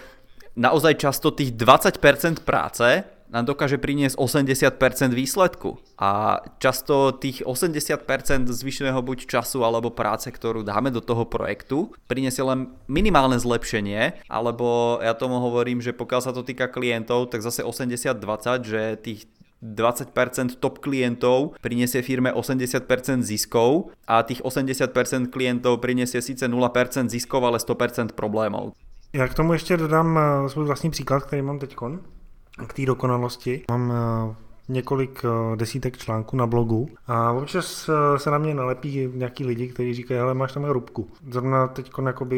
naozaj 0.58 0.98
často 0.98 1.30
tých 1.30 1.54
20% 1.54 2.42
práce 2.42 3.06
nám 3.28 3.44
dokáže 3.44 3.76
priniesť 3.76 4.16
80% 4.16 5.12
výsledku. 5.12 5.84
A 6.00 6.40
často 6.64 7.12
tých 7.12 7.44
80% 7.44 8.48
zvyšného 8.48 9.00
buď 9.04 9.28
času 9.28 9.68
alebo 9.68 9.92
práce, 9.92 10.32
ktorú 10.32 10.64
dáme 10.64 10.90
do 10.96 11.04
toho 11.04 11.28
projektu, 11.28 11.92
priniesie 12.08 12.44
len 12.48 12.72
minimálne 12.88 13.36
zlepšenie, 13.36 14.24
alebo 14.32 14.98
ja 15.04 15.12
tomu 15.12 15.44
hovorím, 15.44 15.84
že 15.84 15.92
pokiaľ 15.92 16.22
sa 16.24 16.32
to 16.32 16.48
týka 16.48 16.72
klientov, 16.72 17.28
tak 17.30 17.44
zase 17.44 17.68
80-20, 17.68 18.64
že 18.64 18.82
tých 19.04 19.28
20% 19.60 20.62
top 20.62 20.80
klientov 20.86 21.58
prinesie 21.66 22.06
firme 22.06 22.30
80% 22.30 23.26
ziskov 23.26 23.90
a 24.06 24.22
tých 24.22 24.46
80% 24.46 25.34
klientov 25.34 25.82
prinesie 25.82 26.22
síce 26.22 26.46
0% 26.46 26.54
ziskov, 27.10 27.42
ale 27.42 27.58
100% 27.58 28.14
problémov. 28.14 28.78
Já 29.14 29.28
k 29.28 29.34
tomu 29.34 29.54
ještě 29.54 29.78
dodám 29.78 30.20
eh, 30.20 30.50
svůj 30.50 30.66
vlastní 30.66 30.90
příklad, 30.90 31.24
který 31.24 31.42
mám 31.42 31.60
teďkon 31.60 32.00
k 32.68 32.74
té 32.74 32.86
dokonalosti. 32.86 33.64
Mám 33.72 33.92
eh, 33.92 34.36
několik 34.70 35.26
eh, 35.26 35.56
desítek 35.56 35.98
článků 35.98 36.38
na 36.38 36.48
blogu 36.48 36.90
a 37.08 37.32
občas 37.32 37.90
se 38.18 38.32
na 38.32 38.38
mě 38.38 38.54
nalepí 38.54 39.10
nějaký 39.14 39.46
lidi, 39.46 39.68
kteří 39.68 39.94
říkají, 39.94 40.20
ale 40.20 40.34
máš 40.34 40.54
tam 40.54 40.66
rubku. 40.66 41.10
Zrovna 41.32 41.68
teď 41.68 41.92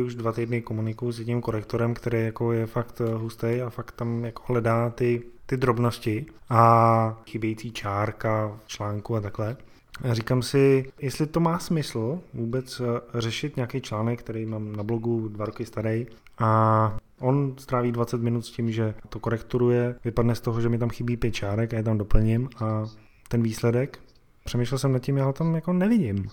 už 0.06 0.16
dva 0.16 0.32
týdny 0.32 0.62
komunikuju 0.62 1.12
s 1.12 1.20
jedním 1.20 1.42
korektorem, 1.42 1.94
který 1.94 2.26
jako 2.26 2.52
je 2.52 2.66
fakt 2.66 3.02
hustý 3.16 3.62
a 3.62 3.70
fakt 3.70 3.92
tam 3.92 4.26
jako 4.26 4.44
hledá 4.46 4.90
ty, 4.90 5.24
ty 5.46 5.58
drobnosti 5.58 6.26
a 6.50 7.22
chybějící 7.28 7.72
čárka 7.72 8.52
v 8.66 8.68
článku 8.68 9.16
a 9.16 9.22
takhle. 9.22 9.58
Říkám 10.04 10.42
si, 10.42 10.92
jestli 11.00 11.28
to 11.28 11.40
má 11.40 11.60
smysl 11.60 12.20
vůbec 12.34 12.82
řešit 13.14 13.56
nějaký 13.56 13.82
článek, 13.82 14.20
který 14.20 14.46
mám 14.46 14.76
na 14.76 14.84
blogu 14.84 15.28
dva 15.28 15.46
roky 15.46 15.66
starý 15.66 16.08
a 16.38 16.98
On 17.20 17.54
stráví 17.58 17.92
20 17.92 18.22
minut 18.22 18.46
s 18.46 18.52
tím, 18.52 18.72
že 18.72 18.94
to 19.10 19.20
korekturuje, 19.20 19.96
vypadne 20.06 20.36
z 20.36 20.42
toho, 20.42 20.62
že 20.62 20.70
mi 20.70 20.78
tam 20.78 20.90
chybí 20.90 21.18
pět 21.18 21.32
čárek 21.32 21.74
a 21.74 21.78
je 21.78 21.84
tam 21.84 21.98
doplním 21.98 22.50
a 22.58 22.86
ten 23.28 23.44
výsledek, 23.44 24.00
přemýšlel 24.44 24.80
jsem 24.80 24.92
nad 24.92 25.00
tím, 25.00 25.18
já 25.18 25.26
ho 25.26 25.34
tam 25.34 25.56
jako 25.56 25.74
nevidím. 25.74 26.28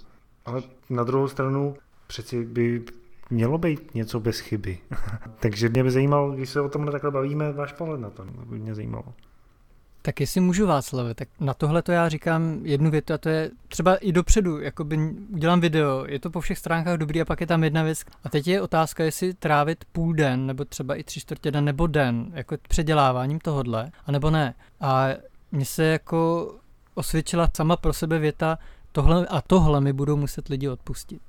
Ale 0.45 0.63
na 0.91 1.05
druhou 1.05 1.29
stranu 1.29 1.75
přeci 2.07 2.45
by 2.45 2.85
mělo 3.31 3.59
být 3.59 3.95
něco 3.95 4.21
bez 4.21 4.39
chyby. 4.39 4.79
Takže 5.41 5.69
mě 5.69 5.85
by 5.85 5.91
zajímalo, 5.91 6.31
když 6.31 6.51
se 6.51 6.61
o 6.61 6.69
tom 6.69 6.87
takhle 6.87 7.11
bavíme, 7.11 7.53
váš 7.53 7.73
pohled 7.73 8.01
na 8.01 8.11
to, 8.11 8.25
by 8.25 8.59
mě 8.59 8.75
zajímalo. 8.75 9.15
Tak 10.07 10.21
jestli 10.21 10.41
můžu 10.41 10.67
Václave, 10.67 11.15
tak 11.15 11.29
na 11.41 11.55
tohle 11.55 11.83
to 11.83 11.93
já 11.93 12.09
říkám 12.09 12.61
jednu 12.63 12.91
větu 12.91 13.13
a 13.13 13.19
to 13.19 13.29
je 13.29 13.51
třeba 13.69 13.97
i 13.97 14.13
dopředu, 14.13 14.61
jakoby 14.61 14.99
udělám 15.33 15.61
video, 15.61 16.05
je 16.09 16.19
to 16.19 16.31
po 16.31 16.41
všech 16.41 16.59
stránkách 16.59 16.99
dobrý 16.99 17.21
a 17.21 17.25
pak 17.25 17.41
je 17.41 17.47
tam 17.47 17.65
jedna 17.65 17.83
věc. 17.83 18.05
A 18.25 18.29
teď 18.29 18.47
je 18.47 18.63
otázka, 18.63 19.05
jestli 19.05 19.35
trávit 19.35 19.85
půl 19.93 20.15
den, 20.15 20.47
nebo 20.47 20.65
třeba 20.65 20.95
i 20.95 21.03
tři 21.03 21.21
čtvrtě 21.21 21.51
den, 21.51 21.65
nebo 21.65 21.87
den, 21.87 22.33
jako 22.35 22.57
předěláváním 22.69 23.39
tohodle, 23.39 23.91
anebo 24.07 24.31
ne. 24.31 24.55
A 24.81 25.09
mně 25.53 25.65
se 25.65 25.85
jako 25.85 26.55
osvědčila 26.95 27.49
sama 27.57 27.77
pro 27.77 27.93
sebe 27.93 28.19
věta, 28.19 28.59
tohle 28.93 29.27
a 29.27 29.41
tohle 29.41 29.81
mi 29.81 29.93
budou 29.93 30.17
muset 30.17 30.49
lidi 30.49 30.69
odpustit. 30.69 31.23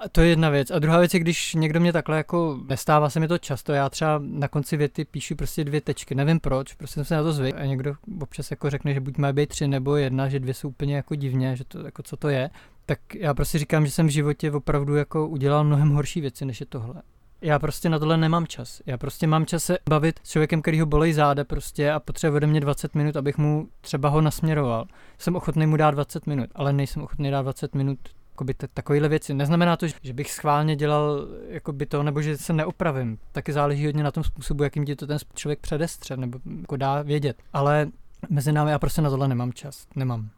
A 0.00 0.08
to 0.08 0.20
je 0.20 0.28
jedna 0.28 0.50
věc. 0.50 0.70
A 0.70 0.78
druhá 0.78 0.98
věc 0.98 1.14
je, 1.14 1.20
když 1.20 1.54
někdo 1.54 1.80
mě 1.80 1.92
takhle 1.92 2.16
jako 2.16 2.58
nestává 2.68 3.10
se 3.10 3.20
mi 3.20 3.28
to 3.28 3.38
často, 3.38 3.72
já 3.72 3.88
třeba 3.88 4.20
na 4.22 4.48
konci 4.48 4.76
věty 4.76 5.04
píšu 5.04 5.36
prostě 5.36 5.64
dvě 5.64 5.80
tečky, 5.80 6.14
nevím 6.14 6.40
proč, 6.40 6.74
prostě 6.74 6.94
jsem 6.94 7.04
se 7.04 7.16
na 7.16 7.22
to 7.22 7.32
zvyk. 7.32 7.54
A 7.58 7.64
někdo 7.64 7.94
občas 8.20 8.50
jako 8.50 8.70
řekne, 8.70 8.94
že 8.94 9.00
buď 9.00 9.18
má 9.18 9.32
být 9.32 9.48
tři 9.48 9.68
nebo 9.68 9.96
jedna, 9.96 10.28
že 10.28 10.40
dvě 10.40 10.54
jsou 10.54 10.68
úplně 10.68 10.96
jako 10.96 11.14
divně, 11.14 11.56
že 11.56 11.64
to 11.64 11.86
jako 11.86 12.02
co 12.02 12.16
to 12.16 12.28
je. 12.28 12.50
tak 12.86 12.98
já 13.14 13.34
prostě 13.34 13.58
říkám, 13.58 13.86
že 13.86 13.92
jsem 13.92 14.06
v 14.06 14.10
životě 14.10 14.52
opravdu 14.52 14.96
jako 14.96 15.28
udělal 15.28 15.64
mnohem 15.64 15.90
horší 15.90 16.20
věci, 16.20 16.44
než 16.44 16.60
je 16.60 16.66
tohle. 16.66 17.02
Já 17.42 17.58
prostě 17.58 17.88
na 17.88 17.98
tohle 17.98 18.16
nemám 18.16 18.46
čas. 18.46 18.82
Já 18.86 18.98
prostě 18.98 19.26
mám 19.26 19.46
čas 19.46 19.64
se 19.64 19.78
bavit 19.88 20.20
s 20.22 20.30
člověkem, 20.30 20.62
který 20.62 20.80
ho 20.80 20.86
bolej 20.86 21.12
záda 21.12 21.44
prostě 21.44 21.92
a 21.92 22.00
potřebuje 22.00 22.36
ode 22.36 22.46
mě 22.46 22.60
20 22.60 22.94
minut, 22.94 23.16
abych 23.16 23.38
mu 23.38 23.68
třeba 23.80 24.08
ho 24.08 24.20
nasměroval. 24.20 24.86
Jsem 25.18 25.36
ochotný 25.36 25.66
mu 25.66 25.76
dát 25.76 25.90
20 25.90 26.26
minut, 26.26 26.50
ale 26.54 26.72
nejsem 26.72 27.02
ochotný 27.02 27.30
dát 27.30 27.42
20 27.42 27.74
minut 27.74 27.98
jakoby 28.34 28.54
takovéhle 28.74 29.08
věci. 29.08 29.34
Neznamená 29.34 29.76
to, 29.76 29.86
že 30.02 30.12
bych 30.12 30.32
schválně 30.32 30.76
dělal 30.76 31.28
jakoby 31.48 31.86
to, 31.86 32.02
nebo 32.02 32.22
že 32.22 32.38
se 32.38 32.52
neopravím. 32.52 33.18
Taky 33.32 33.52
záleží 33.52 33.86
hodně 33.86 34.02
na 34.02 34.10
tom 34.10 34.24
způsobu, 34.24 34.62
jakým 34.62 34.84
ti 34.84 34.96
to 34.96 35.06
ten 35.06 35.18
člověk 35.34 35.60
předestře, 35.60 36.16
nebo 36.16 36.38
jako 36.60 36.76
dá 36.76 37.02
vědět. 37.02 37.42
Ale 37.52 37.88
mezi 38.30 38.52
námi 38.52 38.70
já 38.70 38.78
prostě 38.78 39.02
na 39.02 39.10
tohle 39.10 39.28
nemám 39.28 39.52
čas. 39.52 39.86
Nemám. 39.96 40.28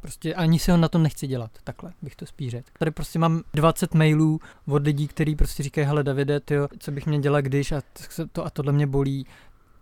Prostě 0.00 0.34
ani 0.34 0.58
si 0.58 0.70
ho 0.70 0.76
na 0.76 0.88
to 0.88 0.98
nechci 0.98 1.26
dělat, 1.26 1.50
takhle 1.64 1.92
bych 2.02 2.16
to 2.16 2.26
spíš 2.26 2.50
řekl. 2.50 2.70
Tady 2.78 2.90
prostě 2.90 3.18
mám 3.18 3.42
20 3.54 3.94
mailů 3.94 4.40
od 4.66 4.82
lidí, 4.82 5.08
kteří 5.08 5.36
prostě 5.36 5.62
říkají, 5.62 5.86
hele 5.86 6.02
Davide, 6.02 6.40
tyjo, 6.40 6.68
co 6.78 6.90
bych 6.90 7.06
měl 7.06 7.20
dělat 7.20 7.40
když 7.40 7.72
a 7.72 7.80
to 8.32 8.46
a 8.46 8.50
tohle 8.50 8.72
mě 8.72 8.86
bolí, 8.86 9.26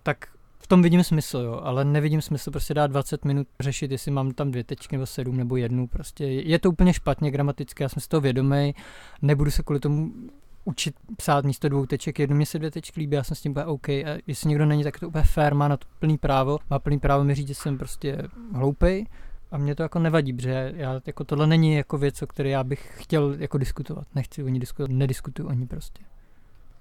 tak 0.03 0.29
v 0.67 0.69
tom 0.69 0.83
vidím 0.83 1.05
smysl, 1.05 1.39
jo, 1.39 1.61
ale 1.63 1.85
nevidím 1.85 2.23
smysl 2.23 2.51
prostě 2.51 2.75
dát 2.75 2.87
20 2.87 3.25
minut 3.25 3.47
řešit, 3.61 3.91
jestli 3.91 4.11
mám 4.11 4.31
tam 4.31 4.51
dvě 4.51 4.65
tečky 4.65 4.97
nebo 4.97 5.07
sedm 5.07 5.37
nebo 5.37 5.57
jednu, 5.57 5.87
prostě 5.87 6.25
je 6.25 6.59
to 6.59 6.71
úplně 6.71 6.93
špatně 6.93 7.31
gramaticky, 7.31 7.83
já 7.83 7.89
jsem 7.89 8.01
si 8.01 8.09
toho 8.09 8.21
vědomý, 8.21 8.75
nebudu 9.23 9.51
se 9.51 9.63
kvůli 9.63 9.81
tomu 9.81 10.13
učit 10.65 10.95
psát 11.17 11.45
místo 11.45 11.69
dvou 11.69 11.87
teček, 11.87 12.19
jednu 12.19 12.37
mě 12.37 12.47
se 12.47 12.59
dvě 12.59 12.71
tečky 12.71 13.01
líbí, 13.01 13.17
já 13.17 13.25
jsem 13.25 13.37
s 13.37 13.41
tím 13.41 13.53
úplně 13.53 13.67
OK. 13.67 13.89
A 13.89 14.19
jestli 14.27 14.49
někdo 14.49 14.67
není, 14.67 14.85
tak 14.85 15.01
to 15.01 15.09
úplně 15.09 15.25
fair, 15.25 15.55
má 15.55 15.69
na 15.69 15.77
to 15.77 15.87
plný 15.99 16.19
právo, 16.19 16.59
má 16.71 16.79
plný 16.79 16.99
právo 16.99 17.25
mi 17.25 17.35
říct, 17.35 17.49
že 17.49 17.55
jsem 17.55 17.79
prostě 17.79 18.23
hloupej, 18.53 19.07
a 19.51 19.59
mě 19.59 19.75
to 19.75 19.83
jako 19.83 19.99
nevadí, 19.99 20.33
protože 20.33 20.73
já, 20.77 21.01
jako 21.07 21.25
tohle 21.25 21.47
není 21.47 21.75
jako 21.75 21.99
věc, 21.99 22.23
o 22.23 22.27
které 22.27 22.49
já 22.49 22.65
bych 22.65 22.93
chtěl 22.97 23.35
jako 23.39 23.59
diskutovat. 23.59 24.07
Nechci 24.15 24.43
o 24.43 24.49
ní 24.49 24.61
diskutovat, 24.61 24.91
nediskutuju 24.91 25.49
o 25.49 25.53
ní 25.53 25.67
prostě. 25.67 26.05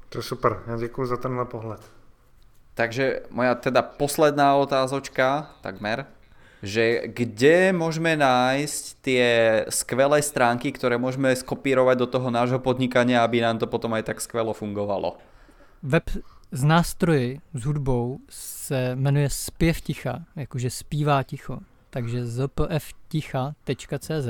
To 0.10 0.18
je 0.18 0.24
super, 0.24 0.60
já 0.68 0.78
děkuji 0.78 1.06
za 1.06 1.18
tenhle 1.18 1.46
pohled. 1.46 1.92
Takže 2.76 3.24
moja 3.32 3.56
teda 3.56 3.82
posledná 3.82 4.56
otázočka, 4.56 5.56
takmer, 5.64 6.06
že 6.60 7.08
kde 7.08 7.72
môžeme 7.72 8.20
nájsť 8.20 8.84
tie 9.00 9.26
skvelé 9.72 10.20
stránky, 10.20 10.76
ktoré 10.76 11.00
môžeme 11.00 11.32
skopírovať 11.32 11.98
do 11.98 12.08
toho 12.08 12.28
nášho 12.28 12.60
podnikania, 12.60 13.24
aby 13.24 13.40
nám 13.40 13.64
to 13.64 13.68
potom 13.68 13.96
aj 13.96 14.12
tak 14.12 14.20
skvelo 14.20 14.52
fungovalo? 14.52 15.16
Web 15.84 16.10
z 16.52 16.64
nástroji 16.64 17.40
s 17.54 17.64
hudbou 17.64 18.20
se 18.30 18.96
jmenuje 18.96 19.30
Zpěv 19.30 19.82
ticha, 19.82 20.24
jakože 20.36 20.70
zpívá 20.70 21.24
ticho 21.24 21.60
takže 21.96 22.28
zpfticha.cz. 22.28 24.28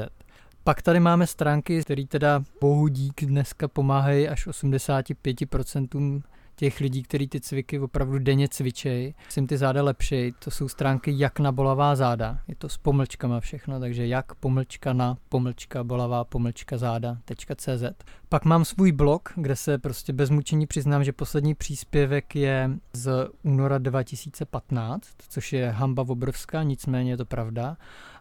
Pak 0.63 0.81
tady 0.81 0.99
máme 0.99 1.27
stránky, 1.27 1.81
které 1.81 2.05
teda 2.05 2.43
bohu 2.61 2.87
dík 2.87 3.25
dneska 3.25 3.67
pomáhají 3.67 4.27
až 4.27 4.47
85% 4.47 6.21
těch 6.55 6.79
lidí, 6.79 7.03
kteří 7.03 7.27
ty 7.27 7.41
cviky 7.41 7.79
opravdu 7.79 8.19
denně 8.19 8.47
cvičejí, 8.49 9.15
jsem 9.29 9.47
ty 9.47 9.57
záda 9.57 9.83
lepší. 9.83 10.33
To 10.39 10.51
jsou 10.51 10.67
stránky 10.67 11.13
jak 11.17 11.39
na 11.39 11.51
bolavá 11.51 11.95
záda. 11.95 12.39
Je 12.47 12.55
to 12.55 12.69
s 12.69 12.77
pomlčkama 12.77 13.39
všechno, 13.39 13.79
takže 13.79 14.07
jak 14.07 14.35
pomlčka 14.35 14.93
na 14.93 15.17
pomlčka 15.29 15.83
bolavá 15.83 16.23
pomlčka 16.23 16.77
záda.cz. 16.77 17.83
Pak 18.29 18.45
mám 18.45 18.65
svůj 18.65 18.91
blog, 18.91 19.29
kde 19.35 19.55
se 19.55 19.77
prostě 19.77 20.13
bez 20.13 20.29
mučení 20.29 20.67
přiznám, 20.67 21.03
že 21.03 21.11
poslední 21.11 21.55
příspěvek 21.55 22.35
je 22.35 22.69
z 22.93 23.29
února 23.43 23.77
2015, 23.77 25.09
což 25.29 25.53
je 25.53 25.69
hamba 25.69 26.05
obrovská, 26.07 26.63
nicméně 26.63 27.11
je 27.11 27.17
to 27.17 27.25
pravda 27.25 27.77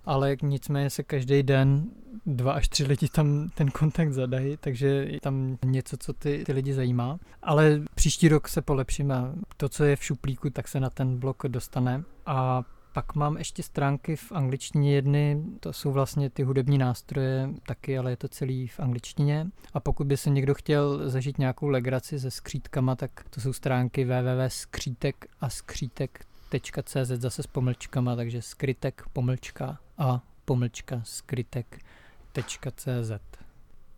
ale 0.07 0.37
nicméně 0.43 0.91
se 0.91 1.03
každý 1.03 1.43
den 1.43 1.85
dva 2.27 2.53
až 2.53 2.69
tři 2.69 2.85
lidi 2.85 3.09
tam 3.09 3.49
ten 3.55 3.71
kontakt 3.71 4.13
zadají, 4.13 4.57
takže 4.61 4.87
je 4.87 5.21
tam 5.21 5.59
něco, 5.65 5.97
co 5.97 6.13
ty, 6.13 6.43
ty 6.47 6.53
lidi 6.53 6.75
zajímá. 6.75 7.19
Ale 7.43 7.81
příští 7.95 8.29
rok 8.29 8.49
se 8.49 8.63
polepším 8.63 9.13
a 9.13 9.33
to, 9.57 9.69
co 9.69 9.85
je 9.85 9.97
v 9.97 10.05
šuplíku, 10.05 10.51
tak 10.51 10.69
se 10.69 10.81
na 10.81 10.91
ten 10.91 11.19
blok 11.19 11.43
dostane. 11.49 12.03
A 12.27 12.63
pak 12.93 13.15
mám 13.15 13.37
ještě 13.37 13.63
stránky 13.63 14.17
v 14.17 14.33
angličtině 14.33 14.95
jedny, 14.95 15.43
to 15.61 15.73
jsou 15.73 15.93
vlastně 15.93 16.31
ty 16.31 16.43
hudební 16.43 16.79
nástroje 16.79 17.49
taky, 17.67 17.99
ale 17.99 18.13
je 18.13 18.17
to 18.17 18.29
celý 18.29 18.69
v 18.69 18.81
angličtině. 18.81 19.47
A 19.75 19.81
pokud 19.81 20.07
by 20.07 20.17
se 20.17 20.31
někdo 20.31 20.55
chtěl 20.55 21.11
zažít 21.11 21.39
nějakou 21.39 21.69
legraci 21.69 22.21
se 22.21 22.31
skřítkama, 22.31 22.97
tak 22.97 23.11
to 23.31 23.41
jsou 23.41 23.53
stránky 23.53 24.05
www.skřítek 24.05 25.27
a 25.41 25.51
skřítek.cz 25.51 27.09
zase 27.09 27.43
s 27.43 27.47
pomlčkama, 27.47 28.17
takže 28.17 28.43
skrytek 28.43 29.03
pomlčka 29.13 29.79
a 29.99 30.23
pomlčka 30.45 31.01
skrytek.cz. 31.05 33.13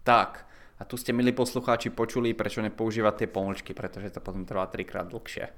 Tak, 0.02 0.46
a 0.78 0.84
tu 0.84 0.96
ste, 0.96 1.12
milí 1.12 1.32
poslucháči, 1.32 1.90
počuli, 1.90 2.34
prečo 2.34 2.62
nepoužívať 2.62 3.16
tie 3.16 3.26
pomlčky, 3.26 3.74
pretože 3.74 4.10
to 4.10 4.20
potom 4.20 4.44
trvá 4.44 4.66
trikrát 4.66 5.08
dlhšie. 5.08 5.48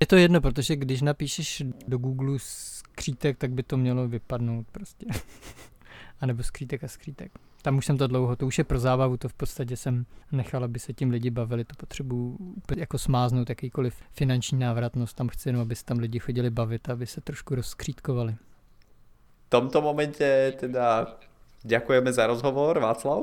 Je 0.00 0.06
to 0.06 0.16
jedno, 0.16 0.40
protože 0.40 0.76
když 0.76 1.02
napíšeš 1.02 1.62
do 1.86 1.98
Google 1.98 2.38
skřítek, 2.38 3.38
tak 3.38 3.50
by 3.50 3.62
to 3.62 3.76
mělo 3.76 4.08
vypadnout 4.08 4.66
prostě. 4.72 5.06
a 6.20 6.26
nebo 6.26 6.42
skřítek 6.42 6.84
a 6.84 6.88
skřítek. 6.88 7.32
Tam 7.62 7.78
už 7.78 7.86
jsem 7.86 7.98
to 7.98 8.06
dlouho, 8.06 8.36
to 8.36 8.46
už 8.46 8.58
je 8.58 8.64
pro 8.64 8.78
zábavu, 8.78 9.16
to 9.16 9.28
v 9.28 9.34
podstatě 9.34 9.76
jsem 9.76 10.06
nechal, 10.32 10.64
aby 10.64 10.78
se 10.78 10.92
tím 10.92 11.10
lidi 11.10 11.30
bavili, 11.30 11.64
to 11.64 11.74
potřebuji 11.76 12.38
jako 12.76 12.98
smáznout 12.98 13.48
jakýkoliv 13.48 14.02
finanční 14.12 14.58
návratnost, 14.58 15.16
tam 15.16 15.28
chci 15.28 15.48
jenom, 15.48 15.62
aby 15.62 15.76
se 15.76 15.84
tam 15.84 15.98
lidi 15.98 16.18
chodili 16.18 16.50
bavit, 16.50 16.88
aby 16.88 17.06
se 17.06 17.20
trošku 17.20 17.54
rozkřítkovali 17.54 18.36
tomto 19.52 19.80
momente 19.80 20.52
teda 20.52 21.06
děkujeme 21.62 22.12
za 22.12 22.26
rozhovor, 22.26 22.78
Václav. 22.78 23.22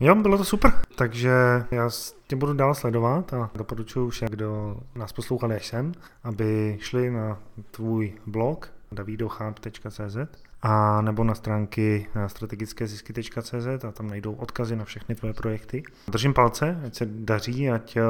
Jo, 0.00 0.14
bylo 0.14 0.38
to 0.38 0.44
super, 0.44 0.72
takže 0.96 1.30
já 1.70 1.90
tě 2.26 2.36
budu 2.36 2.52
dál 2.52 2.74
sledovat 2.74 3.34
a 3.34 3.50
doporučuji 3.54 4.10
všem, 4.10 4.28
kdo 4.28 4.76
nás 4.94 5.12
poslouchali 5.12 5.56
až 5.56 5.66
sem, 5.66 5.92
aby 6.24 6.78
šli 6.80 7.10
na 7.10 7.38
tvůj 7.70 8.12
blog 8.26 8.72
davidochamp.cz 8.92 10.16
a 10.62 11.00
nebo 11.00 11.24
na 11.24 11.34
stránky 11.34 12.06
strategické 12.26 12.86
zisky.cz 12.86 13.84
a 13.88 13.92
tam 13.92 14.08
najdou 14.08 14.32
odkazy 14.32 14.76
na 14.76 14.84
všechny 14.84 15.14
tvoje 15.14 15.34
projekty. 15.34 15.82
Držím 16.08 16.34
palce, 16.34 16.80
ať 16.86 16.94
se 16.94 17.06
daří, 17.06 17.70
ať 17.70 17.96
eh, 17.96 18.02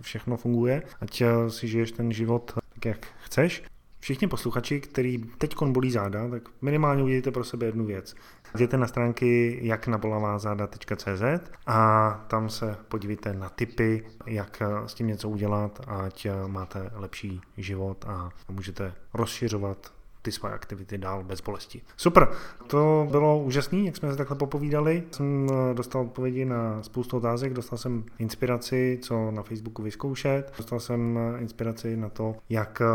všechno 0.00 0.36
funguje, 0.36 0.82
ať 1.00 1.20
eh, 1.20 1.50
si 1.50 1.68
žiješ 1.68 1.92
ten 1.92 2.12
život 2.12 2.52
tak, 2.54 2.84
jak 2.84 3.06
chceš 3.24 3.62
Všichni 4.00 4.28
posluchači, 4.28 4.80
který 4.80 5.18
teď 5.18 5.54
bolí 5.62 5.90
záda, 5.90 6.28
tak 6.28 6.42
minimálně 6.62 7.02
udělejte 7.02 7.30
pro 7.30 7.44
sebe 7.44 7.66
jednu 7.66 7.86
věc. 7.86 8.14
Jděte 8.54 8.76
na 8.76 8.86
stránky 8.86 9.58
jaknabolavázáda.cz 9.62 11.50
a 11.66 12.10
tam 12.28 12.48
se 12.48 12.76
podívejte 12.88 13.32
na 13.32 13.48
tipy, 13.48 14.04
jak 14.26 14.62
s 14.86 14.94
tím 14.94 15.06
něco 15.06 15.28
udělat, 15.28 15.80
ať 15.86 16.26
máte 16.46 16.90
lepší 16.94 17.40
život 17.56 18.04
a 18.08 18.30
můžete 18.48 18.94
rozšiřovat 19.14 19.97
ty 20.28 20.32
své 20.32 20.50
aktivity 20.50 20.98
dál 20.98 21.24
bez 21.24 21.40
bolesti. 21.40 21.82
Super, 21.96 22.28
to 22.66 23.08
bylo 23.10 23.38
úžasné, 23.42 23.78
jak 23.78 23.96
jsme 23.96 24.10
se 24.10 24.16
takhle 24.16 24.36
popovídali. 24.36 25.02
Jsem 25.10 25.46
eh, 25.50 25.74
dostal 25.74 26.02
odpovědi 26.02 26.44
na 26.44 26.82
spoustu 26.82 27.16
otázek, 27.16 27.52
dostal 27.52 27.78
jsem 27.78 28.04
inspiraci, 28.18 28.98
co 29.02 29.30
na 29.30 29.42
Facebooku 29.42 29.82
vyzkoušet, 29.82 30.52
dostal 30.56 30.80
jsem 30.80 31.18
eh, 31.18 31.40
inspiraci 31.40 31.96
na 31.96 32.08
to, 32.08 32.36
jak 32.48 32.80
eh, 32.80 32.86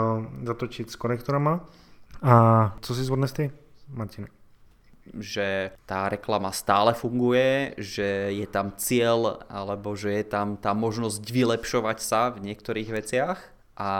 zatočit 0.45 0.91
s 0.91 0.95
konektorama. 0.95 1.65
A 2.21 2.75
co 2.81 2.95
si 2.95 3.03
zvodnes 3.03 3.33
ty, 3.33 3.51
Martine? 3.89 4.27
že 5.19 5.75
tá 5.83 6.07
reklama 6.07 6.55
stále 6.55 6.95
funguje, 6.95 7.75
že 7.75 8.31
je 8.31 8.47
tam 8.47 8.71
cieľ 8.79 9.43
alebo 9.51 9.99
že 9.99 10.15
je 10.15 10.23
tam 10.23 10.55
tá 10.55 10.71
možnosť 10.71 11.19
vylepšovať 11.27 11.97
sa 11.99 12.31
v 12.31 12.47
niektorých 12.47 12.87
veciach 12.87 13.52
a 13.77 13.93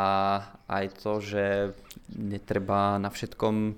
aj 0.69 0.85
to, 1.01 1.13
že 1.21 1.45
netreba 2.13 3.01
na 3.01 3.09
všetkom, 3.09 3.77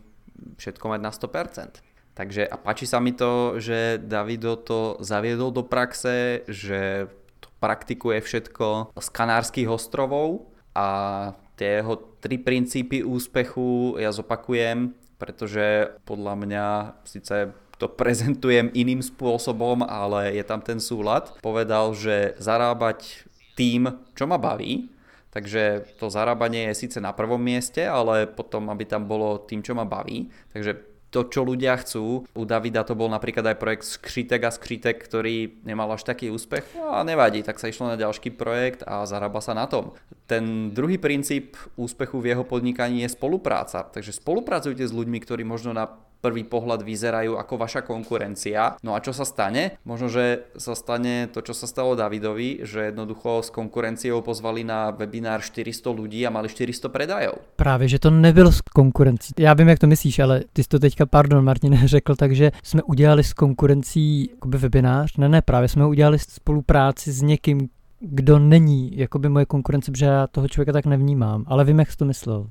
všetko 0.59 0.85
mať 0.91 1.01
na 1.01 1.11
100%. 1.11 1.83
Takže 2.15 2.47
a 2.47 2.55
páči 2.55 2.87
sa 2.87 3.03
mi 3.03 3.11
to, 3.11 3.59
že 3.59 3.99
Davido 3.99 4.55
to 4.55 4.95
zaviedol 5.03 5.51
do 5.51 5.67
praxe, 5.67 6.47
že 6.47 7.11
to 7.43 7.51
praktikuje 7.59 8.23
všetko 8.23 8.95
z 8.95 9.07
Kanárskych 9.11 9.67
ostrovov 9.67 10.47
a 10.71 10.87
tie 11.59 11.83
jeho 11.83 11.99
tri 12.23 12.39
princípy 12.39 13.03
úspechu 13.03 13.99
ja 13.99 14.15
zopakujem, 14.15 14.95
pretože 15.19 15.91
podľa 16.07 16.33
mňa 16.39 16.65
síce 17.03 17.51
to 17.75 17.91
prezentujem 17.91 18.71
iným 18.71 19.03
spôsobom, 19.03 19.83
ale 19.83 20.39
je 20.39 20.43
tam 20.47 20.63
ten 20.63 20.79
súlad. 20.79 21.35
Povedal, 21.43 21.91
že 21.91 22.39
zarábať 22.39 23.27
tým, 23.59 23.91
čo 24.15 24.23
ma 24.23 24.39
baví, 24.39 24.94
takže 25.35 25.83
to 25.99 26.07
zarábanie 26.07 26.71
je 26.71 26.87
síce 26.87 27.03
na 27.03 27.11
prvom 27.11 27.43
mieste, 27.43 27.83
ale 27.83 28.23
potom, 28.23 28.71
aby 28.71 28.87
tam 28.87 29.03
bolo 29.03 29.43
tým, 29.43 29.59
čo 29.59 29.75
ma 29.75 29.83
baví. 29.83 30.31
Takže 30.55 30.95
to, 31.15 31.31
čo 31.31 31.47
ľudia 31.47 31.79
chcú. 31.79 32.27
U 32.35 32.43
Davida 32.43 32.83
to 32.83 32.91
bol 32.91 33.07
napríklad 33.07 33.47
aj 33.47 33.55
projekt 33.55 33.87
Skřítek 33.87 34.41
a 34.43 34.51
Skřítek, 34.51 34.99
ktorý 34.99 35.63
nemal 35.63 35.87
až 35.95 36.03
taký 36.03 36.27
úspech. 36.27 36.75
No 36.75 36.91
a 36.91 37.07
nevadí, 37.07 37.39
tak 37.39 37.55
sa 37.55 37.71
išlo 37.71 37.87
na 37.87 37.95
ďalší 37.95 38.35
projekt 38.35 38.83
a 38.83 39.07
zarába 39.07 39.39
sa 39.39 39.55
na 39.55 39.63
tom. 39.63 39.95
Ten 40.27 40.75
druhý 40.75 40.99
princíp 40.99 41.55
úspechu 41.79 42.19
v 42.19 42.35
jeho 42.35 42.43
podnikaní 42.43 43.07
je 43.07 43.15
spolupráca. 43.15 43.87
Takže 43.87 44.11
spolupracujte 44.11 44.83
s 44.83 44.91
ľuďmi, 44.91 45.23
ktorí 45.23 45.47
možno 45.47 45.71
na 45.71 45.87
prvý 46.25 46.41
pohľad 46.41 46.81
vyzerajú 46.81 47.37
ako 47.37 47.53
vaša 47.61 47.81
konkurencia. 47.85 48.81
No 48.81 48.97
a 48.97 48.99
čo 49.05 49.13
sa 49.13 49.21
stane? 49.29 49.77
Možno, 49.85 50.09
že 50.09 50.49
sa 50.57 50.73
stane 50.73 51.29
to, 51.29 51.45
čo 51.45 51.53
sa 51.53 51.69
stalo 51.69 51.93
Davidovi, 51.93 52.65
že 52.65 52.89
jednoducho 52.89 53.45
s 53.45 53.53
konkurenciou 53.53 54.25
pozvali 54.25 54.65
na 54.65 54.89
webinár 54.89 55.45
400 55.45 55.85
ľudí 55.93 56.25
a 56.25 56.33
mali 56.33 56.49
400 56.49 56.89
predajov. 56.89 57.37
Právě, 57.55 57.87
že 57.87 57.99
to 57.99 58.09
nebylo 58.09 58.51
s 58.51 58.61
konkurencí. 58.61 59.33
Já 59.39 59.53
vím, 59.53 59.67
jak 59.67 59.79
to 59.79 59.87
myslíš, 59.87 60.19
ale 60.19 60.41
ty 60.53 60.63
jsi 60.63 60.69
to 60.69 60.79
teďka, 60.79 61.05
pardon, 61.05 61.43
Martin, 61.43 61.77
řekl, 61.85 62.15
takže 62.15 62.51
jsme 62.63 62.83
udělali 62.83 63.23
s 63.23 63.33
konkurencí 63.33 64.29
webinář. 64.45 65.17
Ne, 65.17 65.29
ne, 65.29 65.41
právě 65.41 65.69
jsme 65.69 65.85
udělali 65.85 66.19
spolupráci 66.19 67.11
s 67.11 67.21
někým, 67.21 67.69
kdo 67.99 68.39
není 68.39 68.97
jakoby 68.97 69.29
moje 69.29 69.45
konkurence, 69.45 69.91
protože 69.91 70.05
já 70.05 70.27
toho 70.27 70.47
člověka 70.47 70.71
tak 70.71 70.85
nevnímám, 70.85 71.43
ale 71.47 71.65
vím, 71.65 71.79
jak 71.79 71.91
jsi 71.91 71.97
to 71.97 72.05
myslel. 72.05 72.47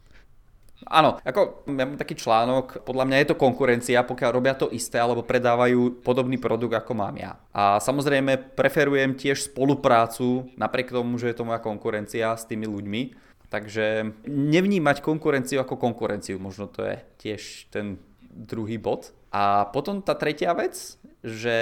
Áno, 0.84 1.16
ako 1.24 1.64
ja 1.68 1.84
mám 1.88 1.96
taký 1.96 2.14
článok, 2.16 2.84
podľa 2.84 3.04
mňa 3.08 3.16
je 3.20 3.28
to 3.32 3.40
konkurencia, 3.40 4.04
pokiaľ 4.04 4.30
robia 4.30 4.54
to 4.54 4.68
isté 4.68 5.00
alebo 5.00 5.24
predávajú 5.24 6.04
podobný 6.04 6.36
produkt 6.36 6.76
ako 6.76 6.92
mám 6.92 7.16
ja. 7.16 7.40
A 7.56 7.80
samozrejme 7.80 8.56
preferujem 8.56 9.16
tiež 9.16 9.48
spoluprácu, 9.48 10.48
napriek 10.60 10.92
tomu, 10.92 11.16
že 11.16 11.32
je 11.32 11.36
to 11.36 11.48
moja 11.48 11.60
konkurencia 11.60 12.36
s 12.36 12.44
tými 12.44 12.68
ľuďmi. 12.68 13.02
Takže 13.48 14.18
nevnímať 14.26 14.98
konkurenciu 14.98 15.62
ako 15.62 15.78
konkurenciu, 15.78 16.42
možno 16.42 16.66
to 16.66 16.82
je 16.84 16.96
tiež 17.22 17.70
ten 17.70 18.02
druhý 18.34 18.82
bod. 18.82 19.14
A 19.30 19.70
potom 19.70 20.02
tá 20.02 20.18
tretia 20.18 20.50
vec, 20.54 20.98
že 21.22 21.58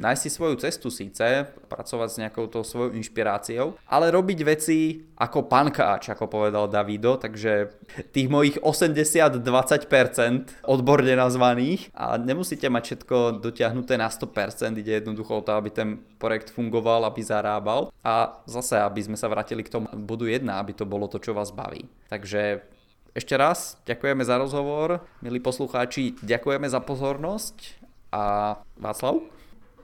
nájsť 0.00 0.22
si 0.24 0.30
svoju 0.32 0.56
cestu 0.56 0.88
síce, 0.88 1.44
pracovať 1.68 2.08
s 2.08 2.16
nejakou 2.24 2.48
tou 2.48 2.64
svojou 2.64 2.96
inšpiráciou, 2.96 3.76
ale 3.84 4.08
robiť 4.08 4.40
veci 4.48 5.04
ako 5.20 5.44
pankáč, 5.46 6.08
ako 6.08 6.32
povedal 6.32 6.72
Davido, 6.72 7.20
takže 7.20 7.76
tých 8.10 8.32
mojich 8.32 8.56
80-20% 8.64 10.64
odborne 10.64 11.12
nazvaných 11.12 11.92
a 11.92 12.16
nemusíte 12.16 12.72
mať 12.72 12.82
všetko 12.88 13.44
dotiahnuté 13.44 14.00
na 14.00 14.08
100%, 14.08 14.80
ide 14.80 15.04
jednoducho 15.04 15.38
o 15.38 15.44
to, 15.44 15.52
aby 15.52 15.68
ten 15.68 16.00
projekt 16.16 16.48
fungoval, 16.48 17.04
aby 17.04 17.20
zarábal 17.20 17.92
a 18.00 18.40
zase, 18.48 18.80
aby 18.80 19.04
sme 19.04 19.20
sa 19.20 19.28
vrátili 19.28 19.60
k 19.60 19.76
tomu 19.76 19.92
bodu 19.92 20.24
1, 20.24 20.40
aby 20.48 20.72
to 20.72 20.88
bolo 20.88 21.04
to, 21.06 21.20
čo 21.20 21.36
vás 21.36 21.52
baví. 21.52 21.84
Takže 22.08 22.64
ešte 23.10 23.34
raz 23.34 23.74
ďakujeme 23.84 24.22
za 24.22 24.38
rozhovor, 24.38 25.02
milí 25.20 25.42
poslucháči, 25.42 26.14
ďakujeme 26.22 26.70
za 26.70 26.78
pozornosť 26.78 27.82
a 28.14 28.54
Václav? 28.78 29.39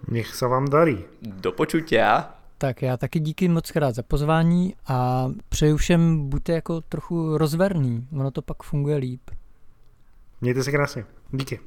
Nech 0.09 0.35
se 0.35 0.47
vám 0.47 0.69
darí. 0.69 1.05
Do 1.23 1.53
počutia. 1.53 2.35
Tak 2.59 2.83
já 2.83 2.97
taky 2.97 3.21
díky 3.21 3.49
moc 3.49 3.71
krát 3.71 3.95
za 3.95 4.03
pozvání 4.03 4.75
a 4.87 5.29
přeju 5.49 5.77
všem 5.77 6.29
buďte 6.29 6.53
jako 6.53 6.81
trochu 6.81 7.39
rozverný, 7.39 8.09
ono 8.13 8.31
to 8.31 8.43
pak 8.43 8.63
funguje 8.63 8.97
líp. 8.97 9.21
Mějte 10.41 10.63
se 10.63 10.73
krásně. 10.73 11.05
Díky. 11.33 11.61